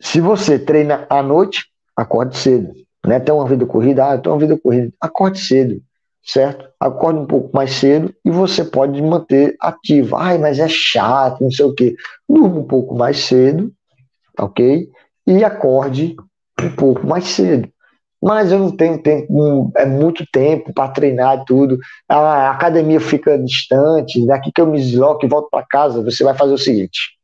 Se 0.00 0.20
você 0.20 0.58
treina 0.58 1.06
à 1.10 1.22
noite, 1.22 1.66
acorde 1.96 2.36
cedo. 2.36 2.72
Né? 3.06 3.18
Tem 3.18 3.34
uma 3.34 3.46
vida 3.46 3.66
corrida, 3.66 4.04
ah, 4.04 4.20
uma 4.26 4.38
vida 4.38 4.58
corrida. 4.58 4.92
Acorde 5.00 5.40
cedo, 5.40 5.82
certo? 6.22 6.68
Acorde 6.78 7.20
um 7.20 7.26
pouco 7.26 7.54
mais 7.54 7.72
cedo 7.72 8.14
e 8.24 8.30
você 8.30 8.64
pode 8.64 9.00
manter 9.02 9.56
ativo. 9.60 10.16
Ai, 10.16 10.38
mas 10.38 10.58
é 10.58 10.68
chato, 10.68 11.42
não 11.42 11.50
sei 11.50 11.66
o 11.66 11.74
quê. 11.74 11.96
Durma 12.28 12.60
um 12.60 12.66
pouco 12.66 12.94
mais 12.94 13.18
cedo, 13.18 13.72
ok? 14.38 14.88
E 15.26 15.44
acorde 15.44 16.16
um 16.62 16.74
pouco 16.76 17.06
mais 17.06 17.24
cedo. 17.24 17.68
Mas 18.20 18.50
eu 18.50 18.58
não 18.58 18.70
tenho 18.70 19.00
tempo, 19.00 19.72
é 19.76 19.86
muito 19.86 20.26
tempo 20.32 20.72
para 20.72 20.90
treinar 20.90 21.38
e 21.38 21.44
tudo. 21.44 21.78
A 22.08 22.50
academia 22.50 23.00
fica 23.00 23.38
distante, 23.38 24.26
daqui 24.26 24.50
que 24.52 24.60
eu 24.60 24.66
me 24.66 24.78
desloco 24.78 25.24
e 25.24 25.28
volto 25.28 25.48
para 25.50 25.64
casa, 25.64 26.02
você 26.02 26.24
vai 26.24 26.34
fazer 26.34 26.52
o 26.52 26.58
seguinte. 26.58 27.16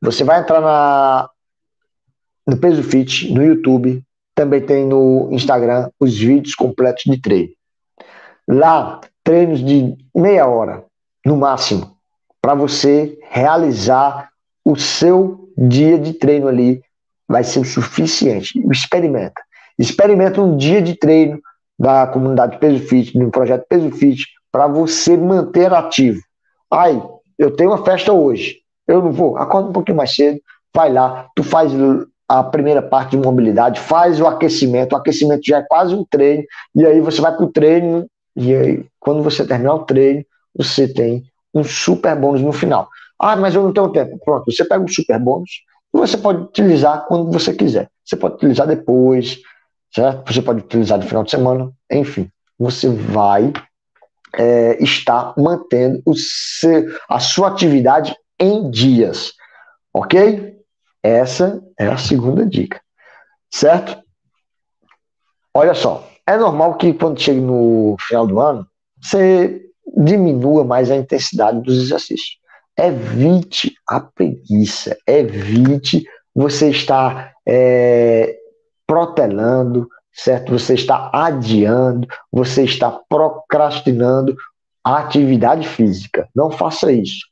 Você 0.00 0.22
vai 0.22 0.40
entrar 0.40 0.60
na 0.60 1.28
no 2.46 2.56
Peso 2.56 2.82
Fit, 2.82 3.30
no 3.30 3.44
YouTube, 3.44 4.02
também 4.34 4.64
tem 4.64 4.86
no 4.86 5.28
Instagram 5.30 5.90
os 6.00 6.16
vídeos 6.16 6.54
completos 6.54 7.02
de 7.04 7.20
treino. 7.20 7.52
Lá, 8.48 9.02
treinos 9.22 9.62
de 9.62 9.94
meia 10.14 10.46
hora, 10.46 10.82
no 11.26 11.36
máximo, 11.36 11.94
para 12.40 12.54
você 12.54 13.18
realizar 13.28 14.30
o 14.64 14.76
seu 14.76 15.50
dia 15.58 15.98
de 15.98 16.14
treino 16.14 16.48
ali, 16.48 16.80
vai 17.28 17.44
ser 17.44 17.58
o 17.58 17.64
suficiente. 17.64 18.58
Experimenta. 18.70 19.42
Experimenta 19.78 20.40
um 20.40 20.56
dia 20.56 20.82
de 20.82 20.94
treino 20.94 21.40
da 21.78 22.06
comunidade 22.06 22.58
Peso 22.58 22.80
Fit, 22.86 23.16
do 23.16 23.30
projeto 23.30 23.66
Peso 23.68 23.90
Fit, 23.92 24.26
para 24.50 24.66
você 24.66 25.16
manter 25.16 25.72
ativo. 25.72 26.20
Ai, 26.70 27.00
eu 27.38 27.54
tenho 27.54 27.70
uma 27.70 27.84
festa 27.84 28.12
hoje, 28.12 28.56
eu 28.86 29.00
não 29.00 29.12
vou, 29.12 29.36
acorda 29.36 29.68
um 29.68 29.72
pouquinho 29.72 29.96
mais 29.96 30.14
cedo, 30.14 30.40
vai 30.74 30.92
lá, 30.92 31.28
tu 31.36 31.44
faz 31.44 31.72
a 32.28 32.42
primeira 32.42 32.82
parte 32.82 33.12
de 33.12 33.18
mobilidade, 33.18 33.80
faz 33.80 34.20
o 34.20 34.26
aquecimento, 34.26 34.92
o 34.92 34.96
aquecimento 34.96 35.42
já 35.46 35.58
é 35.58 35.62
quase 35.62 35.94
um 35.94 36.04
treino, 36.04 36.42
e 36.74 36.84
aí 36.84 37.00
você 37.00 37.20
vai 37.20 37.34
para 37.34 37.44
o 37.44 37.52
treino, 37.52 38.06
e 38.36 38.54
aí 38.54 38.84
quando 38.98 39.22
você 39.22 39.46
terminar 39.46 39.74
o 39.74 39.84
treino, 39.84 40.24
você 40.54 40.88
tem 40.88 41.24
um 41.54 41.62
super 41.62 42.16
bônus 42.16 42.42
no 42.42 42.52
final. 42.52 42.88
Ah, 43.18 43.36
mas 43.36 43.54
eu 43.54 43.62
não 43.62 43.72
tenho 43.72 43.90
tempo. 43.90 44.18
Pronto, 44.24 44.50
você 44.50 44.64
pega 44.64 44.84
o 44.84 44.88
super 44.88 45.18
bônus 45.18 45.50
e 45.94 45.98
você 45.98 46.16
pode 46.16 46.42
utilizar 46.42 47.06
quando 47.06 47.30
você 47.32 47.52
quiser. 47.52 47.88
Você 48.04 48.16
pode 48.16 48.34
utilizar 48.34 48.66
depois, 48.66 49.38
certo? 49.94 50.32
Você 50.32 50.42
pode 50.42 50.60
utilizar 50.60 50.98
no 50.98 51.06
final 51.06 51.24
de 51.24 51.30
semana, 51.30 51.72
enfim. 51.90 52.30
Você 52.58 52.88
vai 52.88 53.52
é, 54.36 54.82
estar 54.82 55.34
mantendo 55.36 56.02
o 56.04 56.14
seu, 56.14 56.86
a 57.08 57.20
sua 57.20 57.48
atividade 57.48 58.14
em 58.38 58.70
dias. 58.70 59.32
Ok? 59.92 60.56
Essa 61.02 61.62
é 61.78 61.86
a 61.86 61.96
segunda 61.96 62.44
dica. 62.44 62.80
Certo? 63.50 63.98
Olha 65.54 65.74
só, 65.74 66.08
é 66.26 66.36
normal 66.36 66.76
que 66.76 66.92
quando 66.92 67.20
chega 67.20 67.40
no 67.40 67.96
final 68.00 68.26
do 68.26 68.38
ano, 68.38 68.66
você 69.00 69.62
diminua 69.96 70.64
mais 70.64 70.90
a 70.90 70.96
intensidade 70.96 71.62
dos 71.62 71.78
exercícios. 71.84 72.38
Evite 72.76 73.74
a 73.88 73.98
preguiça, 73.98 74.96
evite 75.06 76.04
você 76.34 76.70
estar 76.70 77.32
é, 77.46 78.37
protelando, 78.88 79.86
certo? 80.10 80.58
Você 80.58 80.74
está 80.74 81.10
adiando, 81.12 82.08
você 82.32 82.64
está 82.64 82.90
procrastinando 82.90 84.34
a 84.82 84.98
atividade 84.98 85.68
física. 85.68 86.26
Não 86.34 86.50
faça 86.50 86.90
isso. 86.90 87.28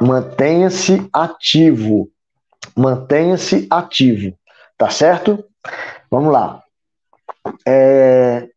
Mantenha-se 0.00 1.06
ativo. 1.12 2.10
Mantenha-se 2.74 3.68
ativo. 3.70 4.34
Tá 4.78 4.88
certo? 4.88 5.44
Vamos 6.10 6.32
lá. 6.32 6.62
É... 7.68 8.48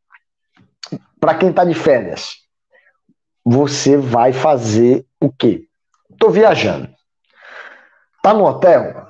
Para 1.19 1.35
quem 1.35 1.49
está 1.49 1.65
de 1.65 1.73
férias, 1.73 2.35
você 3.43 3.97
vai 3.97 4.31
fazer 4.31 5.05
o 5.19 5.29
quê? 5.31 5.67
Estou 6.09 6.31
viajando. 6.31 6.87
Tá 8.21 8.33
no 8.33 8.45
hotel? 8.45 9.04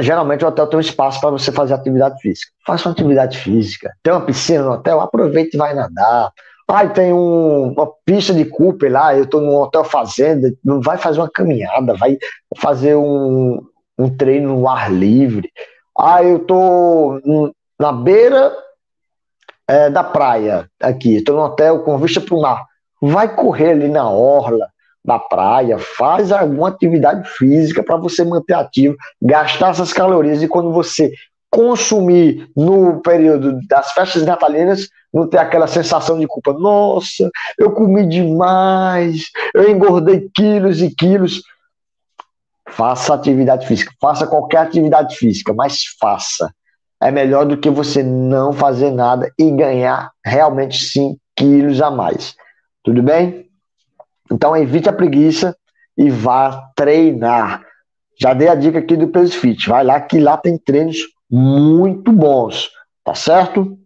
Geralmente 0.00 0.44
o 0.44 0.48
hotel 0.48 0.66
tem 0.66 0.76
um 0.76 0.80
espaço 0.80 1.20
para 1.20 1.30
você 1.30 1.52
fazer 1.52 1.74
atividade 1.74 2.20
física. 2.20 2.50
Faça 2.66 2.88
uma 2.88 2.92
atividade 2.92 3.38
física. 3.38 3.92
Tem 4.02 4.12
uma 4.12 4.24
piscina 4.24 4.64
no 4.64 4.72
hotel? 4.72 5.00
Aproveite 5.00 5.54
e 5.54 5.58
vai 5.58 5.74
nadar. 5.74 6.32
Ah, 6.68 6.88
tem 6.88 7.12
um, 7.12 7.72
uma 7.72 7.86
pista 8.04 8.32
de 8.32 8.46
Cooper 8.46 8.90
lá, 8.90 9.14
eu 9.14 9.24
estou 9.24 9.40
num 9.40 9.54
hotel 9.56 9.84
fazenda. 9.84 10.52
Não 10.64 10.80
vai 10.80 10.96
fazer 10.96 11.20
uma 11.20 11.30
caminhada, 11.30 11.94
vai 11.94 12.16
fazer 12.58 12.96
um, 12.96 13.62
um 13.98 14.08
treino 14.16 14.56
no 14.56 14.68
ar 14.68 14.90
livre. 14.90 15.50
Ah, 15.98 16.24
eu 16.24 16.38
estou 16.38 17.20
na 17.78 17.92
beira 17.92 18.56
é, 19.68 19.90
da 19.90 20.02
praia, 20.02 20.66
aqui, 20.80 21.16
estou 21.16 21.36
no 21.36 21.42
hotel 21.42 21.80
com 21.80 21.98
vista 21.98 22.20
para 22.20 22.34
o 22.34 22.40
mar. 22.40 22.64
Vai 23.00 23.34
correr 23.34 23.72
ali 23.72 23.88
na 23.88 24.08
orla, 24.08 24.68
da 25.04 25.18
praia, 25.18 25.78
faz 25.78 26.30
alguma 26.30 26.68
atividade 26.68 27.28
física 27.30 27.82
para 27.82 27.96
você 27.96 28.24
manter 28.24 28.54
ativo, 28.54 28.96
gastar 29.20 29.70
essas 29.70 29.92
calorias 29.92 30.42
e 30.42 30.48
quando 30.48 30.72
você 30.72 31.12
consumir 31.50 32.48
no 32.56 33.00
período 33.02 33.58
das 33.68 33.92
festas 33.92 34.24
natalinas, 34.24 34.88
não 35.12 35.28
ter 35.28 35.36
aquela 35.36 35.66
sensação 35.66 36.18
de 36.18 36.26
culpa. 36.26 36.54
Nossa, 36.54 37.30
eu 37.58 37.72
comi 37.72 38.06
demais, 38.06 39.24
eu 39.54 39.68
engordei 39.68 40.30
quilos 40.34 40.80
e 40.80 40.94
quilos. 40.94 41.42
Faça 42.68 43.12
atividade 43.12 43.66
física, 43.66 43.92
faça 44.00 44.26
qualquer 44.26 44.58
atividade 44.58 45.16
física, 45.16 45.52
mas 45.52 45.82
faça. 46.00 46.50
É 47.02 47.10
melhor 47.10 47.44
do 47.44 47.58
que 47.58 47.68
você 47.68 48.02
não 48.02 48.52
fazer 48.52 48.90
nada 48.90 49.30
e 49.38 49.50
ganhar 49.50 50.10
realmente 50.24 50.82
5 50.82 51.18
quilos 51.36 51.82
a 51.82 51.90
mais. 51.90 52.34
Tudo 52.82 53.02
bem? 53.02 53.51
Então 54.30 54.56
evite 54.56 54.88
a 54.88 54.92
preguiça 54.92 55.56
e 55.96 56.10
vá 56.10 56.70
treinar. 56.74 57.64
Já 58.20 58.34
dei 58.34 58.48
a 58.48 58.54
dica 58.54 58.78
aqui 58.78 58.96
do 58.96 59.08
Peso 59.08 59.38
Fit. 59.38 59.68
Vai 59.68 59.84
lá 59.84 60.00
que 60.00 60.18
lá 60.18 60.36
tem 60.36 60.58
treinos 60.58 60.98
muito 61.30 62.12
bons, 62.12 62.70
tá 63.04 63.14
certo? 63.14 63.78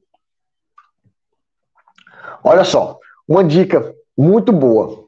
Olha 2.43 2.65
só, 2.65 2.99
uma 3.27 3.43
dica 3.43 3.95
muito 4.17 4.53
boa. 4.53 5.07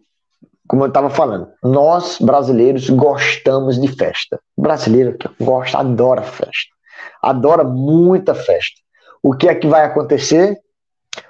Como 0.66 0.82
eu 0.82 0.88
estava 0.88 1.08
falando, 1.08 1.50
nós 1.62 2.18
brasileiros 2.20 2.90
gostamos 2.90 3.80
de 3.80 3.88
festa. 3.88 4.40
O 4.56 4.62
brasileiro 4.62 5.16
gosta, 5.40 5.78
adora 5.78 6.22
festa. 6.22 6.74
Adora 7.22 7.64
muita 7.64 8.34
festa. 8.34 8.80
O 9.22 9.34
que 9.34 9.48
é 9.48 9.54
que 9.54 9.66
vai 9.66 9.84
acontecer? 9.84 10.58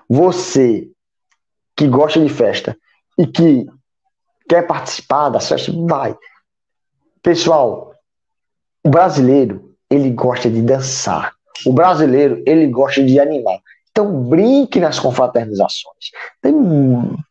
Você 0.08 0.88
que 1.76 1.86
gosta 1.86 2.20
de 2.20 2.28
festa 2.28 2.76
e 3.16 3.26
que 3.26 3.66
quer 4.48 4.66
participar 4.66 5.28
das 5.28 5.48
festas, 5.48 5.74
vai. 5.74 6.16
Pessoal, 7.22 7.94
o 8.84 8.88
brasileiro, 8.88 9.74
ele 9.90 10.10
gosta 10.10 10.48
de 10.48 10.62
dançar. 10.62 11.32
O 11.66 11.72
brasileiro, 11.72 12.42
ele 12.46 12.66
gosta 12.68 13.04
de 13.04 13.20
animar. 13.20 13.58
Então, 13.90 14.22
brinque 14.22 14.78
nas 14.78 14.98
confraternizações. 14.98 16.10
Tem 16.40 16.54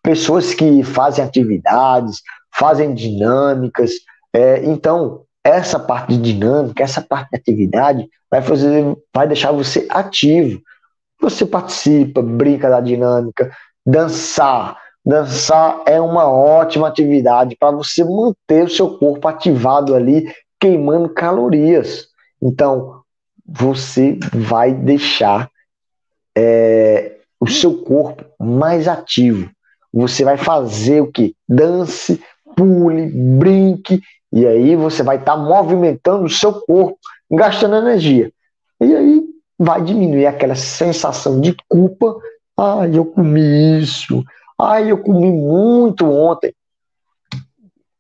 pessoas 0.03 0.53
que 0.53 0.83
fazem 0.83 1.23
atividades, 1.23 2.21
fazem 2.53 2.93
dinâmicas. 2.93 3.91
É, 4.33 4.65
então, 4.65 5.23
essa 5.43 5.79
parte 5.79 6.17
de 6.17 6.33
dinâmica, 6.33 6.83
essa 6.83 7.01
parte 7.01 7.29
de 7.29 7.37
atividade, 7.37 8.09
vai, 8.29 8.41
fazer, 8.41 8.83
vai 9.15 9.27
deixar 9.27 9.51
você 9.51 9.87
ativo. 9.89 10.61
Você 11.21 11.45
participa, 11.45 12.21
brinca 12.21 12.69
da 12.69 12.81
dinâmica, 12.81 13.49
dançar, 13.85 14.77
Dançar 15.07 15.83
é 15.85 16.01
uma 16.01 16.29
ótima 16.29 16.89
atividade 16.89 17.55
para 17.57 17.71
você 17.71 18.03
manter 18.03 18.65
o 18.65 18.69
seu 18.69 18.97
corpo 18.97 19.25
ativado 19.25 19.95
ali, 19.95 20.29
queimando 20.59 21.07
calorias. 21.07 22.09
Então, 22.41 22.99
você 23.47 24.19
vai 24.33 24.73
deixar 24.73 25.49
é, 26.37 27.19
o 27.39 27.47
seu 27.47 27.83
corpo 27.83 28.25
mais 28.37 28.85
ativo. 28.85 29.49
Você 29.93 30.25
vai 30.25 30.35
fazer 30.35 30.99
o 30.99 31.09
que? 31.09 31.33
Dance, 31.47 32.21
pule, 32.53 33.07
brinque, 33.07 34.01
e 34.33 34.45
aí 34.45 34.75
você 34.75 35.03
vai 35.03 35.15
estar 35.15 35.37
tá 35.37 35.41
movimentando 35.41 36.25
o 36.25 36.29
seu 36.29 36.51
corpo, 36.51 36.97
gastando 37.31 37.77
energia. 37.77 38.29
E 38.81 38.93
aí 38.93 39.23
vai 39.57 39.81
diminuir 39.81 40.25
aquela 40.25 40.55
sensação 40.55 41.39
de 41.39 41.55
culpa. 41.69 42.13
Ah, 42.57 42.85
eu 42.91 43.05
comi 43.05 43.79
isso, 43.79 44.21
Ai, 44.59 44.91
eu 44.91 45.01
comi 45.01 45.31
muito 45.31 46.09
ontem. 46.09 46.53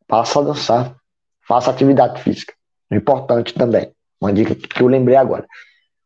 Passa 0.07 0.39
a 0.39 0.43
dançar. 0.43 0.95
Faça 1.47 1.69
atividade 1.69 2.21
física. 2.21 2.53
Importante 2.91 3.53
também. 3.53 3.91
Uma 4.19 4.33
dica 4.33 4.55
que 4.55 4.81
eu 4.81 4.87
lembrei 4.87 5.15
agora. 5.15 5.45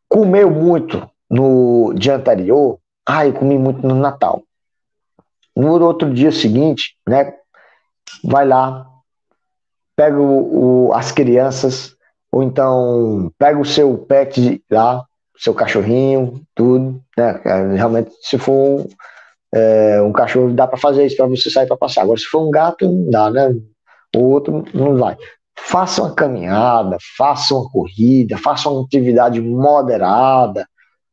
Comeu 0.10 0.52
muito 0.52 1.10
no 1.30 1.94
dia 1.94 2.16
anterior. 2.16 2.80
Ai, 3.08 3.30
eu 3.30 3.34
comi 3.34 3.58
muito 3.58 3.88
no 3.88 3.96
Natal. 3.96 4.44
No 5.56 5.82
outro 5.82 6.14
dia 6.14 6.32
seguinte, 6.32 6.98
né? 7.08 7.34
Vai 8.24 8.46
lá, 8.46 8.86
pega 9.96 10.20
o, 10.20 10.88
o, 10.88 10.94
as 10.94 11.12
crianças, 11.12 11.96
ou 12.32 12.44
então 12.44 13.32
pega 13.38 13.60
o 13.60 13.66
seu 13.66 13.98
pet 13.98 14.62
lá, 14.70 15.06
seu 15.38 15.54
cachorrinho, 15.54 16.42
tudo, 16.54 17.02
né? 17.18 17.42
Realmente, 17.76 18.12
se 18.22 18.38
for 18.38 18.86
é, 19.54 20.02
um 20.02 20.12
cachorro 20.12 20.54
dá 20.54 20.66
para 20.68 20.78
fazer 20.78 21.06
isso 21.06 21.18
para 21.18 21.28
você 21.28 21.50
sair 21.50 21.68
para 21.68 21.78
passear. 21.78 22.04
Agora, 22.04 22.20
se 22.20 22.26
for 22.26 22.48
um 22.48 22.52
gato, 22.52 22.86
não 22.86 23.10
dá, 23.10 23.30
né? 23.30 23.54
O 24.16 24.20
outro 24.20 24.64
não 24.74 24.98
vai. 24.98 25.18
Faça 25.58 26.02
uma 26.02 26.14
caminhada, 26.14 26.98
faça 27.18 27.54
uma 27.54 27.70
corrida, 27.70 28.38
faça 28.38 28.70
uma 28.70 28.84
atividade 28.84 29.42
moderada, 29.42 30.66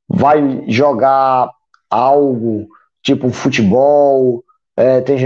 vai 0.09 0.65
jogar 0.69 1.51
algo 1.91 2.69
tipo 3.03 3.31
futebol. 3.31 4.43
É, 4.77 5.01
tem, 5.01 5.19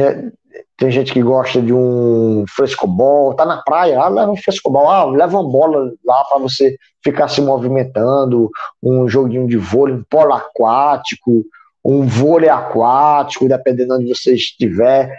tem 0.77 0.91
gente 0.91 1.13
que 1.13 1.23
gosta 1.23 1.61
de 1.61 1.73
um 1.73 2.45
frescobol, 2.49 3.35
tá 3.35 3.45
na 3.45 3.63
praia, 3.63 4.01
ah, 4.01 4.09
leva 4.09 4.33
um 4.33 4.37
frescobol, 4.37 4.89
ah, 4.89 5.05
leva 5.05 5.39
uma 5.39 5.51
bola 5.51 5.93
lá 6.05 6.25
para 6.25 6.39
você 6.39 6.77
ficar 7.05 7.29
se 7.29 7.41
movimentando, 7.41 8.51
um 8.83 9.09
joguinho 9.09 9.47
de 9.47 9.57
vôlei, 9.57 9.95
um 9.95 10.05
polo 10.09 10.33
aquático, 10.33 11.45
um 11.85 12.07
vôlei 12.07 12.49
aquático, 12.49 13.49
dependendo 13.49 13.99
de 13.99 14.05
onde 14.05 14.15
você 14.15 14.35
estiver. 14.35 15.13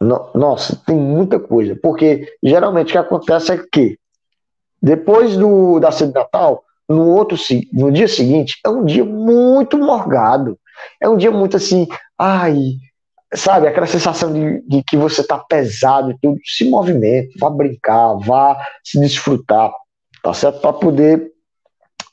Nossa, 0.00 0.80
tem 0.86 0.96
muita 0.96 1.38
coisa. 1.38 1.76
Porque 1.80 2.28
geralmente 2.42 2.88
o 2.88 2.92
que 2.92 2.98
acontece 2.98 3.52
é 3.52 3.62
que 3.72 3.98
depois 4.80 5.36
do, 5.36 5.80
da 5.80 5.90
ceia 5.90 6.08
de 6.08 6.14
Natal, 6.14 6.62
no 6.88 7.08
outro 7.08 7.38
no 7.72 7.90
dia 7.90 8.06
seguinte, 8.06 8.58
é 8.64 8.68
um 8.68 8.84
dia 8.84 9.04
muito 9.04 9.78
morgado. 9.78 10.58
É 11.00 11.08
um 11.08 11.16
dia 11.16 11.30
muito 11.30 11.56
assim, 11.56 11.88
ai, 12.18 12.56
sabe, 13.34 13.66
aquela 13.66 13.86
sensação 13.86 14.32
de, 14.32 14.60
de 14.68 14.82
que 14.82 14.96
você 14.96 15.22
está 15.22 15.38
pesado 15.38 16.10
e 16.10 16.18
tudo. 16.20 16.38
Se 16.44 16.68
movimenta, 16.68 17.30
vá 17.38 17.48
brincar, 17.48 18.14
vá 18.18 18.60
se 18.84 19.00
desfrutar, 19.00 19.72
tá 20.22 20.34
certo? 20.34 20.60
Para 20.60 20.72
poder 20.74 21.32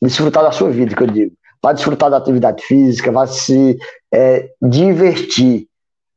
desfrutar 0.01 0.43
da 0.43 0.51
sua 0.51 0.69
vida, 0.69 0.95
que 0.95 1.03
eu 1.03 1.07
digo 1.07 1.35
vai 1.61 1.73
desfrutar 1.73 2.09
da 2.09 2.17
atividade 2.17 2.63
física, 2.63 3.11
vai 3.11 3.27
se 3.27 3.77
é, 4.13 4.49
divertir. 4.61 5.67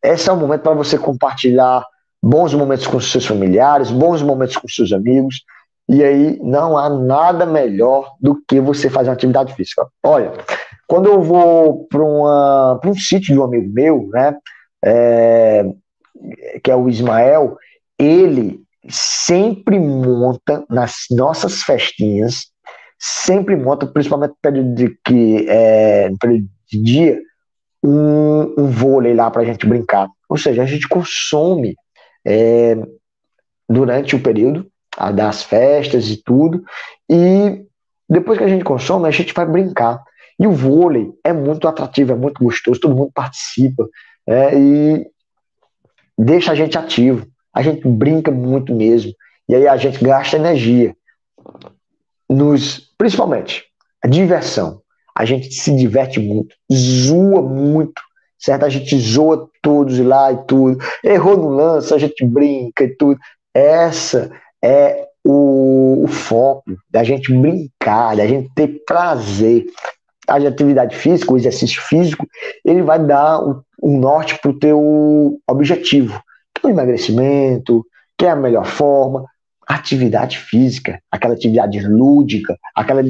Esse 0.03 0.29
é 0.29 0.33
o 0.33 0.37
momento 0.37 0.63
para 0.63 0.75
você 0.75 0.99
compartilhar 0.99 1.85
bons 2.23 2.55
momentos 2.55 2.87
com 2.87 2.99
seus 3.01 3.27
familiares, 3.27 3.91
bons 3.91 4.23
momentos 4.23 4.57
com 4.57 4.69
seus 4.69 4.93
amigos. 4.93 5.43
E 5.89 6.03
aí 6.03 6.39
não 6.43 6.79
há 6.79 6.89
nada 6.89 7.45
melhor 7.45 8.15
do 8.21 8.43
que 8.49 8.59
você 8.59 8.89
fazer 8.89 9.11
uma 9.11 9.15
atividade 9.15 9.55
física. 9.55 9.87
Olha, 10.03 10.33
quando 10.87 11.07
eu 11.07 11.21
vou 11.21 11.87
para 11.89 12.01
um 12.03 12.95
sítio 12.95 13.35
de 13.35 13.39
um 13.39 13.45
amigo 13.45 13.71
meu, 13.73 14.09
né? 14.13 14.37
É, 14.83 15.65
que 16.63 16.71
é 16.71 16.77
o 16.77 16.89
Ismael, 16.89 17.57
ele 17.99 18.63
sempre 18.89 19.79
monta 19.79 20.65
nas 20.69 21.07
nossas 21.11 21.63
festinhas, 21.63 22.47
sempre 22.99 23.57
monta, 23.57 23.87
principalmente 23.87 24.31
no 24.31 24.37
período 24.41 24.75
de, 24.75 24.99
que, 25.05 25.47
é, 25.49 26.09
no 26.11 26.19
período 26.19 26.49
de 26.71 26.83
dia, 26.83 27.21
um, 27.83 28.55
um 28.59 28.67
vôlei 28.67 29.15
lá 29.15 29.31
para 29.31 29.43
a 29.43 29.45
gente 29.45 29.67
brincar. 29.67 30.09
Ou 30.29 30.39
seja, 30.39 30.63
a 30.63 30.67
gente 30.67 30.89
consome 30.89 31.77
é, 32.27 32.77
durante 33.69 34.17
o 34.17 34.21
período 34.21 34.67
das 35.15 35.43
festas 35.43 36.09
e 36.09 36.23
tudo, 36.23 36.63
e 37.11 37.67
depois 38.09 38.39
que 38.39 38.45
a 38.45 38.49
gente 38.49 38.65
consome, 38.65 39.09
a 39.09 39.11
gente 39.11 39.35
vai 39.35 39.47
brincar. 39.47 40.03
E 40.39 40.47
o 40.47 40.53
vôlei 40.53 41.13
é 41.23 41.33
muito 41.33 41.67
atrativo, 41.69 42.13
é 42.13 42.17
muito 42.17 42.43
gostoso, 42.43 42.81
todo 42.81 42.95
mundo 42.95 43.11
participa 43.15 43.87
é, 44.27 44.59
e 44.59 45.07
deixa 46.19 46.53
a 46.53 46.55
gente 46.55 46.77
ativo. 46.77 47.27
A 47.53 47.63
gente 47.63 47.87
brinca 47.87 48.31
muito 48.31 48.75
mesmo. 48.75 49.13
E 49.49 49.55
aí 49.55 49.69
a 49.69 49.77
gente 49.77 50.03
gasta 50.03 50.37
energia. 50.37 50.97
Nos, 52.29 52.84
principalmente, 52.99 53.65
a 54.03 54.09
diversão. 54.09 54.81
A 55.17 55.25
gente 55.25 55.53
se 55.53 55.75
diverte 55.75 56.19
muito, 56.19 56.55
zoa 56.73 57.41
muito, 57.41 58.03
certo? 58.39 58.65
A 58.65 58.69
gente 58.69 58.99
zoa 58.99 59.49
todos 59.63 59.99
lá 60.01 60.33
e 60.33 60.39
tudo. 60.45 60.79
Errou 61.03 61.37
no 61.37 61.49
lance, 61.49 61.95
a 61.95 61.99
gente 61.99 62.25
brinca 62.25 62.85
e 62.85 62.97
tudo. 62.97 63.19
Essa 63.55 64.31
é 64.63 65.07
o, 65.25 66.05
o 66.05 66.09
foco 66.09 66.77
da 66.91 67.05
gente 67.05 67.33
brincar, 67.33 68.17
da 68.17 68.27
gente 68.27 68.51
ter 68.55 68.83
prazer. 68.85 69.65
A 70.27 70.37
atividade 70.37 70.97
física, 70.97 71.33
o 71.33 71.37
exercício 71.37 71.81
físico, 71.83 72.27
ele 72.65 72.83
vai 72.83 72.99
dar 72.99 73.41
o, 73.41 73.63
o 73.81 73.97
norte 73.97 74.39
para 74.41 74.51
o 74.51 74.59
teu 74.59 75.39
objetivo, 75.47 76.21
que 76.55 76.67
é 76.67 76.69
o 76.69 76.73
emagrecimento, 76.73 77.85
que 78.19 78.27
é 78.27 78.31
a 78.31 78.37
melhor 78.37 78.65
forma, 78.65 79.25
atividade 79.67 80.39
física, 80.39 81.01
aquela 81.11 81.35
atividade 81.35 81.81
lúdica, 81.81 82.57
aquela 82.75 83.03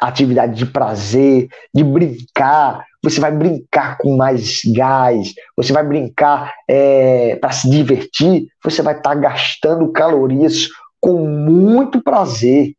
atividade 0.00 0.54
de 0.56 0.66
prazer, 0.66 1.48
de 1.72 1.84
brincar. 1.84 2.84
Você 3.02 3.20
vai 3.20 3.32
brincar 3.32 3.98
com 3.98 4.16
mais 4.16 4.60
gás, 4.74 5.34
você 5.56 5.72
vai 5.72 5.84
brincar 5.84 6.54
é, 6.68 7.36
para 7.36 7.50
se 7.50 7.68
divertir, 7.68 8.46
você 8.62 8.82
vai 8.82 8.96
estar 8.96 9.10
tá 9.10 9.14
gastando 9.14 9.90
calorias 9.92 10.68
com 11.00 11.26
muito 11.26 12.02
prazer. 12.02 12.72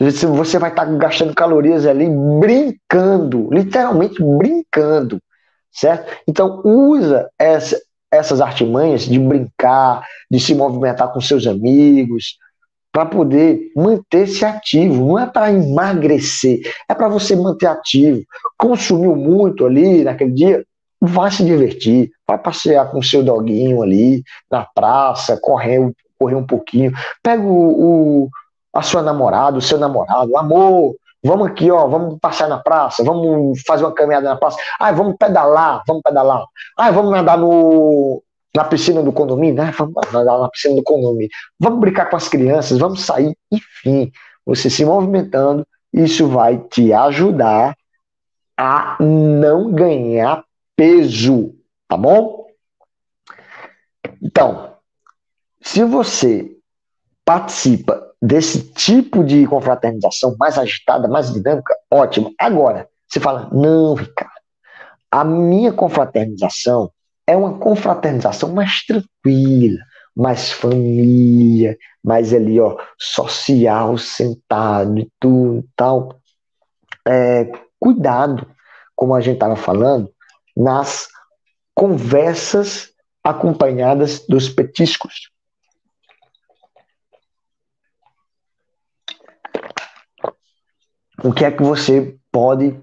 Você 0.00 0.58
vai 0.58 0.70
estar 0.70 0.86
tá 0.86 0.92
gastando 0.92 1.34
calorias 1.34 1.86
ali 1.86 2.08
brincando, 2.40 3.48
literalmente 3.52 4.22
brincando, 4.22 5.20
certo? 5.70 6.10
Então 6.26 6.62
usa 6.64 7.28
essa, 7.38 7.78
essas 8.10 8.40
artimanhas 8.40 9.02
de 9.02 9.18
brincar, 9.18 10.02
de 10.30 10.40
se 10.40 10.54
movimentar 10.54 11.12
com 11.12 11.20
seus 11.20 11.46
amigos, 11.46 12.38
para 12.92 13.06
poder 13.06 13.70
manter-se 13.76 14.44
ativo. 14.44 15.06
Não 15.06 15.18
é 15.18 15.26
para 15.26 15.52
emagrecer, 15.52 16.60
é 16.88 16.94
para 16.94 17.08
você 17.08 17.36
manter 17.36 17.66
ativo. 17.66 18.22
Consumiu 18.58 19.14
muito 19.14 19.64
ali 19.64 20.04
naquele 20.04 20.32
dia, 20.32 20.64
vai 21.00 21.30
se 21.30 21.44
divertir, 21.44 22.10
vai 22.26 22.38
passear 22.38 22.90
com 22.90 23.02
seu 23.02 23.22
doguinho 23.22 23.82
ali 23.82 24.22
na 24.50 24.66
praça, 24.74 25.38
correr 25.40 25.92
correr 26.18 26.34
um 26.34 26.46
pouquinho. 26.46 26.92
Pega 27.22 27.42
o, 27.42 28.24
o, 28.24 28.28
a 28.74 28.82
sua 28.82 29.02
namorada, 29.02 29.56
o 29.56 29.62
seu 29.62 29.78
namorado, 29.78 30.36
amor, 30.36 30.94
vamos 31.24 31.46
aqui, 31.46 31.70
ó, 31.70 31.86
vamos 31.88 32.18
passear 32.20 32.48
na 32.48 32.58
praça, 32.58 33.02
vamos 33.02 33.62
fazer 33.66 33.84
uma 33.84 33.94
caminhada 33.94 34.28
na 34.28 34.36
praça. 34.36 34.58
Ah, 34.78 34.92
vamos 34.92 35.16
pedalar, 35.18 35.82
vamos 35.86 36.02
pedalar. 36.02 36.44
Ah, 36.76 36.90
vamos 36.90 37.10
nadar 37.10 37.38
no, 37.38 38.22
na 38.54 38.64
piscina 38.64 39.02
do 39.02 39.12
condomínio, 39.12 39.54
né? 39.54 39.72
Vamos 39.76 39.94
nadar 40.12 40.38
na 40.38 40.48
piscina 40.48 40.76
do 40.76 40.82
condomínio. 40.82 41.30
Vamos 41.58 41.80
brincar 41.80 42.06
com 42.10 42.16
as 42.16 42.28
crianças, 42.28 42.78
vamos 42.78 43.02
sair, 43.02 43.36
enfim, 43.50 44.10
você 44.44 44.68
se 44.68 44.84
movimentando, 44.84 45.66
isso 45.92 46.28
vai 46.28 46.58
te 46.58 46.92
ajudar 46.92 47.76
a 48.56 48.96
não 49.00 49.72
ganhar 49.72 50.44
peso, 50.76 51.54
tá 51.88 51.96
bom? 51.96 52.46
Então, 54.22 54.74
se 55.60 55.84
você 55.84 56.50
participa 57.24 58.10
desse 58.20 58.72
tipo 58.72 59.24
de 59.24 59.46
confraternização 59.46 60.36
mais 60.38 60.58
agitada, 60.58 61.08
mais 61.08 61.32
dinâmica, 61.32 61.74
ótimo. 61.90 62.34
Agora, 62.38 62.88
você 63.08 63.18
fala, 63.18 63.48
não, 63.52 63.94
Ricardo, 63.94 64.30
a 65.10 65.24
minha 65.24 65.72
confraternização 65.72 66.90
é 67.30 67.36
uma 67.36 67.58
confraternização 67.58 68.52
mais 68.52 68.84
tranquila, 68.84 69.78
mais 70.16 70.52
família, 70.52 71.76
mais 72.02 72.32
ali, 72.32 72.60
ó, 72.60 72.76
social, 72.98 73.96
sentado 73.98 74.98
e 74.98 75.10
tudo 75.18 75.64
tal. 75.76 76.20
É, 77.06 77.50
cuidado, 77.78 78.46
como 78.94 79.14
a 79.14 79.20
gente 79.20 79.34
estava 79.34 79.56
falando, 79.56 80.10
nas 80.56 81.08
conversas 81.74 82.90
acompanhadas 83.22 84.26
dos 84.26 84.48
petiscos. 84.48 85.30
o 91.22 91.32
que 91.32 91.44
é 91.44 91.50
que 91.50 91.62
você 91.62 92.16
pode 92.32 92.80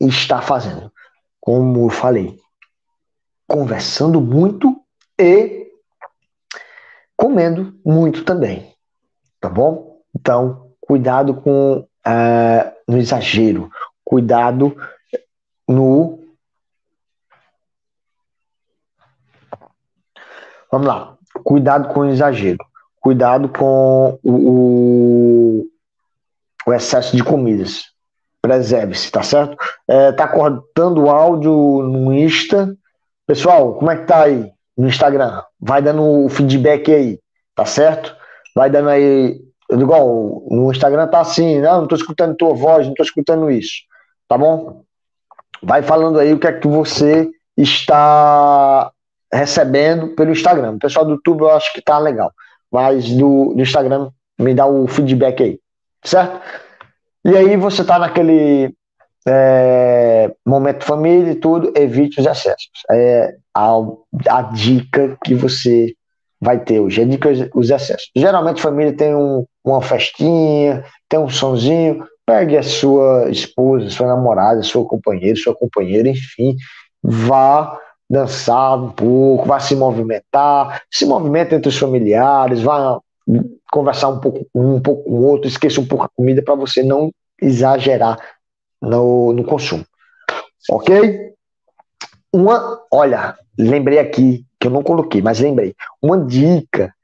estar 0.00 0.42
fazendo? 0.42 0.92
Como 1.40 1.86
eu 1.86 1.90
falei, 1.90 2.38
conversando 3.48 4.20
muito 4.20 4.80
e 5.18 5.72
comendo 7.16 7.74
muito 7.84 8.22
também, 8.22 8.72
tá 9.40 9.48
bom? 9.48 10.00
Então, 10.14 10.70
cuidado 10.80 11.34
com 11.34 11.78
uh, 11.78 12.72
no 12.86 12.98
exagero, 12.98 13.70
cuidado 14.04 14.76
no 15.66 16.18
Vamos 20.70 20.86
lá, 20.86 21.16
cuidado 21.42 21.88
com 21.94 22.00
o 22.00 22.10
exagero, 22.10 22.58
cuidado 23.00 23.48
com 23.48 24.18
o, 24.22 25.66
o 26.66 26.74
excesso 26.74 27.16
de 27.16 27.24
comidas. 27.24 27.84
Preserve-se, 28.42 29.10
tá 29.10 29.22
certo? 29.22 29.56
É, 29.88 30.12
tá 30.12 30.28
cortando 30.28 31.04
o 31.04 31.10
áudio 31.10 31.52
no 31.82 32.12
Insta. 32.12 32.76
Pessoal, 33.28 33.74
como 33.74 33.90
é 33.90 33.96
que 33.96 34.06
tá 34.06 34.24
aí 34.24 34.50
no 34.76 34.88
Instagram? 34.88 35.42
Vai 35.60 35.80
dando 35.80 36.02
o 36.02 36.28
feedback 36.28 36.92
aí, 36.92 37.20
tá 37.54 37.64
certo? 37.64 38.16
Vai 38.56 38.68
dando 38.68 38.88
aí. 38.88 39.40
Igual 39.70 40.42
no 40.50 40.72
Instagram 40.72 41.06
tá 41.06 41.20
assim, 41.20 41.60
não, 41.60 41.82
não 41.82 41.86
tô 41.86 41.94
escutando 41.94 42.34
tua 42.34 42.54
voz, 42.54 42.86
não 42.86 42.94
tô 42.94 43.02
escutando 43.04 43.50
isso. 43.50 43.82
Tá 44.26 44.36
bom? 44.36 44.82
Vai 45.62 45.82
falando 45.82 46.18
aí 46.18 46.32
o 46.32 46.40
que 46.40 46.46
é 46.48 46.52
que 46.52 46.66
você 46.66 47.30
está 47.56 48.90
recebendo 49.32 50.16
pelo 50.16 50.32
Instagram. 50.32 50.72
O 50.72 50.78
pessoal 50.78 51.04
do 51.04 51.12
YouTube 51.12 51.42
eu 51.42 51.50
acho 51.50 51.72
que 51.72 51.82
tá 51.82 51.98
legal. 51.98 52.32
Mas 52.72 53.08
do, 53.10 53.54
do 53.54 53.62
Instagram 53.62 54.10
me 54.40 54.54
dá 54.54 54.66
o 54.66 54.88
feedback 54.88 55.42
aí 55.42 55.60
certo? 56.04 56.40
E 57.24 57.36
aí 57.36 57.56
você 57.56 57.82
está 57.82 57.98
naquele 57.98 58.74
é, 59.30 60.32
momento 60.46 60.84
família 60.84 61.32
e 61.32 61.36
tudo, 61.36 61.72
evite 61.76 62.20
os 62.20 62.26
excessos. 62.26 62.70
É 62.90 63.34
a, 63.54 63.76
a 64.28 64.42
dica 64.42 65.16
que 65.24 65.34
você 65.34 65.94
vai 66.40 66.58
ter 66.58 66.80
hoje, 66.80 67.00
é 67.00 67.04
a 67.04 67.08
dica 67.08 67.28
os 67.54 67.70
excessos. 67.70 68.10
Geralmente 68.16 68.62
família 68.62 68.92
tem 68.92 69.14
um, 69.14 69.44
uma 69.64 69.82
festinha, 69.82 70.84
tem 71.08 71.18
um 71.18 71.28
sonzinho, 71.28 72.04
pegue 72.24 72.56
a 72.56 72.62
sua 72.62 73.28
esposa, 73.30 73.90
sua 73.90 74.06
namorada, 74.06 74.62
sua 74.62 74.84
companheira, 74.84 75.36
sua 75.36 75.54
companheira, 75.54 76.08
enfim, 76.08 76.56
vá 77.02 77.78
dançar 78.08 78.78
um 78.78 78.90
pouco, 78.90 79.46
vá 79.46 79.60
se 79.60 79.74
movimentar, 79.76 80.82
se 80.90 81.04
movimenta 81.04 81.54
entre 81.54 81.68
os 81.68 81.76
familiares, 81.76 82.62
vá 82.62 82.98
conversar 83.70 84.08
um 84.08 84.20
pouco 84.20 84.46
um 84.54 84.80
pouco 84.80 85.04
com 85.04 85.10
o 85.10 85.26
outro, 85.26 85.48
esqueça 85.48 85.80
um 85.80 85.86
pouco 85.86 86.04
a 86.04 86.08
comida 86.08 86.40
para 86.42 86.54
você 86.54 86.82
não 86.82 87.10
exagerar 87.40 88.18
no, 88.80 89.32
no 89.32 89.44
consumo. 89.44 89.84
Ok? 90.70 91.34
Uma, 92.32 92.82
olha, 92.90 93.38
lembrei 93.58 93.98
aqui, 93.98 94.44
que 94.60 94.66
eu 94.66 94.70
não 94.70 94.82
coloquei, 94.82 95.22
mas 95.22 95.40
lembrei. 95.40 95.74
Uma 96.02 96.18
dica 96.18 96.94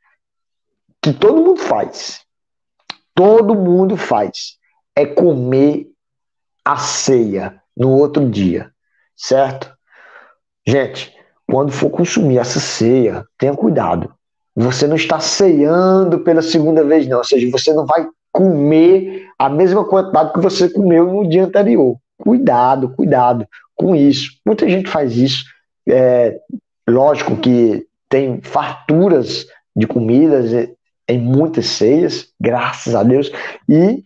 que 1.00 1.12
todo 1.12 1.42
mundo 1.42 1.60
faz, 1.60 2.20
todo 3.14 3.54
mundo 3.54 3.96
faz, 3.96 4.58
é 4.96 5.06
comer 5.06 5.86
a 6.64 6.76
ceia 6.76 7.60
no 7.76 7.90
outro 7.90 8.28
dia, 8.28 8.70
certo? 9.16 9.72
Gente, 10.66 11.14
quando 11.46 11.72
for 11.72 11.90
consumir 11.90 12.38
essa 12.38 12.58
ceia, 12.58 13.24
tenha 13.36 13.54
cuidado. 13.54 14.14
Você 14.56 14.86
não 14.86 14.96
está 14.96 15.18
ceando 15.20 16.20
pela 16.20 16.40
segunda 16.40 16.84
vez, 16.84 17.06
não. 17.06 17.18
Ou 17.18 17.24
seja, 17.24 17.50
você 17.50 17.72
não 17.72 17.84
vai 17.84 18.06
comer 18.34 19.28
a 19.38 19.48
mesma 19.48 19.84
quantidade 19.84 20.32
que 20.32 20.40
você 20.40 20.68
comeu 20.68 21.06
no 21.06 21.28
dia 21.28 21.44
anterior. 21.44 21.96
Cuidado, 22.18 22.88
cuidado 22.88 23.46
com 23.76 23.94
isso. 23.94 24.32
Muita 24.44 24.68
gente 24.68 24.90
faz 24.90 25.16
isso. 25.16 25.44
É, 25.88 26.36
lógico 26.88 27.36
que 27.36 27.86
tem 28.08 28.40
farturas 28.42 29.46
de 29.74 29.86
comidas 29.86 30.68
em 31.06 31.18
muitas 31.20 31.66
ceias, 31.66 32.28
graças 32.40 32.94
a 32.94 33.04
Deus, 33.04 33.30
e 33.68 34.02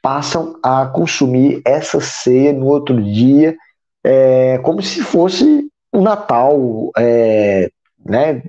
passam 0.00 0.58
a 0.62 0.86
consumir 0.86 1.60
essa 1.62 2.00
ceia 2.00 2.54
no 2.54 2.66
outro 2.66 3.02
dia, 3.02 3.54
é, 4.02 4.56
como 4.58 4.80
se 4.80 5.02
fosse 5.02 5.68
o 5.92 5.98
um 5.98 6.02
Natal, 6.02 6.90
é, 6.96 7.70
né, 8.04 8.42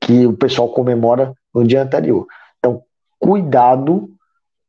que 0.00 0.26
o 0.26 0.32
pessoal 0.32 0.70
comemora 0.70 1.34
no 1.54 1.66
dia 1.66 1.82
anterior. 1.82 2.26
Então, 2.58 2.82
cuidado 3.18 4.08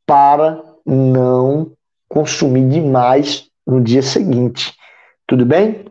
para 0.06 0.62
não 0.86 1.72
consumir 2.08 2.68
demais 2.70 3.50
no 3.66 3.82
dia 3.82 4.02
seguinte. 4.02 4.76
Tudo 5.28 5.46
bem? 5.46 5.86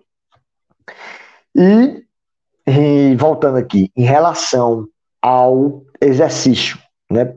E, 1.54 2.04
e 2.66 3.16
voltando 3.16 3.58
aqui, 3.58 3.90
em 3.96 4.04
relação 4.04 4.86
ao 5.20 5.82
exercício, 6.00 6.78
né? 7.10 7.34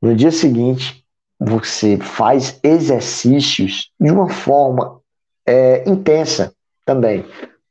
No 0.00 0.14
dia 0.14 0.30
seguinte, 0.30 1.04
você 1.38 1.96
faz 1.96 2.58
exercícios 2.62 3.90
de 4.00 4.10
uma 4.10 4.28
forma 4.28 5.00
é, 5.46 5.88
intensa 5.88 6.54
também. 6.84 7.24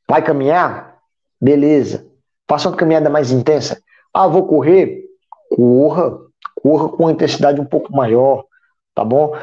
Vai 0.08 0.22
caminhar? 0.22 0.98
Beleza. 1.40 2.08
Faça 2.48 2.70
uma 2.70 2.78
caminhada 2.78 3.10
mais 3.10 3.32
intensa. 3.32 3.82
Ah, 4.14 4.28
vou 4.28 4.46
correr? 4.46 5.06
Corra. 5.50 6.20
Corra 6.62 6.90
com 6.90 7.04
uma 7.04 7.12
intensidade 7.12 7.60
um 7.60 7.66
pouco 7.66 7.96
maior, 7.96 8.46
tá 8.94 9.04
bom? 9.04 9.36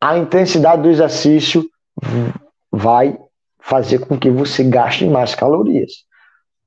A 0.00 0.18
intensidade 0.18 0.82
do 0.82 0.90
exercício 0.90 1.64
vai 2.70 3.18
fazer 3.60 4.00
com 4.00 4.18
que 4.18 4.30
você 4.30 4.62
gaste 4.64 5.06
mais 5.06 5.34
calorias 5.34 5.92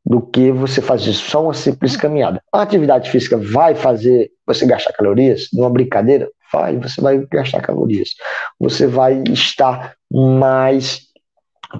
do 0.05 0.22
que 0.22 0.51
você 0.51 0.82
fazer 0.82 1.12
só 1.14 1.43
uma 1.43 1.53
simples 1.53 1.97
caminhada. 1.97 2.41
A 2.51 2.62
atividade 2.62 3.12
física 3.12 3.38
vai 3.38 3.76
fazer 3.76 4.32
você 4.45 4.66
gastar 4.66 4.93
calorias 4.93 5.49
numa 5.51 5.70
brincadeira? 5.70 6.30
Vai, 6.51 6.78
você 6.78 7.01
vai 7.01 7.20
gastar 7.30 7.62
calorias. 7.62 8.12
Você 8.58 8.88
vai 8.88 9.22
estar 9.28 9.95
mais 10.10 11.01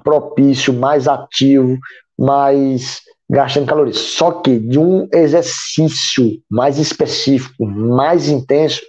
propício, 0.04 0.74
mais 0.74 1.08
ativo, 1.08 1.78
mais 2.18 3.00
gastando 3.28 3.66
calorias. 3.66 3.98
Só 3.98 4.32
que 4.32 4.58
de 4.58 4.78
um 4.78 5.08
exercício 5.12 6.40
mais 6.50 6.78
específico, 6.78 7.66
mais 7.66 8.28
intenso, 8.28 8.80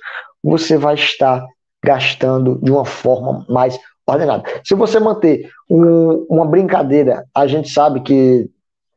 você 0.43 0.77
vai 0.77 0.95
estar 0.95 1.45
gastando 1.83 2.59
de 2.61 2.71
uma 2.71 2.85
forma 2.85 3.45
mais 3.49 3.79
ordenada. 4.05 4.43
Se 4.63 4.75
você 4.75 4.99
manter 4.99 5.49
um, 5.69 6.25
uma 6.29 6.45
brincadeira, 6.45 7.25
a 7.33 7.47
gente 7.47 7.69
sabe 7.69 8.01
que 8.01 8.49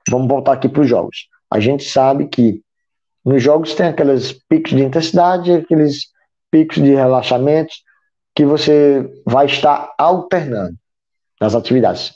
Vamos 0.08 0.28
voltar 0.28 0.52
aqui 0.52 0.68
para 0.68 0.82
os 0.82 0.88
jogos. 0.88 1.28
A 1.50 1.60
gente 1.60 1.84
sabe 1.84 2.26
que 2.26 2.60
nos 3.24 3.42
jogos 3.42 3.74
tem 3.74 3.86
aqueles 3.86 4.32
picos 4.32 4.72
de 4.72 4.82
intensidade, 4.82 5.52
aqueles 5.52 6.06
picos 6.50 6.76
de 6.76 6.94
relaxamento 6.94 7.72
que 8.34 8.44
você 8.44 9.08
vai 9.26 9.46
estar 9.46 9.92
alternando 9.98 10.76
nas 11.40 11.54
atividades. 11.54 12.12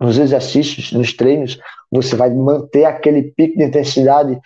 Nos 0.00 0.18
exercícios, 0.18 0.92
nos 0.92 1.12
treinos, 1.12 1.58
você 1.90 2.16
vai 2.16 2.30
manter 2.30 2.86
aquele 2.86 3.22
pico 3.22 3.58
de 3.58 3.64
intensidade 3.64 4.38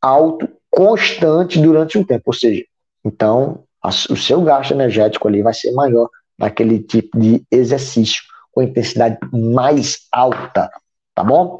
alto, 0.00 0.48
constante 0.70 1.58
durante 1.58 1.98
um 1.98 2.04
tempo. 2.04 2.24
Ou 2.26 2.32
seja, 2.32 2.64
então 3.04 3.64
a, 3.82 3.88
o 3.88 4.16
seu 4.16 4.40
gasto 4.42 4.72
energético 4.72 5.26
ali 5.26 5.42
vai 5.42 5.52
ser 5.52 5.72
maior 5.72 6.08
naquele 6.38 6.78
tipo 6.78 7.18
de 7.18 7.42
exercício 7.50 8.22
com 8.52 8.62
intensidade 8.62 9.18
mais 9.32 10.06
alta, 10.12 10.70
tá 11.14 11.24
bom? 11.24 11.58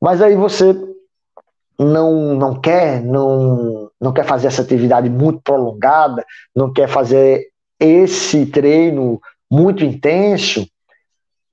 Mas 0.00 0.20
aí 0.20 0.34
você 0.34 0.74
não, 1.78 2.34
não 2.34 2.60
quer, 2.60 3.02
não, 3.02 3.90
não 4.00 4.12
quer 4.12 4.24
fazer 4.24 4.48
essa 4.48 4.62
atividade 4.62 5.08
muito 5.08 5.40
prolongada, 5.42 6.24
não 6.54 6.72
quer 6.72 6.88
fazer 6.88 7.48
esse 7.78 8.46
treino 8.46 9.20
muito 9.50 9.84
intenso, 9.84 10.66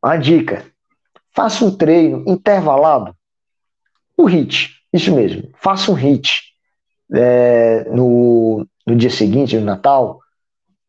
a 0.02 0.18
dica: 0.18 0.66
faça 1.36 1.66
um 1.66 1.76
treino 1.76 2.24
intervalado, 2.26 3.14
um 4.18 4.26
HIT, 4.26 4.70
isso 4.94 5.14
mesmo, 5.14 5.50
faça 5.62 5.92
um 5.92 5.96
HIT 5.96 6.32
é, 7.14 7.84
no, 7.92 8.66
no 8.88 8.96
dia 8.96 9.10
seguinte, 9.10 9.58
no 9.58 9.66
Natal, 9.66 10.20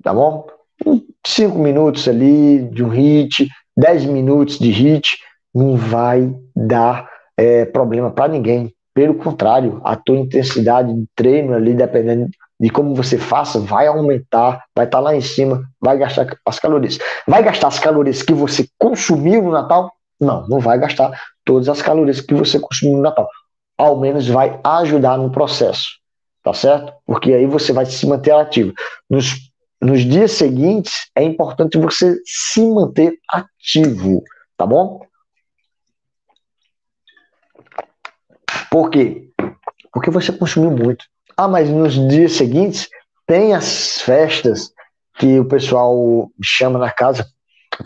tá 0.03 0.15
bom? 0.15 0.47
Cinco 1.27 1.59
minutos 1.59 2.07
ali 2.07 2.63
de 2.71 2.85
um 2.85 2.89
HIT, 2.89 3.49
dez 3.77 4.05
minutos 4.05 4.59
de 4.59 4.71
HIT, 4.71 5.19
não 5.53 5.77
vai 5.77 6.33
dar 6.55 7.09
é, 7.37 7.65
problema 7.65 8.11
para 8.11 8.33
ninguém. 8.33 8.73
Pelo 8.95 9.15
contrário, 9.15 9.81
a 9.85 9.97
tua 9.97 10.17
intensidade 10.17 10.95
de 10.95 11.07
treino 11.15 11.55
ali, 11.55 11.75
dependendo 11.75 12.31
de 12.59 12.71
como 12.71 12.95
você 12.95 13.19
faça, 13.19 13.59
vai 13.59 13.87
aumentar, 13.87 14.65
vai 14.75 14.87
estar 14.87 14.99
tá 14.99 15.01
lá 15.01 15.15
em 15.15 15.21
cima, 15.21 15.65
vai 15.81 15.99
gastar 15.99 16.27
as 16.47 16.59
calorias. 16.59 16.99
Vai 17.27 17.43
gastar 17.43 17.69
as 17.69 17.79
calorias 17.79 18.23
que 18.23 18.33
você 18.33 18.67
consumiu 18.79 19.43
no 19.43 19.51
Natal? 19.51 19.96
Não, 20.21 20.47
não 20.49 20.61
vai 20.61 20.79
gastar 20.79 21.19
todas 21.45 21.69
as 21.69 21.83
calorias 21.83 22.21
que 22.21 22.35
você 22.35 22.59
consumiu 22.59 22.97
no 22.97 23.03
Natal. 23.03 23.29
Ao 23.77 23.99
menos 23.99 24.27
vai 24.27 24.59
ajudar 24.65 25.19
no 25.19 25.31
processo, 25.31 25.89
tá 26.43 26.53
certo? 26.55 26.93
Porque 27.05 27.33
aí 27.33 27.47
você 27.47 27.73
vai 27.73 27.85
se 27.87 28.07
manter 28.07 28.33
ativo. 28.33 28.73
Nos, 29.09 29.35
nos 29.81 30.01
dias 30.01 30.33
seguintes, 30.33 31.11
é 31.15 31.23
importante 31.23 31.77
você 31.79 32.17
se 32.25 32.67
manter 32.67 33.19
ativo, 33.31 34.23
tá 34.57 34.67
bom? 34.67 35.07
Por 38.71 38.91
quê? 38.91 39.31
Porque 39.93 40.11
você 40.11 40.33
consumiu 40.33 40.71
muito. 40.71 41.05
Ah, 41.37 41.49
mas 41.49 41.69
nos 41.69 41.95
dias 42.09 42.33
seguintes 42.33 42.89
tem 43.27 43.55
as 43.55 44.01
festas 44.01 44.73
que 45.19 45.39
o 45.39 45.45
pessoal 45.45 46.31
chama 46.43 46.79
na 46.79 46.91
casa. 46.91 47.27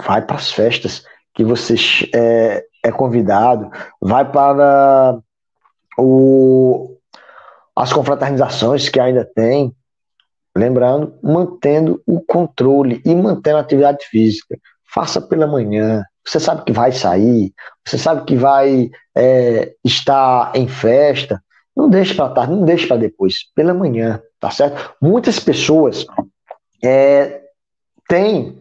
Vai 0.06 0.22
para 0.24 0.36
as 0.36 0.52
festas 0.52 1.04
que 1.40 1.44
você 1.44 1.74
é, 2.14 2.66
é 2.84 2.92
convidado, 2.92 3.70
vai 3.98 4.30
para 4.30 5.18
o, 5.96 6.98
as 7.74 7.90
confraternizações 7.94 8.90
que 8.90 9.00
ainda 9.00 9.24
tem. 9.24 9.74
Lembrando, 10.54 11.14
mantendo 11.22 12.02
o 12.06 12.20
controle 12.20 13.00
e 13.06 13.14
mantendo 13.14 13.56
a 13.56 13.60
atividade 13.60 14.04
física. 14.04 14.58
Faça 14.92 15.18
pela 15.18 15.46
manhã, 15.46 16.04
você 16.22 16.38
sabe 16.38 16.62
que 16.62 16.72
vai 16.72 16.92
sair, 16.92 17.54
você 17.86 17.96
sabe 17.96 18.26
que 18.26 18.36
vai 18.36 18.90
é, 19.16 19.72
estar 19.82 20.52
em 20.54 20.68
festa, 20.68 21.42
não 21.74 21.88
deixe 21.88 22.14
para 22.14 22.34
tarde, 22.34 22.52
não 22.52 22.66
deixe 22.66 22.86
para 22.86 22.98
depois, 22.98 23.50
pela 23.54 23.72
manhã, 23.72 24.20
tá 24.38 24.50
certo? 24.50 24.94
Muitas 25.00 25.40
pessoas 25.40 26.04
é, 26.84 27.40
têm 28.06 28.58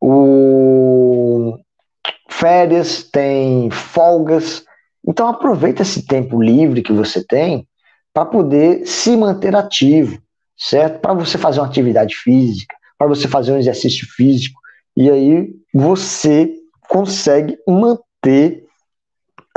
o 0.00 1.58
férias, 2.38 3.04
têm 3.04 3.70
folgas, 3.70 4.64
então 5.06 5.28
aproveita 5.28 5.82
esse 5.82 6.04
tempo 6.06 6.42
livre 6.42 6.82
que 6.82 6.92
você 6.92 7.24
tem 7.24 7.66
para 8.12 8.24
poder 8.24 8.86
se 8.86 9.16
manter 9.16 9.54
ativo, 9.54 10.18
certo? 10.56 11.00
Para 11.00 11.14
você 11.14 11.38
fazer 11.38 11.60
uma 11.60 11.66
atividade 11.66 12.14
física, 12.14 12.74
para 12.98 13.06
você 13.06 13.28
fazer 13.28 13.52
um 13.52 13.58
exercício 13.58 14.06
físico, 14.08 14.60
e 14.96 15.10
aí 15.10 15.50
você 15.72 16.52
consegue 16.88 17.56
manter 17.66 18.64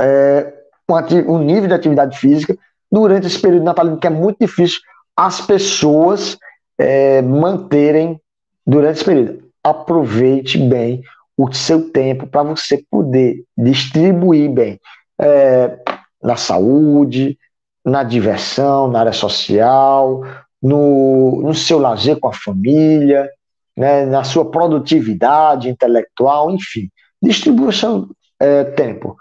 é, 0.00 0.52
um, 0.88 1.34
um, 1.34 1.38
nível 1.38 1.68
de 1.68 1.74
atividade 1.74 2.18
física 2.18 2.56
durante 2.90 3.26
esse 3.26 3.40
período 3.40 3.64
natalino, 3.64 3.98
que 3.98 4.06
é 4.06 4.10
muito 4.10 4.38
difícil 4.40 4.80
as 5.16 5.40
pessoas 5.40 6.38
é, 6.78 7.22
manterem 7.22 8.20
durante 8.66 8.96
esse 8.96 9.04
período. 9.04 9.44
Aproveite 9.62 10.58
bem 10.58 11.02
o 11.38 11.52
seu 11.52 11.88
tempo 11.92 12.26
para 12.26 12.42
você 12.42 12.84
poder 12.90 13.44
distribuir 13.56 14.50
bem 14.50 14.80
é, 15.20 15.78
na 16.20 16.36
saúde, 16.36 17.38
na 17.84 18.02
diversão, 18.02 18.88
na 18.88 18.98
área 18.98 19.12
social, 19.12 20.24
no, 20.60 21.40
no 21.42 21.54
seu 21.54 21.78
lazer 21.78 22.18
com 22.18 22.26
a 22.26 22.32
família, 22.32 23.30
né, 23.76 24.04
na 24.04 24.24
sua 24.24 24.50
produtividade 24.50 25.68
intelectual, 25.68 26.50
enfim. 26.50 26.90
Distribua 27.22 27.70
seu 27.70 28.08
é, 28.40 28.64
tempo. 28.64 29.16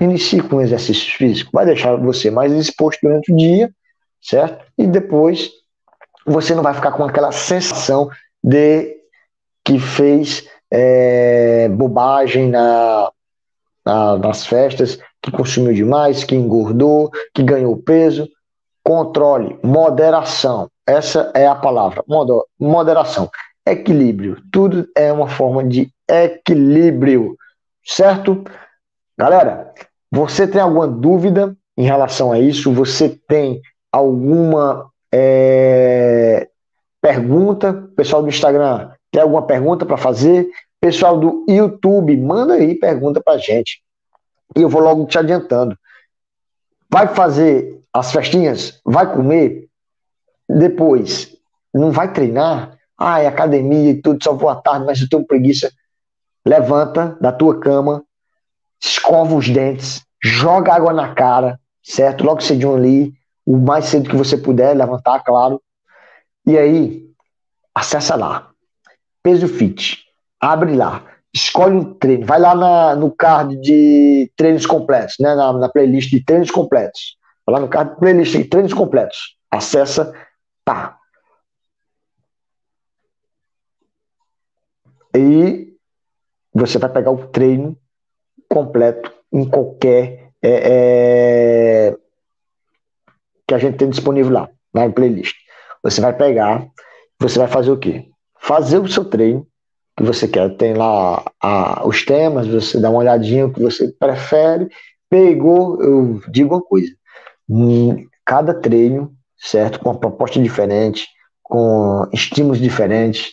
Inicie 0.00 0.42
com 0.42 0.60
exercício 0.60 1.16
físico, 1.16 1.52
vai 1.52 1.64
deixar 1.64 1.94
você 1.96 2.32
mais 2.32 2.52
exposto 2.52 2.98
durante 3.00 3.32
o 3.32 3.36
dia, 3.36 3.70
certo? 4.20 4.64
E 4.76 4.86
depois 4.86 5.50
você 6.26 6.52
não 6.52 6.64
vai 6.64 6.74
ficar 6.74 6.92
com 6.92 7.04
aquela 7.04 7.30
sensação 7.30 8.10
de 8.42 8.96
que 9.64 9.78
fez 9.78 10.48
é, 10.70 11.68
bobagem 11.68 12.48
na, 12.48 13.10
na, 13.84 14.18
nas 14.18 14.46
festas, 14.46 14.98
que 15.22 15.30
consumiu 15.30 15.72
demais, 15.72 16.24
que 16.24 16.34
engordou, 16.34 17.10
que 17.34 17.42
ganhou 17.42 17.76
peso. 17.76 18.28
Controle, 18.82 19.58
moderação. 19.62 20.70
Essa 20.86 21.30
é 21.34 21.46
a 21.46 21.54
palavra, 21.54 22.02
moderação. 22.58 23.30
Equilíbrio. 23.66 24.40
Tudo 24.50 24.88
é 24.96 25.12
uma 25.12 25.28
forma 25.28 25.62
de 25.62 25.92
equilíbrio, 26.08 27.36
certo? 27.84 28.44
Galera, 29.18 29.74
você 30.10 30.46
tem 30.46 30.60
alguma 30.60 30.88
dúvida? 30.88 31.54
em 31.78 31.84
relação 31.84 32.32
a 32.32 32.40
isso? 32.40 32.72
Você 32.72 33.08
tem 33.28 33.62
alguma 33.92 34.90
é, 35.14 36.48
pergunta? 37.00 37.72
Pessoal 37.96 38.20
do 38.20 38.28
Instagram, 38.28 38.90
tem 39.10 39.22
alguma 39.22 39.42
pergunta 39.42 39.86
para 39.86 39.96
fazer? 39.96 40.48
Pessoal 40.80 41.18
do 41.18 41.44
YouTube, 41.48 42.16
manda 42.16 42.54
aí 42.54 42.74
pergunta 42.74 43.20
para 43.20 43.38
gente. 43.38 43.82
E 44.56 44.62
eu 44.62 44.68
vou 44.68 44.80
logo 44.80 45.06
te 45.06 45.18
adiantando. 45.18 45.76
Vai 46.90 47.08
fazer 47.08 47.82
as 47.92 48.12
festinhas? 48.12 48.80
Vai 48.84 49.12
comer? 49.12 49.68
Depois, 50.48 51.36
não 51.74 51.90
vai 51.90 52.12
treinar? 52.12 52.78
Ah, 52.96 53.20
é 53.20 53.26
academia 53.26 53.90
e 53.90 54.00
tudo, 54.00 54.22
só 54.22 54.32
vou 54.32 54.48
à 54.48 54.56
tarde, 54.56 54.86
mas 54.86 55.00
eu 55.00 55.08
tenho 55.08 55.26
preguiça. 55.26 55.70
Levanta 56.44 57.16
da 57.20 57.30
tua 57.30 57.60
cama, 57.60 58.02
escova 58.80 59.34
os 59.34 59.48
dentes, 59.48 60.02
joga 60.22 60.74
água 60.74 60.92
na 60.92 61.14
cara, 61.14 61.60
certo? 61.82 62.24
Logo 62.24 62.40
cedinho 62.40 62.74
ali, 62.74 63.12
o 63.44 63.56
mais 63.56 63.86
cedo 63.86 64.08
que 64.08 64.16
você 64.16 64.36
puder, 64.36 64.74
levantar, 64.74 65.22
claro. 65.22 65.60
E 66.46 66.56
aí, 66.56 67.06
acessa 67.74 68.16
lá. 68.16 68.47
Peso 69.28 69.46
Fit. 69.46 70.06
Abre 70.40 70.74
lá. 70.74 71.04
Escolhe 71.34 71.76
um 71.76 71.92
treino. 71.92 72.24
Vai 72.24 72.40
lá 72.40 72.54
na, 72.54 72.96
no 72.96 73.14
card 73.14 73.60
de 73.60 74.32
treinos 74.34 74.64
completos, 74.64 75.16
né? 75.20 75.34
Na, 75.34 75.52
na 75.52 75.68
playlist 75.68 76.08
de 76.08 76.24
treinos 76.24 76.50
completos. 76.50 77.18
Vai 77.44 77.56
lá 77.56 77.60
no 77.60 77.68
card 77.68 77.90
de 77.90 78.00
playlist 78.00 78.34
de 78.34 78.44
treinos 78.44 78.72
completos. 78.72 79.36
Acessa, 79.50 80.14
tá. 80.64 80.96
E 85.14 85.76
você 86.54 86.78
vai 86.78 86.90
pegar 86.90 87.10
o 87.10 87.28
treino 87.28 87.78
completo 88.48 89.12
em 89.30 89.46
qualquer 89.46 90.30
é, 90.40 91.90
é, 91.90 91.96
que 93.46 93.54
a 93.54 93.58
gente 93.58 93.76
tem 93.76 93.90
disponível 93.90 94.32
lá, 94.32 94.48
na 94.72 94.88
playlist. 94.88 95.36
Você 95.82 96.00
vai 96.00 96.16
pegar, 96.16 96.66
você 97.20 97.38
vai 97.38 97.48
fazer 97.48 97.70
o 97.70 97.78
quê? 97.78 98.08
Fazer 98.40 98.78
o 98.78 98.88
seu 98.88 99.04
treino 99.04 99.46
que 99.96 100.04
você 100.04 100.28
quer. 100.28 100.56
Tem 100.56 100.74
lá 100.74 101.24
a, 101.42 101.86
os 101.86 102.04
temas, 102.04 102.46
você 102.46 102.80
dá 102.80 102.90
uma 102.90 103.00
olhadinha 103.00 103.46
o 103.46 103.52
que 103.52 103.60
você 103.60 103.88
prefere. 103.88 104.68
Pegou, 105.10 105.82
eu 105.82 106.20
digo 106.30 106.54
uma 106.54 106.62
coisa: 106.62 106.92
hum, 107.48 108.06
cada 108.24 108.54
treino, 108.54 109.12
certo? 109.36 109.80
Com 109.80 109.90
uma 109.90 109.98
proposta 109.98 110.40
diferente, 110.40 111.06
com 111.42 112.06
estímulos 112.12 112.58
diferentes, 112.58 113.32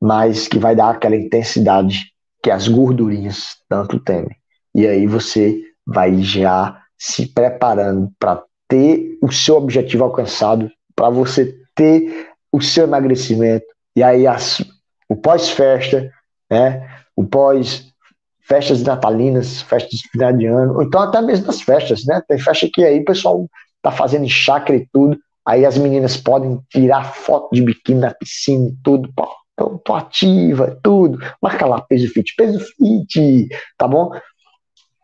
mas 0.00 0.48
que 0.48 0.58
vai 0.58 0.74
dar 0.74 0.90
aquela 0.90 1.16
intensidade 1.16 2.12
que 2.42 2.50
as 2.50 2.66
gordurinhas 2.66 3.56
tanto 3.68 4.00
temem. 4.00 4.36
E 4.74 4.86
aí 4.86 5.06
você 5.06 5.60
vai 5.86 6.22
já 6.22 6.80
se 6.98 7.26
preparando 7.26 8.10
para 8.18 8.42
ter 8.68 9.18
o 9.22 9.30
seu 9.30 9.56
objetivo 9.56 10.04
alcançado, 10.04 10.70
para 10.94 11.08
você 11.10 11.54
ter 11.74 12.28
o 12.52 12.60
seu 12.60 12.84
emagrecimento. 12.84 13.66
E 13.94 14.02
aí 14.02 14.26
as, 14.26 14.62
o 15.08 15.16
pós-festa, 15.16 16.10
né? 16.50 16.88
O 17.16 17.24
pós 17.24 17.92
festas 18.40 18.82
natalinas, 18.82 19.62
festas 19.62 20.00
de 20.00 20.08
final 20.10 20.32
de 20.32 20.46
ano, 20.46 20.74
ou 20.74 20.82
então 20.82 21.00
até 21.00 21.20
mesmo 21.20 21.46
das 21.46 21.60
festas, 21.60 22.04
né? 22.04 22.22
Tem 22.26 22.38
festa 22.38 22.68
que 22.72 22.84
aí 22.84 23.00
o 23.00 23.04
pessoal 23.04 23.48
tá 23.80 23.90
fazendo 23.90 24.28
chácara 24.28 24.76
e 24.76 24.86
tudo, 24.92 25.18
aí 25.46 25.64
as 25.64 25.78
meninas 25.78 26.16
podem 26.16 26.60
tirar 26.70 27.14
foto 27.14 27.54
de 27.54 27.62
biquíni 27.62 28.00
na 28.00 28.14
piscina 28.14 28.68
e 28.68 28.76
tudo, 28.82 29.10
pô, 29.14 29.28
tô, 29.56 29.78
tô 29.78 29.94
ativa, 29.94 30.78
tudo, 30.82 31.18
marca 31.40 31.66
lá 31.66 31.80
peso 31.80 32.08
fit, 32.08 32.34
peso 32.36 32.58
fit, 32.60 33.48
tá 33.76 33.88
bom? 33.88 34.10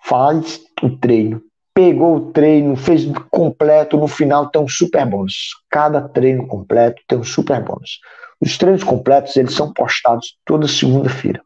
Faz 0.05 0.61
o 0.83 0.97
treino, 0.97 1.43
pegou 1.75 2.17
o 2.17 2.33
treino, 2.33 2.77
fez 2.77 3.07
completo, 3.31 3.97
no 3.97 4.09
final 4.09 4.51
tem 4.51 4.61
um 4.61 4.69
super 4.69 5.07
bônus. 5.07 5.55
Cada 5.71 6.09
treino 6.09 6.47
completo 6.47 7.03
tem 7.07 7.19
um 7.19 7.25
super 7.25 7.63
bônus. 7.63 8.01
Os 8.41 8.57
treinos 8.57 8.85
completos, 8.85 9.37
eles 9.37 9.55
são 9.55 9.73
postados 9.73 10.39
toda 10.45 10.69
segunda-feira. 10.69 11.43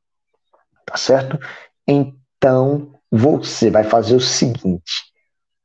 Tá 0.84 0.96
certo? 0.96 1.38
Então, 1.86 2.92
você 3.10 3.70
vai 3.70 3.84
fazer 3.84 4.14
o 4.14 4.20
seguinte: 4.20 5.04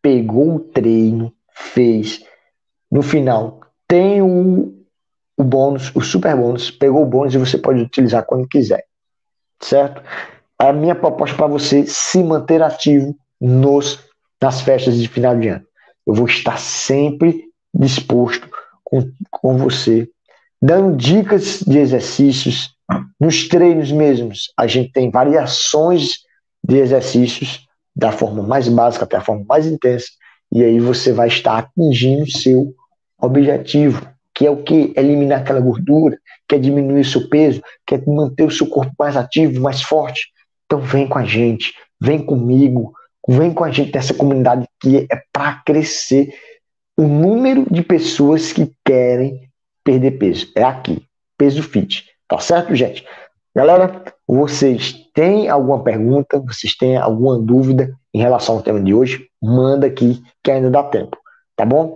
pegou 0.02 0.56
o 0.56 0.60
treino, 0.60 1.34
fez, 1.54 2.24
no 2.92 3.02
final 3.02 3.62
tem 3.88 4.22
o, 4.22 4.86
o 5.38 5.44
bônus, 5.44 5.96
o 5.96 6.02
super 6.02 6.36
bônus, 6.36 6.70
pegou 6.70 7.04
o 7.04 7.06
bônus 7.06 7.34
e 7.34 7.38
você 7.38 7.58
pode 7.58 7.82
utilizar 7.82 8.26
quando 8.26 8.48
quiser. 8.48 8.84
Certo? 9.62 10.02
A 10.60 10.74
minha 10.74 10.96
proposta 10.96 11.36
para 11.36 11.48
você 11.48 11.86
se 11.88 12.22
manter 12.24 12.62
ativo 12.62 13.16
nos 13.40 14.06
nas 14.42 14.62
festas 14.62 14.98
de 14.98 15.08
final 15.08 15.38
de 15.38 15.48
ano. 15.48 15.66
Eu 16.06 16.14
vou 16.14 16.28
estar 16.28 16.60
sempre 16.60 17.46
disposto 17.74 18.48
com, 18.84 19.12
com 19.32 19.58
você 19.58 20.08
dando 20.62 20.96
dicas 20.96 21.62
de 21.62 21.78
exercícios. 21.78 22.76
Nos 23.20 23.48
treinos 23.48 23.92
mesmos, 23.92 24.52
a 24.58 24.68
gente 24.68 24.92
tem 24.92 25.10
variações 25.10 26.20
de 26.64 26.78
exercícios, 26.78 27.66
da 27.96 28.12
forma 28.12 28.44
mais 28.44 28.68
básica 28.68 29.06
até 29.06 29.18
a 29.18 29.22
forma 29.22 29.44
mais 29.48 29.66
intensa, 29.66 30.08
e 30.52 30.64
aí 30.64 30.80
você 30.80 31.12
vai 31.12 31.28
estar 31.28 31.58
atingindo 31.58 32.30
seu 32.30 32.74
objetivo, 33.20 34.08
que 34.34 34.46
é 34.46 34.52
o 34.52 34.64
que? 34.64 34.94
Eliminar 34.96 35.42
aquela 35.42 35.60
gordura, 35.60 36.18
que 36.48 36.56
é 36.56 36.60
diminuir 36.60 37.04
seu 37.04 37.28
peso, 37.28 37.62
que 37.86 37.96
é 37.96 38.04
manter 38.06 38.44
o 38.44 38.52
seu 38.52 38.68
corpo 38.68 38.94
mais 38.98 39.18
ativo, 39.18 39.60
mais 39.60 39.82
forte. 39.82 40.28
Então 40.66 40.80
vem 40.80 41.08
com 41.08 41.18
a 41.18 41.26
gente, 41.26 41.74
vem 42.00 42.24
comigo, 42.24 42.94
vem 43.28 43.52
com 43.52 43.64
a 43.64 43.72
gente 43.72 43.94
nessa 43.94 44.14
comunidade 44.14 44.68
que 44.80 45.08
é 45.12 45.22
para 45.34 45.62
crescer 45.66 46.34
o 46.96 47.04
número 47.04 47.66
de 47.70 47.82
pessoas 47.82 48.54
que 48.54 48.72
querem 48.86 49.47
perder 49.88 50.12
peso. 50.20 50.52
É 50.54 50.64
aqui, 50.64 51.02
peso 51.38 51.64
fit. 51.64 52.04
Tá 52.28 52.38
certo, 52.40 52.76
gente? 52.76 53.08
Galera, 53.56 54.04
vocês 54.28 54.92
têm 55.14 55.48
alguma 55.48 55.82
pergunta, 55.82 56.42
vocês 56.42 56.76
têm 56.76 56.98
alguma 56.98 57.40
dúvida 57.40 57.98
em 58.14 58.20
relação 58.20 58.56
ao 58.56 58.62
tema 58.62 58.82
de 58.82 58.94
hoje? 58.94 59.30
Manda 59.42 59.88
aqui 59.88 60.22
que 60.44 60.52
ainda 60.52 60.70
dá 60.70 60.84
tempo, 60.84 61.18
tá 61.56 61.66
bom? 61.66 61.94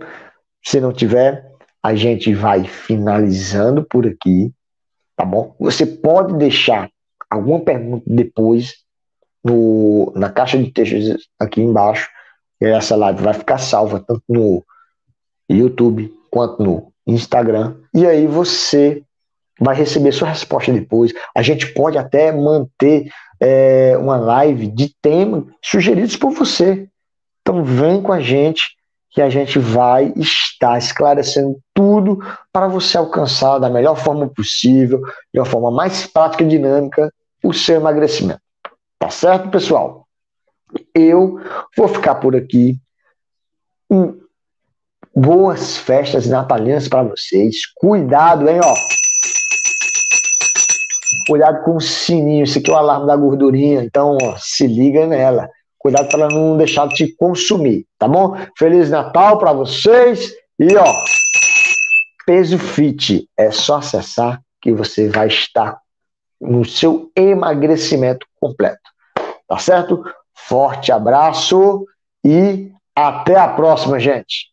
Se 0.64 0.80
não 0.80 0.90
tiver, 0.90 1.52
a 1.82 1.94
gente 1.94 2.34
vai 2.34 2.64
finalizando 2.64 3.84
por 3.84 4.06
aqui, 4.06 4.50
tá 5.14 5.26
bom? 5.26 5.54
Você 5.60 5.84
pode 5.84 6.38
deixar 6.38 6.88
alguma 7.28 7.60
pergunta 7.60 8.04
depois 8.06 8.76
no, 9.44 10.10
na 10.16 10.30
caixa 10.30 10.56
de 10.56 10.70
textos 10.70 11.28
aqui 11.38 11.60
embaixo. 11.60 12.08
Essa 12.58 12.96
live 12.96 13.22
vai 13.22 13.34
ficar 13.34 13.58
salva 13.58 14.00
tanto 14.00 14.22
no 14.28 14.64
YouTube 15.50 16.10
quanto 16.30 16.62
no 16.62 16.91
Instagram, 17.06 17.76
e 17.94 18.06
aí 18.06 18.26
você 18.26 19.02
vai 19.60 19.74
receber 19.74 20.12
sua 20.12 20.28
resposta 20.28 20.72
depois. 20.72 21.12
A 21.34 21.42
gente 21.42 21.72
pode 21.72 21.98
até 21.98 22.32
manter 22.32 23.10
é, 23.40 23.96
uma 23.98 24.16
live 24.16 24.66
de 24.68 24.94
tema 25.00 25.46
sugeridos 25.62 26.16
por 26.16 26.32
você. 26.32 26.88
Então 27.40 27.64
vem 27.64 28.00
com 28.00 28.12
a 28.12 28.20
gente 28.20 28.76
que 29.10 29.20
a 29.20 29.28
gente 29.28 29.58
vai 29.58 30.12
estar 30.16 30.78
esclarecendo 30.78 31.58
tudo 31.74 32.18
para 32.50 32.66
você 32.66 32.96
alcançar 32.96 33.58
da 33.58 33.68
melhor 33.68 33.94
forma 33.94 34.26
possível, 34.26 35.02
de 35.32 35.38
uma 35.38 35.44
forma 35.44 35.70
mais 35.70 36.06
prática 36.06 36.42
e 36.42 36.48
dinâmica, 36.48 37.12
o 37.44 37.52
seu 37.52 37.76
emagrecimento. 37.76 38.40
Tá 38.98 39.10
certo, 39.10 39.50
pessoal? 39.50 40.06
Eu 40.94 41.40
vou 41.76 41.88
ficar 41.88 42.14
por 42.14 42.34
aqui. 42.34 42.78
Um 43.90 44.21
Boas 45.14 45.76
festas 45.76 46.26
natalinas 46.26 46.88
para 46.88 47.02
vocês. 47.02 47.66
Cuidado, 47.74 48.48
hein, 48.48 48.60
ó. 48.64 48.74
Cuidado 51.26 51.62
com 51.64 51.76
o 51.76 51.80
sininho. 51.80 52.44
Isso 52.44 52.58
aqui 52.58 52.70
é 52.70 52.72
o 52.72 52.76
alarme 52.76 53.06
da 53.06 53.14
gordurinha. 53.14 53.82
Então, 53.82 54.16
ó, 54.22 54.36
se 54.38 54.66
liga 54.66 55.06
nela. 55.06 55.50
Cuidado 55.78 56.08
para 56.08 56.28
não 56.28 56.56
deixar 56.56 56.88
de 56.88 56.94
te 56.94 57.16
consumir, 57.16 57.86
tá 57.98 58.08
bom? 58.08 58.36
Feliz 58.56 58.88
Natal 58.88 59.38
para 59.38 59.52
vocês. 59.52 60.32
E, 60.58 60.76
ó, 60.76 60.84
Peso 62.24 62.58
Fit. 62.58 63.28
É 63.36 63.50
só 63.50 63.76
acessar 63.76 64.40
que 64.62 64.72
você 64.72 65.08
vai 65.08 65.26
estar 65.26 65.78
no 66.40 66.64
seu 66.64 67.10
emagrecimento 67.16 68.26
completo. 68.40 68.80
Tá 69.46 69.58
certo? 69.58 70.02
Forte 70.34 70.90
abraço 70.90 71.84
e 72.24 72.70
até 72.94 73.36
a 73.36 73.48
próxima, 73.48 74.00
gente. 74.00 74.51